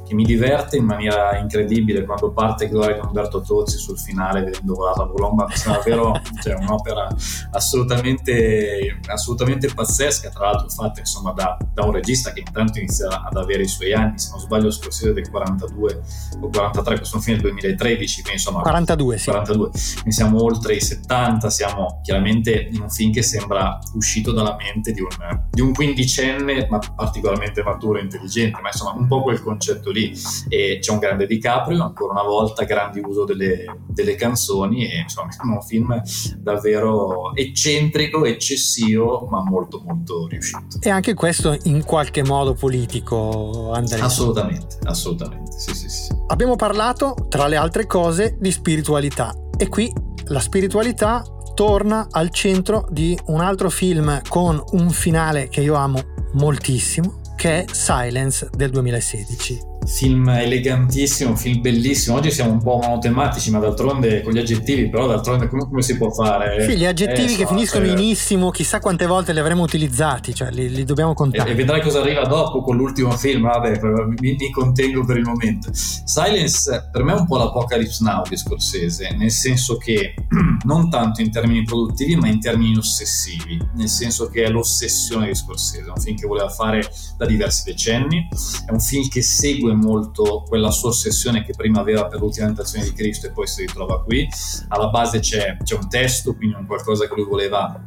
che 0.06 0.14
mi 0.14 0.24
diverte 0.24 0.76
in 0.76 0.84
maniera 0.84 1.38
incredibile 1.38 2.04
quando 2.04 2.32
parte 2.32 2.68
Gloria 2.68 3.00
di 3.00 3.06
Umberto 3.06 3.40
Tozzi 3.40 3.78
sul 3.78 3.98
finale 3.98 4.42
vedendo 4.42 4.74
volare 4.74 4.98
la 4.98 5.06
colomba 5.06 5.48
sembra 5.52 5.80
davvero 5.82 6.20
cioè, 6.42 6.54
un'opera 6.54 7.08
assolutamente, 7.50 9.00
assolutamente 9.06 9.68
pazzesca. 9.72 10.30
Tra 10.30 10.46
l'altro 10.46 10.68
fatta 10.68 11.00
insomma 11.00 11.32
da, 11.32 11.56
da, 11.72 11.84
un 11.84 11.92
regista 11.92 12.32
che 12.32 12.40
intanto 12.40 12.78
inizia 12.78 13.22
ad 13.22 13.36
avere 13.36 13.62
i 13.62 13.68
suoi 13.68 13.92
anni 13.92 14.18
se 14.18 14.30
non 14.30 14.40
sbaglio 14.40 14.70
Scorsese 14.70 15.12
del 15.12 15.28
42 15.30 16.02
o 16.40 16.48
43 16.48 16.96
questo 16.96 17.14
è 17.14 17.18
un 17.18 17.24
film 17.24 17.40
del 17.40 17.50
2013 17.50 18.22
quindi 18.22 18.32
insomma 18.32 18.60
42 18.62 19.18
sì. 19.18 19.30
42 19.30 19.70
quindi 19.70 20.12
siamo 20.12 20.42
oltre 20.42 20.74
i 20.74 20.80
70 20.80 21.50
siamo 21.50 22.00
chiaramente 22.02 22.68
in 22.70 22.80
un 22.80 22.90
film 22.90 23.12
che 23.12 23.22
sembra 23.22 23.78
uscito 23.94 24.32
dalla 24.32 24.56
mente 24.56 24.92
di 24.92 25.00
un, 25.00 25.08
di 25.50 25.60
un 25.60 25.72
quindicenne 25.72 26.66
ma 26.68 26.78
particolarmente 26.78 27.62
maturo 27.62 27.98
e 27.98 28.02
intelligente 28.02 28.60
ma 28.60 28.68
insomma 28.68 28.92
un 28.92 29.06
po' 29.06 29.22
quel 29.22 29.42
concetto 29.42 29.90
lì 29.92 30.12
e 30.48 30.78
c'è 30.80 30.90
un 30.90 30.98
grande 30.98 31.26
DiCaprio, 31.26 31.82
ancora 31.82 32.12
una 32.12 32.22
volta 32.22 32.64
grande 32.64 33.00
uso 33.00 33.24
delle, 33.24 33.64
delle 33.86 34.14
canzoni 34.14 34.90
e 34.90 35.00
insomma 35.02 35.28
è 35.30 35.44
un 35.44 35.62
film 35.62 36.02
davvero 36.38 37.34
eccentrico, 37.34 38.24
eccessivo 38.24 39.28
ma 39.30 39.42
molto 39.42 39.82
molto 39.84 40.26
riuscito. 40.26 40.78
E 40.80 40.90
anche 40.90 41.14
questo 41.14 41.56
in 41.64 41.84
qualche 41.84 42.24
modo 42.24 42.54
politico, 42.54 43.70
Andrea? 43.72 44.04
Assolutamente, 44.04 44.78
assolutamente, 44.84 45.52
sì 45.58 45.74
sì 45.74 45.88
sì. 45.88 46.12
Abbiamo 46.28 46.56
parlato 46.56 47.14
tra 47.28 47.46
le 47.46 47.56
altre 47.56 47.86
cose 47.86 48.36
di 48.40 48.50
spiritualità 48.50 49.34
e 49.56 49.68
qui 49.68 49.92
la 50.26 50.40
spiritualità 50.40 51.22
torna 51.54 52.08
al 52.10 52.30
centro 52.30 52.86
di 52.90 53.18
un 53.26 53.40
altro 53.40 53.68
film 53.68 54.20
con 54.28 54.62
un 54.72 54.90
finale 54.90 55.48
che 55.48 55.60
io 55.60 55.74
amo 55.74 56.00
moltissimo, 56.32 57.20
che 57.36 57.64
è 57.64 57.64
Silence 57.70 58.48
del 58.54 58.70
2016 58.70 59.71
film 59.86 60.28
elegantissimo, 60.28 61.34
film 61.36 61.60
bellissimo. 61.60 62.16
Oggi 62.16 62.30
siamo 62.30 62.52
un 62.52 62.62
po' 62.62 62.78
monotematici, 62.82 63.50
ma 63.50 63.58
d'altronde 63.58 64.22
con 64.22 64.32
gli 64.32 64.38
aggettivi, 64.38 64.88
però 64.88 65.06
d'altronde 65.06 65.48
come, 65.48 65.64
come 65.64 65.82
si 65.82 65.96
può 65.96 66.10
fare? 66.10 66.68
Sì, 66.68 66.76
gli 66.76 66.84
aggettivi 66.84 67.34
eh, 67.34 67.36
che 67.36 67.42
so, 67.44 67.48
finiscono 67.48 67.86
cioè... 67.86 67.98
inissimo, 67.98 68.50
chissà 68.50 68.80
quante 68.80 69.06
volte 69.06 69.32
li 69.32 69.40
avremo 69.40 69.62
utilizzati, 69.62 70.34
cioè 70.34 70.50
li, 70.50 70.70
li 70.70 70.84
dobbiamo 70.84 71.14
contare. 71.14 71.50
E, 71.50 71.52
e, 71.52 71.56
vedrai 71.56 71.80
cosa 71.80 72.00
arriva 72.00 72.24
dopo 72.24 72.62
con 72.62 72.76
l'ultimo 72.76 73.10
film, 73.12 73.42
vabbè, 73.42 73.80
mi, 74.20 74.36
mi, 74.38 74.50
contengo 74.50 75.04
per 75.04 75.16
il 75.16 75.24
momento. 75.24 75.70
Silence 75.72 76.88
per 76.90 77.02
me 77.02 77.12
è 77.12 77.16
un 77.16 77.26
po' 77.26 77.36
l'Apocalypse 77.36 78.04
Now 78.04 78.22
di 78.28 78.36
Scorsese, 78.36 79.14
nel 79.16 79.30
senso 79.30 79.76
che 79.76 80.14
non 80.64 80.90
tanto 80.90 81.20
in 81.20 81.30
termini 81.30 81.64
produttivi, 81.64 82.16
ma 82.16 82.28
in 82.28 82.40
termini 82.40 82.76
ossessivi, 82.76 83.58
nel 83.74 83.88
senso 83.88 84.28
che 84.28 84.44
è 84.44 84.48
l'ossessione 84.48 85.26
di 85.26 85.34
Scorsese, 85.34 85.86
è 85.86 85.90
un 85.90 86.00
film 86.00 86.16
che 86.16 86.26
voleva 86.26 86.48
fare 86.48 86.82
da 87.16 87.26
diversi 87.26 87.64
decenni, 87.64 88.28
è 88.66 88.70
un 88.70 88.80
film 88.80 89.08
che 89.08 89.22
segue 89.22 89.71
segue 89.72 89.74
molto 89.74 90.44
quella 90.46 90.70
sua 90.70 90.90
ossessione 90.90 91.42
che 91.42 91.54
prima 91.56 91.80
aveva 91.80 92.06
per 92.06 92.20
l'ultima 92.20 92.46
tentazione 92.46 92.84
di 92.84 92.92
Cristo 92.92 93.26
e 93.26 93.30
poi 93.30 93.46
si 93.46 93.62
ritrova 93.62 94.02
qui. 94.02 94.28
Alla 94.68 94.88
base 94.88 95.18
c'è, 95.20 95.56
c'è 95.62 95.74
un 95.74 95.88
testo, 95.88 96.34
quindi 96.34 96.54
un 96.54 96.66
qualcosa 96.66 97.08
che 97.08 97.14
lui 97.14 97.24
voleva 97.24 97.80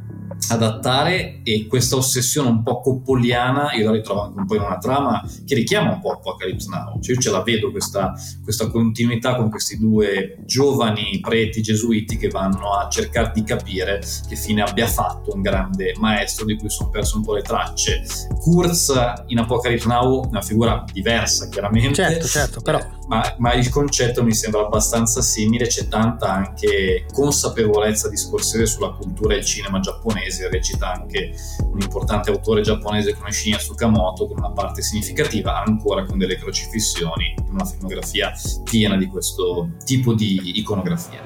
adattare 0.50 1.42
e 1.44 1.68
questa 1.68 1.96
ossessione 1.96 2.50
un 2.50 2.64
po' 2.64 2.82
coppoliana 2.82 3.74
io 3.74 3.86
la 3.86 3.92
ritrovo 3.92 4.22
anche 4.24 4.40
un 4.40 4.46
po' 4.46 4.56
in 4.56 4.62
una 4.62 4.78
trama 4.78 5.24
che 5.46 5.56
richiama 5.56 5.94
un 5.94 6.02
po' 6.02 6.12
Apocalypse 6.12 6.70
Now. 6.70 7.00
Cioè 7.00 7.16
io 7.16 7.22
ce 7.22 7.32
la 7.32 7.42
vedo 7.42 7.72
questa, 7.72 8.14
questa 8.44 8.70
continuità 8.70 9.36
con 9.36 9.50
questi 9.50 9.78
due 9.78 10.38
giovani 10.46 11.20
preti 11.22 11.62
gesuiti 11.62 12.18
che 12.18 12.30
vanno 12.30 12.74
a 12.74 12.88
cercare 12.90 13.32
di 13.34 13.44
capire 13.44 14.02
che 14.28 14.36
fine 14.36 14.62
abbia 14.62 14.88
fatto 14.88 15.34
un 15.34 15.42
grande 15.42 15.94
maestro 16.00 16.46
di 16.46 16.58
cui 16.58 16.70
sono 16.70 16.90
perso 16.90 17.18
un 17.18 17.24
po' 17.24 17.34
le 17.34 17.42
tracce. 17.42 18.04
Kurz 18.40 18.94
in 19.28 19.40
Apocalypse 19.40 19.88
Now 19.88 20.24
è 20.24 20.28
una 20.28 20.42
figura 20.42 20.84
diversa 20.92 21.48
chiaramente. 21.50 21.94
Certo 21.96 22.28
certo 22.28 22.62
però 22.62 22.80
ma, 23.08 23.36
ma, 23.38 23.54
il 23.54 23.70
concetto 23.70 24.24
mi 24.24 24.34
sembra 24.34 24.62
abbastanza 24.62 25.22
simile, 25.22 25.68
c'è 25.68 25.88
tanta 25.88 26.32
anche 26.32 27.06
consapevolezza 27.14 28.10
di 28.10 28.18
Scorsese 28.18 28.66
sulla 28.66 28.92
cultura 28.92 29.36
e 29.36 29.38
il 29.38 29.46
cinema 29.46 29.80
giapponese, 29.80 30.15
recita 30.50 30.92
anche 30.92 31.34
un 31.62 31.82
importante 31.82 32.32
autore 32.32 32.62
giapponese 32.62 33.14
come 33.14 33.32
Shinya 33.32 33.58
Tsukamoto 33.58 34.28
con 34.28 34.38
una 34.38 34.52
parte 34.52 34.82
significativa, 34.82 35.64
ancora 35.64 36.04
con 36.06 36.18
delle 36.18 36.38
crocifissioni, 36.38 37.36
una 37.50 37.66
filmografia 37.66 38.32
piena 38.64 38.96
di 38.98 39.08
questo 39.08 39.70
tipo 39.84 40.14
di 40.14 40.60
iconografia. 40.60 41.22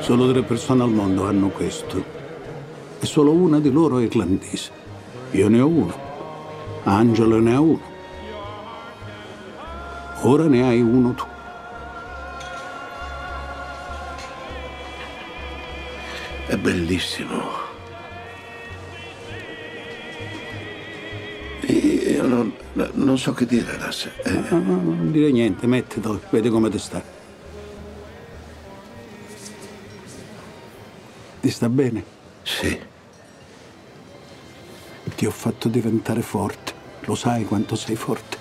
Solo 0.00 0.30
tre 0.30 0.42
persone 0.42 0.82
al 0.82 0.90
mondo 0.90 1.26
hanno 1.26 1.48
questo 1.48 2.04
e 3.00 3.06
solo 3.06 3.32
una 3.32 3.60
di 3.60 3.70
loro 3.70 3.98
è 3.98 4.04
irlandese. 4.04 4.70
Io 5.32 5.48
ne 5.48 5.60
ho 5.60 5.66
uno, 5.66 5.94
Angelo 6.84 7.38
ne 7.38 7.54
ha 7.54 7.60
uno. 7.60 7.96
Ora 10.22 10.46
ne 10.46 10.62
hai 10.62 10.80
uno 10.80 11.14
tu. 11.14 11.24
È 16.46 16.56
bellissimo. 16.56 17.67
Io 22.18 22.26
non, 22.26 22.52
non 22.94 23.16
so 23.16 23.32
che 23.32 23.46
dire, 23.46 23.78
Lasse. 23.78 24.12
Eh... 24.24 24.30
No, 24.50 24.58
no, 24.58 24.74
non 24.80 25.12
dire 25.12 25.30
niente, 25.30 25.68
mettilo, 25.68 26.20
vedi 26.30 26.48
come 26.48 26.68
ti 26.68 26.76
sta. 26.76 27.00
Ti 31.40 31.48
sta 31.48 31.68
bene? 31.68 32.04
Sì. 32.42 32.76
Ti 35.14 35.26
ho 35.26 35.30
fatto 35.30 35.68
diventare 35.68 36.22
forte. 36.22 36.72
Lo 37.02 37.14
sai 37.14 37.44
quanto 37.44 37.76
sei 37.76 37.94
forte. 37.94 38.36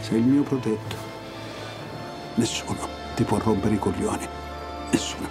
Sei 0.00 0.18
il 0.18 0.24
mio 0.24 0.42
protetto. 0.42 0.96
Nessuno 2.34 2.88
ti 3.14 3.22
può 3.22 3.38
rompere 3.38 3.76
i 3.76 3.78
coglioni. 3.78 4.26
Nessuno. 4.90 5.28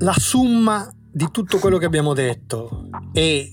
La 0.00 0.14
summa 0.14 0.90
di 1.10 1.30
tutto 1.30 1.58
quello 1.58 1.78
che 1.78 1.86
abbiamo 1.86 2.12
detto 2.12 2.85
e 3.16 3.50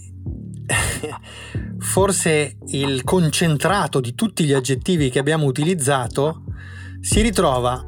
forse 1.79 2.57
il 2.67 3.05
concentrato 3.05 4.01
di 4.01 4.13
tutti 4.13 4.43
gli 4.43 4.51
aggettivi 4.51 5.09
che 5.09 5.19
abbiamo 5.19 5.45
utilizzato 5.45 6.43
si 6.99 7.21
ritrova 7.21 7.81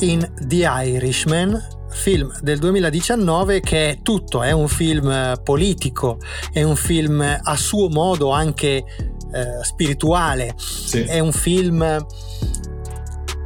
in 0.00 0.28
The 0.36 0.68
Irishman, 0.84 1.60
film 1.90 2.36
del 2.40 2.58
2019 2.58 3.60
che 3.60 3.90
è 3.90 3.98
tutto, 4.02 4.42
è 4.42 4.50
un 4.50 4.66
film 4.66 5.40
politico, 5.44 6.18
è 6.52 6.64
un 6.64 6.74
film 6.74 7.20
a 7.40 7.56
suo 7.56 7.88
modo 7.88 8.30
anche 8.30 8.84
eh, 9.32 9.62
spirituale. 9.62 10.54
Sì. 10.56 11.02
È 11.02 11.20
un 11.20 11.30
film 11.30 12.04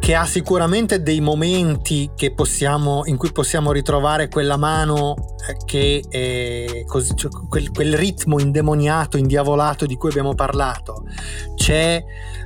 che 0.06 0.14
ha 0.14 0.24
sicuramente 0.24 1.02
dei 1.02 1.20
momenti 1.20 2.12
possiamo, 2.30 3.02
in 3.06 3.16
cui 3.16 3.32
possiamo 3.32 3.72
ritrovare 3.72 4.28
quella 4.28 4.56
mano 4.56 5.16
eh, 5.48 5.56
che 5.64 6.00
è 6.08 6.84
così, 6.84 7.12
cioè, 7.16 7.28
quel, 7.48 7.72
quel, 7.72 7.96
ritmo 7.96 8.38
indemoniato, 8.38 9.16
indiavolato 9.16 9.84
di 9.84 9.96
cui 9.96 10.10
abbiamo 10.10 10.36
parlato. 10.36 11.02
C'è 11.56 12.00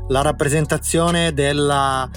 la 0.08 0.22
rappresentazione 0.22 1.34
della, 1.34 2.08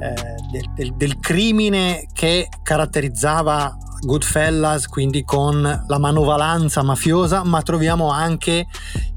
eh, 0.00 0.14
del, 0.50 0.72
del, 0.74 0.94
del 0.96 1.20
crimine 1.20 2.08
che 2.12 2.48
caratterizzava 2.64 3.78
Goodfellas, 4.00 4.86
quindi 4.86 5.24
con 5.24 5.60
la 5.62 5.98
manovalanza 5.98 6.82
mafiosa, 6.82 7.44
ma 7.44 7.62
troviamo 7.62 8.10
anche 8.10 8.66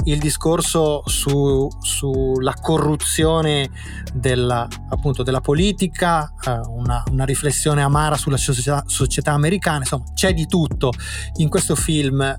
il 0.06 0.20
discorso 0.20 1.04
su, 1.06 1.68
sulla 1.80 2.54
corruzione 2.60 3.70
della, 4.14 4.68
appunto, 4.90 5.24
della 5.24 5.42
politica, 5.42 6.34
eh, 6.46 6.60
una, 6.70 7.04
una, 7.12 7.26
riflessione 7.26 7.82
amara 7.82 8.18
sulla 8.18 8.38
società, 8.38 8.84
società 8.88 9.34
americana, 9.34 9.80
insomma 9.80 10.06
c'è 10.14 10.34
di 10.34 10.48
tutto 10.48 10.92
in 11.38 11.50
questo 11.50 11.76
film 11.76 12.38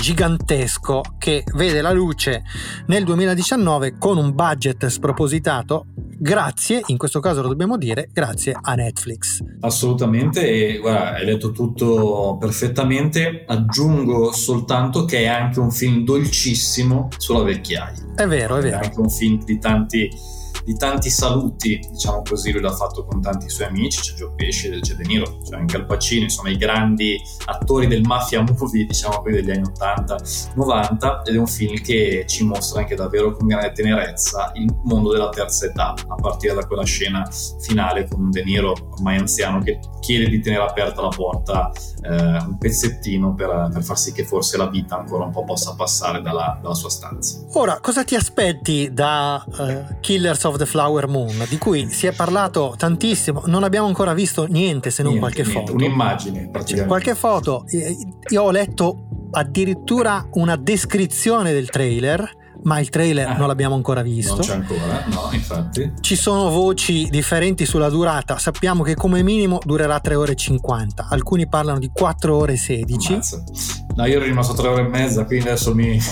gigantesco 0.00 1.02
che 1.18 1.44
vede 1.54 1.82
la 1.82 1.92
luce 1.92 2.42
nel 2.86 3.04
2019 3.04 3.98
con 3.98 4.16
un 4.16 4.34
budget 4.34 4.86
spropositato 4.86 5.86
grazie, 6.20 6.82
in 6.86 6.96
questo 6.96 7.20
caso 7.20 7.42
lo 7.42 7.48
dobbiamo 7.48 7.76
dire, 7.76 8.08
grazie 8.12 8.56
a 8.58 8.74
Netflix. 8.74 9.42
Assolutamente 9.60 10.48
e 10.48 10.78
guarda, 10.78 11.14
hai 11.14 11.24
letto 11.24 11.50
tutto 11.52 12.36
perfettamente, 12.38 13.44
aggiungo 13.46 14.32
soltanto 14.32 15.04
che 15.04 15.20
è 15.20 15.26
anche 15.26 15.60
un 15.60 15.70
film 15.70 16.04
dolcissimo 16.04 17.08
sulla 17.16 17.42
vecchiaia. 17.42 18.14
È 18.16 18.26
vero, 18.26 18.56
è 18.56 18.62
vero. 18.62 18.80
È 18.80 18.84
anche 18.84 19.00
un 19.00 19.10
film 19.10 19.44
di 19.44 19.58
tanti 19.58 20.08
di 20.64 20.76
tanti 20.76 21.10
saluti, 21.10 21.78
diciamo 21.90 22.22
così, 22.22 22.52
lui 22.52 22.60
l'ha 22.60 22.72
fatto 22.72 23.04
con 23.04 23.20
tanti 23.20 23.48
suoi 23.48 23.68
amici, 23.68 24.00
c'è 24.00 24.14
Joe 24.14 24.32
Pesci, 24.34 24.80
c'è 24.80 24.94
De 24.94 25.04
Niro, 25.04 25.38
c'è 25.42 25.56
anche 25.56 25.76
Al 25.76 25.86
Pacino, 25.86 26.24
insomma 26.24 26.50
i 26.50 26.56
grandi 26.56 27.20
attori 27.46 27.86
del 27.86 28.02
mafia 28.02 28.42
movie, 28.42 28.86
diciamo 28.86 29.20
qui 29.20 29.32
degli 29.32 29.50
anni 29.50 29.62
80-90 29.62 31.22
ed 31.24 31.34
è 31.34 31.38
un 31.38 31.46
film 31.46 31.80
che 31.80 32.24
ci 32.26 32.44
mostra 32.44 32.80
anche 32.80 32.94
davvero 32.94 33.32
con 33.32 33.46
grande 33.46 33.72
tenerezza 33.72 34.52
il 34.54 34.74
mondo 34.84 35.12
della 35.12 35.28
terza 35.28 35.66
età, 35.66 35.94
a 36.06 36.14
partire 36.14 36.54
da 36.54 36.66
quella 36.66 36.84
scena 36.84 37.28
finale 37.60 38.08
con 38.08 38.30
De 38.30 38.44
Niro 38.44 38.74
ormai 38.90 39.18
anziano 39.18 39.60
che 39.60 39.78
chiede 40.00 40.28
di 40.28 40.40
tenere 40.40 40.64
aperta 40.64 41.02
la 41.02 41.08
porta 41.08 41.70
eh, 42.02 42.08
un 42.10 42.56
pezzettino 42.58 43.34
per, 43.34 43.68
per, 43.72 43.82
far 43.82 43.98
sì 43.98 44.12
che 44.12 44.24
forse 44.24 44.56
la 44.56 44.68
vita 44.68 44.98
ancora 44.98 45.24
un 45.24 45.30
po' 45.30 45.44
possa 45.44 45.74
passare 45.74 46.20
dalla, 46.22 46.58
dalla 46.60 46.74
sua 46.74 46.90
stanza. 46.90 47.40
Ora, 47.52 47.78
cosa 47.80 48.04
ti 48.04 48.14
aspetti 48.14 48.92
da 48.92 49.44
uh, 49.46 50.00
Killers 50.00 50.44
of 50.44 50.49
the 50.56 50.66
Flower 50.66 51.08
Moon, 51.08 51.44
di 51.48 51.58
cui 51.58 51.88
si 51.90 52.06
è 52.06 52.12
parlato 52.12 52.74
tantissimo, 52.76 53.42
non 53.46 53.62
abbiamo 53.62 53.86
ancora 53.86 54.14
visto 54.14 54.46
niente 54.46 54.90
se 54.90 55.02
non 55.02 55.12
niente, 55.12 55.32
qualche 55.32 55.50
niente, 55.50 55.72
foto. 55.72 55.72
Un'immagine, 55.74 56.50
cioè, 56.64 56.86
qualche 56.86 57.14
foto. 57.14 57.64
Io 58.30 58.42
ho 58.42 58.50
letto 58.50 59.06
addirittura 59.32 60.26
una 60.32 60.56
descrizione 60.56 61.52
del 61.52 61.70
trailer 61.70 62.38
ma 62.62 62.78
il 62.78 62.88
trailer 62.88 63.26
ah, 63.26 63.36
non 63.36 63.46
l'abbiamo 63.46 63.74
ancora 63.74 64.02
visto. 64.02 64.34
Non 64.34 64.44
c'è 64.44 64.54
ancora, 64.54 65.04
no, 65.06 65.30
infatti. 65.32 65.92
Ci 66.00 66.16
sono 66.16 66.50
voci 66.50 67.08
differenti 67.08 67.64
sulla 67.64 67.88
durata. 67.88 68.38
Sappiamo 68.38 68.82
che 68.82 68.94
come 68.94 69.22
minimo 69.22 69.58
durerà 69.64 69.98
3 69.98 70.14
ore 70.14 70.32
e 70.32 70.36
50. 70.36 71.06
Alcuni 71.08 71.48
parlano 71.48 71.78
di 71.78 71.90
4 71.92 72.36
ore 72.36 72.54
e 72.54 72.56
16. 72.56 73.12
Ammazza. 73.12 73.44
No, 74.00 74.06
io 74.06 74.16
ero 74.16 74.24
rimasto 74.24 74.54
3 74.54 74.68
ore 74.68 74.80
e 74.80 74.88
mezza, 74.88 75.26
quindi 75.26 75.48
adesso 75.48 75.74
mi. 75.74 76.00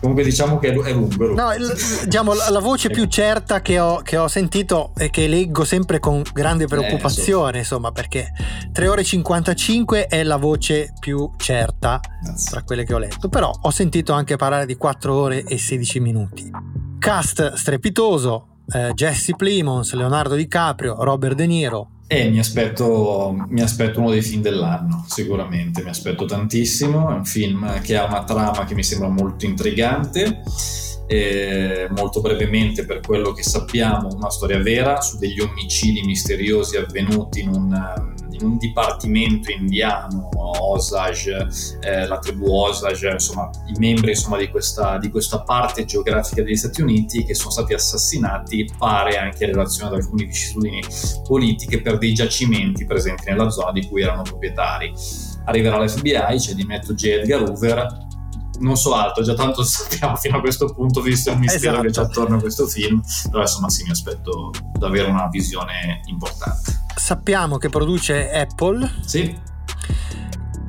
Comunque 0.00 0.22
diciamo 0.22 0.58
che 0.58 0.68
è 0.68 0.72
lungo. 0.72 0.84
È 0.84 0.92
lungo. 0.92 1.34
No, 1.34 1.54
il, 1.54 1.74
diciamo, 2.04 2.34
la, 2.34 2.50
la, 2.50 2.58
voce 2.58 2.90
più 2.90 3.06
certa 3.06 3.62
che 3.62 3.80
ho, 3.80 4.02
che 4.02 4.18
ho, 4.18 4.28
sentito 4.28 4.92
e 4.98 5.08
che 5.08 5.26
leggo 5.26 5.64
sempre 5.64 5.98
con 6.00 6.22
grande 6.34 6.64
eh, 6.64 6.66
preoccupazione, 6.66 7.56
eh, 7.56 7.60
insomma, 7.60 7.92
perché 7.92 8.30
3 8.70 8.88
ore 8.88 9.00
e 9.00 9.04
55 9.04 10.06
è 10.06 10.22
la 10.22 10.36
voce 10.36 10.92
più 11.00 11.30
certa 11.38 11.98
Grazie. 12.22 12.50
tra 12.50 12.62
quelle 12.62 12.84
che 12.84 12.92
ho 12.92 12.98
letto. 12.98 13.30
Però 13.30 13.50
ho 13.62 13.70
sentito 13.70 14.12
anche 14.12 14.36
parlare 14.36 14.66
di 14.66 14.76
4 14.76 15.14
ore 15.14 15.44
e 15.44 15.56
16 15.56 16.00
minuti. 16.00 16.50
Cast 16.98 17.54
strepitoso, 17.54 18.57
eh, 18.72 18.92
Jesse 18.94 19.34
Plimons, 19.34 19.92
Leonardo 19.94 20.34
DiCaprio, 20.34 21.02
Robert 21.02 21.34
De 21.34 21.46
Niro. 21.46 21.90
E 22.06 22.30
mi 22.30 22.38
aspetto, 22.38 23.36
mi 23.48 23.60
aspetto 23.60 24.00
uno 24.00 24.10
dei 24.10 24.22
film 24.22 24.40
dell'anno, 24.40 25.04
sicuramente, 25.08 25.82
mi 25.82 25.90
aspetto 25.90 26.24
tantissimo. 26.24 27.10
È 27.10 27.14
un 27.14 27.24
film 27.24 27.80
che 27.82 27.96
ha 27.96 28.04
una 28.04 28.24
trama 28.24 28.64
che 28.64 28.74
mi 28.74 28.82
sembra 28.82 29.08
molto 29.08 29.44
intrigante. 29.44 30.42
Eh, 31.06 31.88
molto 31.96 32.20
brevemente 32.20 32.84
per 32.84 33.00
quello 33.00 33.32
che 33.32 33.42
sappiamo 33.42 34.08
una 34.12 34.28
storia 34.28 34.60
vera 34.60 35.00
su 35.00 35.16
degli 35.16 35.40
omicidi 35.40 36.02
misteriosi 36.02 36.76
avvenuti 36.76 37.40
in 37.40 37.48
un 37.48 38.14
in 38.38 38.50
un 38.50 38.56
dipartimento 38.58 39.50
indiano, 39.50 40.28
Osage, 40.34 41.46
eh, 41.80 42.06
la 42.06 42.18
tribù 42.18 42.50
Osage, 42.50 43.08
insomma 43.08 43.50
i 43.66 43.78
membri 43.78 44.10
insomma, 44.10 44.36
di, 44.38 44.48
questa, 44.48 44.98
di, 44.98 45.10
questa, 45.10 45.42
parte 45.42 45.84
geografica 45.84 46.42
degli 46.42 46.56
Stati 46.56 46.82
Uniti 46.82 47.24
che 47.24 47.34
sono 47.34 47.50
stati 47.50 47.74
assassinati, 47.74 48.68
pare 48.76 49.16
anche 49.18 49.44
in 49.44 49.52
relazione 49.52 49.90
ad 49.90 49.96
alcune 49.96 50.24
vicissitudini 50.24 50.82
politiche 51.26 51.80
per 51.80 51.98
dei 51.98 52.12
giacimenti 52.12 52.84
presenti 52.84 53.30
nella 53.30 53.50
zona 53.50 53.72
di 53.72 53.86
cui 53.86 54.02
erano 54.02 54.22
proprietari. 54.22 54.92
Arriverà 55.44 55.82
l'FBI, 55.82 56.36
c'è 56.36 56.52
di 56.52 56.64
mezzo 56.64 56.92
J. 56.92 57.04
Edgar 57.06 57.42
Hoover, 57.42 58.06
non 58.58 58.76
so 58.76 58.94
altro, 58.94 59.22
già 59.22 59.34
tanto 59.34 59.62
sappiamo 59.64 60.16
fino 60.16 60.38
a 60.38 60.40
questo 60.40 60.72
punto, 60.72 61.00
visto 61.00 61.30
il 61.30 61.38
mistero 61.38 61.74
Esatto. 61.74 61.86
che 61.86 61.90
c'è 61.90 62.02
attorno 62.02 62.36
a 62.36 62.40
questo 62.40 62.66
film, 62.66 63.02
però 63.30 63.42
insomma 63.42 63.68
sì, 63.68 63.84
mi 63.84 63.90
aspetto 63.90 64.50
davvero 64.78 65.08
una 65.08 65.28
visione 65.28 66.00
importante. 66.06 66.86
Sappiamo 66.96 67.58
che 67.58 67.68
produce 67.68 68.30
Apple 68.30 68.90
Sì, 69.04 69.36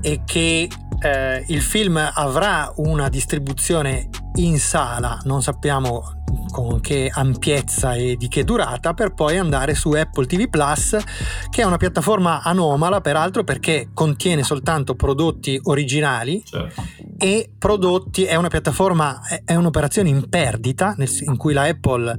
e 0.02 0.22
che 0.26 0.70
eh, 1.00 1.44
il 1.48 1.62
film 1.62 1.98
avrà 2.14 2.72
una 2.78 3.10
distribuzione 3.10 4.10
in 4.36 4.60
sala, 4.60 5.20
non 5.24 5.42
sappiamo 5.42 6.19
con 6.52 6.82
che 6.82 7.10
ampiezza 7.14 7.94
e 7.94 8.16
di 8.16 8.28
che 8.28 8.44
durata, 8.44 8.94
per 8.94 9.14
poi 9.14 9.38
andare 9.38 9.76
su 9.76 9.92
Apple 9.92 10.26
TV 10.26 10.50
Plus, 10.50 10.98
che 11.50 11.62
è 11.62 11.66
una 11.66 11.78
piattaforma 11.78 12.42
anomala 12.42 13.02
peraltro 13.02 13.44
perché 13.44 13.90
contiene 13.94 14.44
soltanto 14.44 14.96
prodotti 14.96 15.60
originali 15.64 16.42
certo. 16.44 16.84
e 17.18 17.52
prodotti, 17.58 18.24
è 18.24 18.36
una 18.36 18.50
piattaforma, 18.50 19.22
è- 19.46 19.56
un'operazione 19.56 20.10
in 20.10 20.28
perdita, 20.30 20.94
nel 20.98 21.10
in 21.22 21.38
cui 21.38 21.54
la 21.54 21.64
Apple 21.64 22.18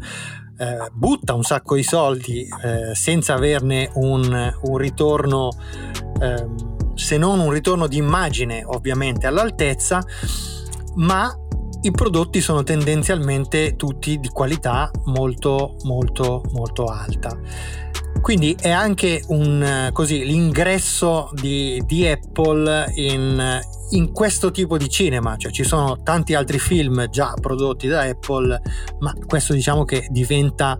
eh, 0.60 0.90
butta 0.92 1.32
un 1.32 1.42
sacco 1.42 1.74
di 1.74 1.82
soldi 1.82 2.46
eh, 2.62 2.94
senza 2.94 3.34
averne 3.34 3.90
un, 3.94 4.54
un 4.62 4.76
ritorno, 4.76 5.48
ehm, 6.20 6.94
se 6.94 7.16
non 7.16 7.40
un 7.40 7.50
ritorno 7.50 7.86
di 7.86 7.96
immagine 7.96 8.62
ovviamente 8.64 9.26
all'altezza, 9.26 10.04
ma 10.96 11.34
i 11.82 11.90
prodotti 11.90 12.40
sono 12.40 12.62
tendenzialmente 12.62 13.76
tutti 13.76 14.18
di 14.18 14.28
qualità 14.28 14.90
molto 15.04 15.76
molto 15.84 16.42
molto 16.52 16.84
alta. 16.84 17.38
Quindi 18.20 18.56
è 18.60 18.70
anche 18.70 19.22
un, 19.28 19.62
eh, 19.62 19.92
così, 19.92 20.24
l'ingresso 20.24 21.30
di, 21.32 21.82
di 21.86 22.06
Apple 22.06 22.92
in, 22.96 23.60
in 23.90 24.12
questo 24.12 24.50
tipo 24.50 24.76
di 24.76 24.88
cinema, 24.88 25.36
cioè 25.36 25.50
ci 25.50 25.64
sono 25.64 26.00
tanti 26.02 26.34
altri 26.34 26.58
film 26.58 27.08
già 27.08 27.34
prodotti 27.40 27.88
da 27.88 28.02
Apple, 28.02 28.60
ma 29.00 29.14
questo 29.26 29.52
diciamo 29.52 29.84
che 29.84 30.06
diventa 30.10 30.78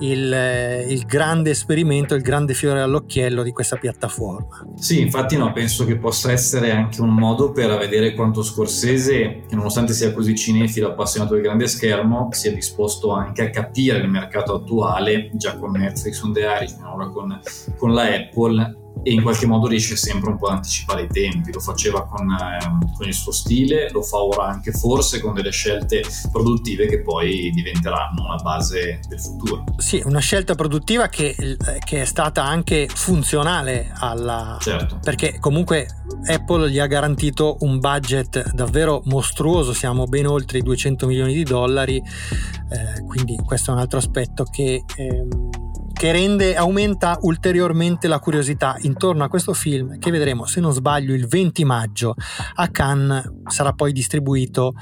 il, 0.00 0.32
eh, 0.32 0.86
il 0.88 1.04
grande 1.04 1.50
esperimento, 1.50 2.14
il 2.14 2.22
grande 2.22 2.54
fiore 2.54 2.80
all'occhiello 2.80 3.42
di 3.42 3.52
questa 3.52 3.76
piattaforma. 3.76 4.66
Sì, 4.76 5.00
infatti 5.00 5.36
no, 5.36 5.52
penso 5.52 5.84
che 5.84 5.96
possa 5.96 6.32
essere 6.32 6.70
anche 6.70 7.00
un 7.00 7.14
modo 7.14 7.52
per 7.52 7.76
vedere 7.78 8.14
quanto 8.14 8.42
Scorsese, 8.42 9.42
che 9.48 9.54
nonostante 9.54 9.92
sia 9.92 10.12
così 10.12 10.34
cinefilo, 10.34 10.88
appassionato 10.88 11.34
del 11.34 11.42
grande 11.42 11.66
schermo, 11.66 12.28
sia 12.32 12.52
disposto 12.52 13.10
anche 13.12 13.42
a 13.42 13.50
capire 13.50 13.98
il 13.98 14.08
mercato 14.08 14.54
attuale, 14.54 15.30
già 15.34 15.56
con 15.56 15.72
Netflix 15.72 16.22
on 16.22 16.32
the 16.32 16.40
Irish, 16.40 16.76
ora 16.82 17.08
con, 17.08 17.38
con 17.76 17.92
la 17.92 18.04
Apple, 18.04 18.84
e 19.06 19.12
in 19.12 19.22
qualche 19.22 19.46
modo 19.46 19.68
riesce 19.68 19.94
sempre 19.94 20.30
un 20.30 20.36
po' 20.36 20.48
ad 20.48 20.56
anticipare 20.56 21.02
i 21.02 21.06
tempi. 21.06 21.52
Lo 21.52 21.60
faceva 21.60 22.04
con, 22.06 22.28
ehm, 22.28 22.92
con 22.96 23.06
il 23.06 23.14
suo 23.14 23.30
stile, 23.30 23.88
lo 23.92 24.02
fa 24.02 24.16
ora 24.16 24.48
anche 24.48 24.72
forse 24.72 25.20
con 25.20 25.32
delle 25.32 25.52
scelte 25.52 26.02
produttive 26.32 26.88
che 26.88 27.02
poi 27.02 27.52
diventeranno 27.54 28.24
una 28.24 28.34
base 28.42 28.98
del 29.06 29.20
futuro. 29.20 29.62
Sì, 29.76 30.02
una 30.04 30.18
scelta 30.18 30.56
produttiva 30.56 31.06
che, 31.06 31.36
che 31.84 32.02
è 32.02 32.04
stata 32.04 32.42
anche 32.42 32.88
funzionale 32.92 33.92
alla... 33.94 34.58
Certo. 34.60 34.98
Perché 35.00 35.38
comunque 35.38 35.86
Apple 36.26 36.68
gli 36.68 36.80
ha 36.80 36.86
garantito 36.88 37.58
un 37.60 37.78
budget 37.78 38.50
davvero 38.54 39.02
mostruoso, 39.04 39.72
siamo 39.72 40.06
ben 40.06 40.26
oltre 40.26 40.58
i 40.58 40.62
200 40.62 41.06
milioni 41.06 41.32
di 41.32 41.44
dollari, 41.44 41.98
eh, 41.98 43.04
quindi 43.04 43.36
questo 43.44 43.70
è 43.70 43.74
un 43.74 43.78
altro 43.78 43.98
aspetto 43.98 44.42
che... 44.42 44.82
ehm, 44.96 45.65
che 45.96 46.12
rende, 46.12 46.54
aumenta 46.54 47.18
ulteriormente 47.22 48.06
la 48.06 48.18
curiosità 48.18 48.76
intorno 48.80 49.24
a 49.24 49.28
questo 49.28 49.54
film 49.54 49.98
che 49.98 50.10
vedremo 50.10 50.44
se 50.44 50.60
non 50.60 50.72
sbaglio 50.72 51.14
il 51.14 51.26
20 51.26 51.64
maggio 51.64 52.14
a 52.54 52.68
Cannes 52.68 53.32
sarà 53.46 53.72
poi 53.72 53.92
distribuito 53.92 54.74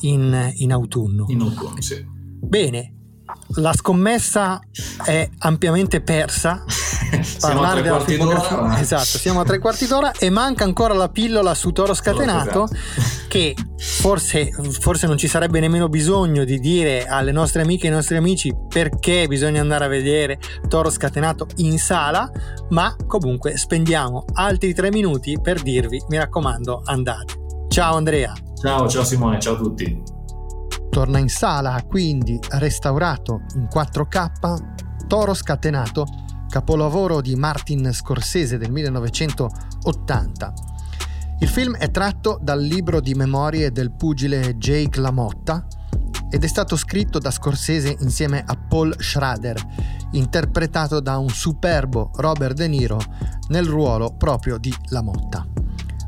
in, 0.00 0.52
in 0.56 0.72
autunno. 0.72 1.26
In 1.28 1.42
autunno, 1.42 1.80
sì. 1.82 2.02
Bene, 2.08 2.94
la 3.56 3.74
scommessa 3.74 4.60
è 5.04 5.28
ampiamente 5.38 6.00
persa. 6.00 6.64
Siamo 7.22 7.62
a 7.62 7.72
tre 7.72 7.82
quarti 7.82 8.16
d'ora, 8.16 8.60
ma- 8.60 8.80
Esatto, 8.80 9.18
siamo 9.18 9.40
a 9.40 9.44
tre 9.44 9.58
quarti 9.58 9.86
d'ora 9.86 10.12
e 10.12 10.30
manca 10.30 10.64
ancora 10.64 10.94
la 10.94 11.08
pillola 11.08 11.54
su 11.54 11.70
Toro 11.70 11.94
Scatenato 11.94 12.68
che 13.28 13.54
forse, 13.76 14.50
forse 14.80 15.06
non 15.06 15.16
ci 15.16 15.28
sarebbe 15.28 15.60
nemmeno 15.60 15.88
bisogno 15.88 16.44
di 16.44 16.58
dire 16.58 17.06
alle 17.06 17.32
nostre 17.32 17.62
amiche 17.62 17.86
e 17.86 17.88
ai 17.88 17.94
nostri 17.94 18.16
amici 18.16 18.54
perché 18.68 19.26
bisogna 19.26 19.60
andare 19.60 19.84
a 19.84 19.88
vedere 19.88 20.38
Toro 20.68 20.90
Scatenato 20.90 21.46
in 21.56 21.78
sala, 21.78 22.30
ma 22.70 22.94
comunque 23.06 23.56
spendiamo 23.56 24.24
altri 24.34 24.74
tre 24.74 24.90
minuti 24.90 25.38
per 25.40 25.62
dirvi, 25.62 26.02
mi 26.08 26.16
raccomando, 26.16 26.82
andate. 26.84 27.34
Ciao 27.68 27.96
Andrea. 27.96 28.32
Ciao, 28.60 28.88
ciao 28.88 29.04
Simone, 29.04 29.40
ciao 29.40 29.54
a 29.54 29.56
tutti. 29.56 30.02
Torna 30.90 31.18
in 31.18 31.28
sala, 31.28 31.82
quindi 31.88 32.38
restaurato 32.50 33.40
in 33.56 33.66
4K, 33.72 35.06
Toro 35.08 35.34
Scatenato, 35.34 36.06
capolavoro 36.54 37.20
di 37.20 37.34
Martin 37.34 37.90
Scorsese 37.92 38.58
del 38.58 38.70
1980. 38.70 40.54
Il 41.40 41.48
film 41.48 41.74
è 41.74 41.90
tratto 41.90 42.38
dal 42.40 42.62
libro 42.62 43.00
di 43.00 43.12
memorie 43.14 43.72
del 43.72 43.90
pugile 43.90 44.54
Jake 44.56 45.00
LaMotta 45.00 45.66
ed 46.30 46.44
è 46.44 46.46
stato 46.46 46.76
scritto 46.76 47.18
da 47.18 47.32
Scorsese 47.32 47.96
insieme 47.98 48.44
a 48.46 48.56
Paul 48.56 48.94
Schrader, 48.96 49.60
interpretato 50.12 51.00
da 51.00 51.18
un 51.18 51.28
superbo 51.28 52.12
Robert 52.14 52.54
De 52.54 52.68
Niro 52.68 53.00
nel 53.48 53.66
ruolo 53.66 54.14
proprio 54.16 54.56
di 54.56 54.72
LaMotta. 54.90 55.44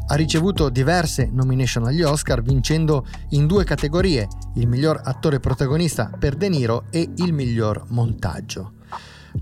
Ha 0.07 0.15
ricevuto 0.15 0.69
diverse 0.69 1.29
nomination 1.29 1.87
agli 1.87 2.03
Oscar, 2.03 2.41
vincendo 2.41 3.05
in 3.31 3.49
due 3.49 3.65
categorie, 3.65 4.29
il 4.55 4.69
miglior 4.69 5.01
attore 5.03 5.41
protagonista 5.41 6.09
per 6.17 6.37
De 6.37 6.49
Niro 6.49 6.85
e 6.93 7.11
il 7.17 7.33
miglior 7.33 7.87
montaggio. 7.89 8.76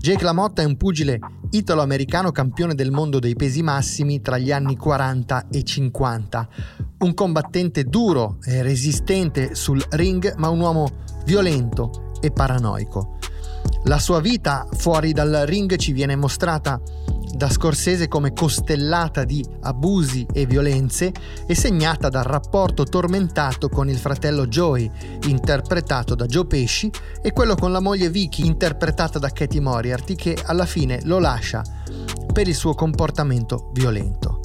Jake 0.05 0.23
LaMotta 0.23 0.61
è 0.61 0.65
un 0.65 0.77
pugile 0.77 1.17
italo-americano 1.49 2.31
campione 2.31 2.75
del 2.75 2.91
mondo 2.91 3.17
dei 3.17 3.33
pesi 3.33 3.63
massimi 3.63 4.21
tra 4.21 4.37
gli 4.37 4.51
anni 4.51 4.77
40 4.77 5.47
e 5.49 5.63
50, 5.63 6.47
un 6.99 7.13
combattente 7.15 7.85
duro 7.85 8.37
e 8.43 8.61
resistente 8.61 9.55
sul 9.55 9.83
ring, 9.89 10.35
ma 10.35 10.49
un 10.49 10.59
uomo 10.59 10.91
violento 11.25 12.13
e 12.21 12.29
paranoico. 12.29 13.14
La 13.87 13.99
sua 13.99 14.19
vita 14.19 14.67
fuori 14.71 15.13
dal 15.13 15.43
ring 15.45 15.75
ci 15.75 15.91
viene 15.91 16.15
mostrata 16.15 16.81
da 17.35 17.49
Scorsese 17.51 18.07
come 18.07 18.33
costellata 18.33 19.23
di 19.25 19.45
abusi 19.61 20.25
e 20.33 20.47
violenze 20.47 21.11
e 21.45 21.53
segnata 21.53 22.09
dal 22.09 22.23
rapporto 22.23 22.83
tormentato 22.83 23.69
con 23.69 23.87
il 23.87 23.97
fratello 23.97 24.47
Joey, 24.47 24.89
interpretato 25.27 26.15
da 26.15 26.25
Joe 26.25 26.47
Pesci, 26.47 26.89
e 27.21 27.31
quello 27.31 27.53
con 27.53 27.71
la 27.71 27.79
moglie 27.79 28.09
Vicky, 28.09 28.45
interpretata 28.47 29.19
da 29.19 29.29
Katie 29.29 29.61
Moriarty, 29.61 30.15
che 30.15 30.35
alla 30.45 30.65
fine 30.65 31.01
lo 31.03 31.19
lascia 31.19 31.61
per 32.33 32.47
il 32.47 32.55
suo 32.55 32.73
comportamento 32.73 33.69
violento. 33.71 34.39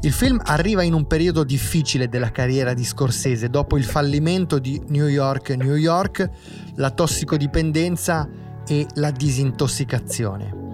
Il 0.00 0.12
film 0.12 0.40
arriva 0.42 0.82
in 0.82 0.94
un 0.94 1.06
periodo 1.06 1.44
difficile 1.44 2.08
della 2.08 2.30
carriera 2.30 2.72
di 2.72 2.84
Scorsese, 2.84 3.50
dopo 3.50 3.76
il 3.76 3.84
fallimento 3.84 4.58
di 4.58 4.80
New 4.88 5.06
York, 5.06 5.50
New 5.50 5.74
York, 5.74 6.30
la 6.76 6.90
tossicodipendenza 6.90 8.48
e 8.70 8.86
la 8.94 9.10
disintossicazione. 9.10 10.70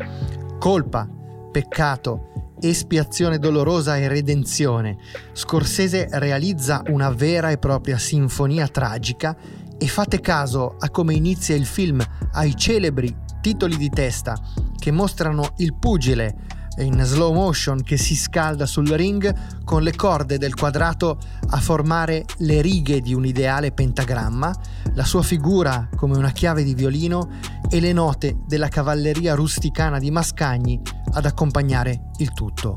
Colpa, 0.59 1.09
peccato, 1.51 2.53
espiazione 2.61 3.39
dolorosa 3.39 3.97
e 3.97 4.07
redenzione. 4.07 4.99
Scorsese 5.33 6.07
realizza 6.11 6.83
una 6.89 7.09
vera 7.09 7.51
e 7.51 7.57
propria 7.57 7.97
sinfonia 7.97 8.69
tragica 8.69 9.35
e 9.79 9.87
fate 9.87 10.21
caso 10.21 10.77
a 10.79 10.91
come 10.91 11.15
inizia 11.15 11.57
il 11.57 11.65
film, 11.65 12.05
ai 12.33 12.55
celebri 12.55 13.15
titoli 13.41 13.79
di 13.79 13.89
testa 13.89 14.39
che 14.79 14.91
mostrano 14.91 15.55
il 15.57 15.75
pugile 15.75 16.45
in 16.79 17.01
slow 17.03 17.33
motion 17.33 17.83
che 17.83 17.97
si 17.97 18.15
scalda 18.15 18.67
sul 18.67 18.89
ring 18.89 19.35
con 19.65 19.83
le 19.83 19.95
corde 19.95 20.37
del 20.37 20.55
quadrato 20.55 21.19
a 21.49 21.59
formare 21.59 22.25
le 22.39 22.61
righe 22.61 23.01
di 23.01 23.15
un 23.15 23.25
ideale 23.25 23.73
pentagramma, 23.73 24.55
la 24.95 25.05
sua 25.05 25.23
figura 25.23 25.89
come 25.97 26.17
una 26.17 26.33
chiave 26.33 26.65
di 26.65 26.75
violino 26.75 27.31
e 27.69 27.81
le 27.81 27.93
note 27.93 28.37
della 28.47 28.69
cavalleria 28.69 29.35
rusticana 29.35 29.99
di 29.99 30.11
Mascagni 30.11 30.81
ad 31.13 31.25
accompagnare 31.25 32.11
il 32.19 32.33
tutto. 32.33 32.77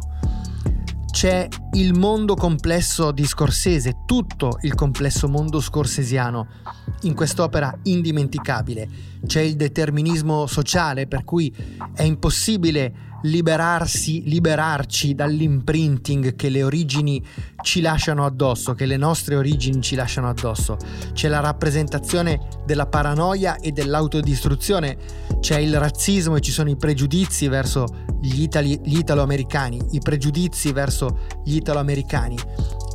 C'è 1.11 1.47
il 1.73 1.97
mondo 1.97 2.35
complesso 2.35 3.11
di 3.11 3.25
Scorsese, 3.25 4.03
tutto 4.05 4.57
il 4.61 4.75
complesso 4.75 5.27
mondo 5.27 5.59
scorsesiano 5.59 6.47
in 7.01 7.13
quest'opera 7.13 7.75
indimenticabile. 7.83 9.08
C'è 9.25 9.41
il 9.41 9.55
determinismo 9.55 10.47
sociale 10.47 11.07
per 11.07 11.23
cui 11.23 11.53
è 11.93 12.03
impossibile 12.03 13.07
liberarsi, 13.23 14.23
liberarci 14.23 15.13
dall'imprinting 15.13 16.35
che 16.35 16.49
le 16.49 16.63
origini 16.63 17.23
ci 17.61 17.81
lasciano 17.81 18.25
addosso, 18.25 18.73
che 18.73 18.85
le 18.85 18.97
nostre 18.97 19.35
origini 19.35 19.81
ci 19.81 19.95
lasciano 19.95 20.29
addosso. 20.29 20.77
C'è 21.13 21.27
la 21.27 21.39
rappresentazione 21.39 22.39
della 22.65 22.87
paranoia 22.87 23.57
e 23.57 23.71
dell'autodistruzione, 23.71 24.97
c'è 25.39 25.57
il 25.59 25.77
razzismo 25.77 26.37
e 26.37 26.41
ci 26.41 26.51
sono 26.51 26.69
i 26.69 26.77
pregiudizi 26.77 27.47
verso 27.47 27.85
gli, 28.21 28.41
itali- 28.41 28.79
gli 28.83 28.97
italo-americani, 28.97 29.79
i 29.91 29.99
pregiudizi 29.99 30.71
verso 30.71 31.19
gli 31.43 31.55
italo-americani 31.55 32.37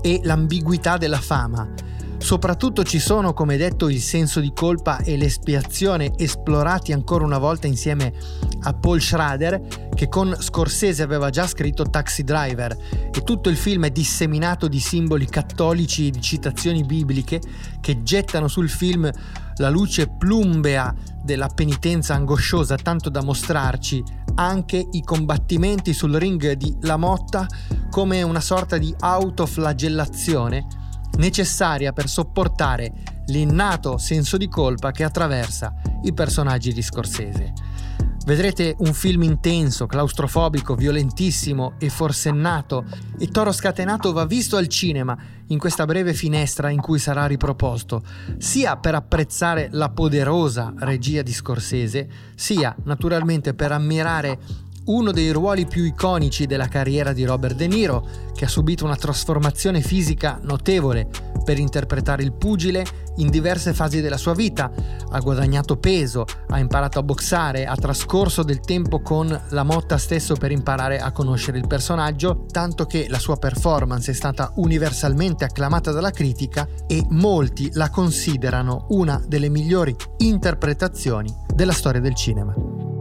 e 0.03 0.20
l'ambiguità 0.22 0.97
della 0.97 1.20
fama. 1.20 1.93
Soprattutto 2.25 2.85
ci 2.85 3.01
sono, 3.01 3.35
come 3.35 3.59
detto, 3.59 3.91
il 3.91 4.01
senso 4.01 4.41
di 4.41 4.51
colpa 4.55 4.97
e 5.01 5.18
l'espiazione 5.18 6.12
esplorati 6.16 6.93
ancora 6.93 7.22
una 7.22 7.37
volta 7.37 7.66
insieme 7.66 8.14
a 8.62 8.72
Paul 8.72 8.99
Schrader, 8.99 9.91
che 9.95 10.09
con 10.09 10.35
Scorsese 10.41 11.03
aveva 11.03 11.29
già 11.29 11.47
scritto 11.47 11.85
Taxi 11.85 12.25
Driver, 12.25 12.75
e 13.12 13.22
tutto 13.25 13.51
il 13.51 13.59
film 13.59 13.85
è 13.85 13.91
disseminato 13.91 14.68
di 14.68 14.81
simboli 14.81 15.27
cattolici 15.27 16.07
e 16.07 16.11
di 16.12 16.22
citazioni 16.22 16.83
bibliche 16.83 17.43
che 17.83 18.03
gettano 18.03 18.49
sul 18.49 18.70
film 18.70 19.11
la 19.57 19.68
luce 19.68 20.09
plumbea 20.09 20.95
della 21.22 21.49
penitenza 21.49 22.14
angosciosa 22.14 22.77
tanto 22.77 23.11
da 23.11 23.22
mostrarci 23.22 24.03
anche 24.37 24.83
i 24.93 25.03
combattimenti 25.03 25.93
sul 25.93 26.14
ring 26.14 26.53
di 26.53 26.75
La 26.81 26.97
Motta 26.97 27.47
come 27.91 28.22
una 28.22 28.41
sorta 28.41 28.79
di 28.79 28.95
autoflagellazione 28.99 30.84
necessaria 31.17 31.93
per 31.93 32.09
sopportare 32.09 32.93
l'innato 33.27 33.99
senso 33.99 34.37
di 34.37 34.49
colpa 34.49 34.91
che 34.91 35.05
attraversa 35.05 35.75
i 36.03 36.12
personaggi 36.12 36.73
di 36.73 36.83
Scorsese. 36.83 37.53
Vedrete 38.25 38.75
un 38.79 38.95
film 38.95 39.23
intenso, 39.25 39.85
claustrofobico, 39.85 40.75
violentissimo 40.75 41.75
e 41.79 41.91
forsennato 41.91 42.87
e 43.19 43.29
Toro 43.29 43.53
Scatenato 43.53 44.15
va 44.15 44.25
visto 44.25 44.57
al 44.57 44.67
cinema 44.67 45.15
in 45.49 45.59
questa 45.59 45.85
breve 45.85 46.15
finestra 46.15 46.71
in 46.71 46.81
cui 46.81 46.99
sarà 46.99 47.27
riproposto, 47.27 48.03
sia 48.39 48.79
per 48.79 48.95
apprezzare 48.95 49.69
la 49.73 49.91
poderosa 49.91 50.73
regia 50.79 51.21
di 51.21 51.35
Scorsese, 51.35 52.09
sia 52.35 52.75
naturalmente 52.85 53.53
per 53.53 53.73
ammirare 53.73 54.39
uno 54.87 55.12
dei 55.12 55.30
ruoli 55.30 55.66
più 55.66 55.85
iconici 55.85 56.47
della 56.47 56.68
carriera 56.68 57.12
di 57.12 57.24
Robert 57.24 57.57
De 57.57 57.66
Niro, 57.66 58.07
che 58.35 58.45
ha 58.45 58.49
subito 58.49 58.85
una 58.85 58.97
trasformazione 58.97 59.80
fisica 59.80 60.39
notevole 60.43 61.09
per 61.45 61.59
interpretare 61.59 62.22
il 62.22 62.32
pugile 62.32 62.85
in 63.16 63.30
diverse 63.30 63.72
fasi 63.72 64.01
della 64.01 64.16
sua 64.16 64.35
vita. 64.35 64.70
Ha 65.11 65.18
guadagnato 65.20 65.76
peso, 65.76 66.24
ha 66.49 66.59
imparato 66.59 66.99
a 66.99 67.03
boxare, 67.03 67.66
ha 67.66 67.74
trascorso 67.76 68.43
del 68.43 68.61
tempo 68.61 69.01
con 69.01 69.41
la 69.51 69.62
Motta 69.62 69.99
stesso 69.99 70.35
per 70.35 70.51
imparare 70.51 70.99
a 70.99 71.12
conoscere 71.12 71.59
il 71.59 71.66
personaggio, 71.66 72.47
tanto 72.51 72.87
che 72.87 73.07
la 73.09 73.18
sua 73.18 73.37
performance 73.37 74.11
è 74.11 74.14
stata 74.14 74.53
universalmente 74.57 75.45
acclamata 75.45 75.93
dalla 75.93 76.11
critica 76.11 76.66
e 76.87 77.05
molti 77.11 77.70
la 77.74 77.91
considerano 77.91 78.87
una 78.91 79.22
delle 79.26 79.49
migliori 79.49 79.95
interpretazioni 80.18 81.32
della 81.55 81.72
storia 81.72 82.01
del 82.01 82.14
cinema. 82.14 82.94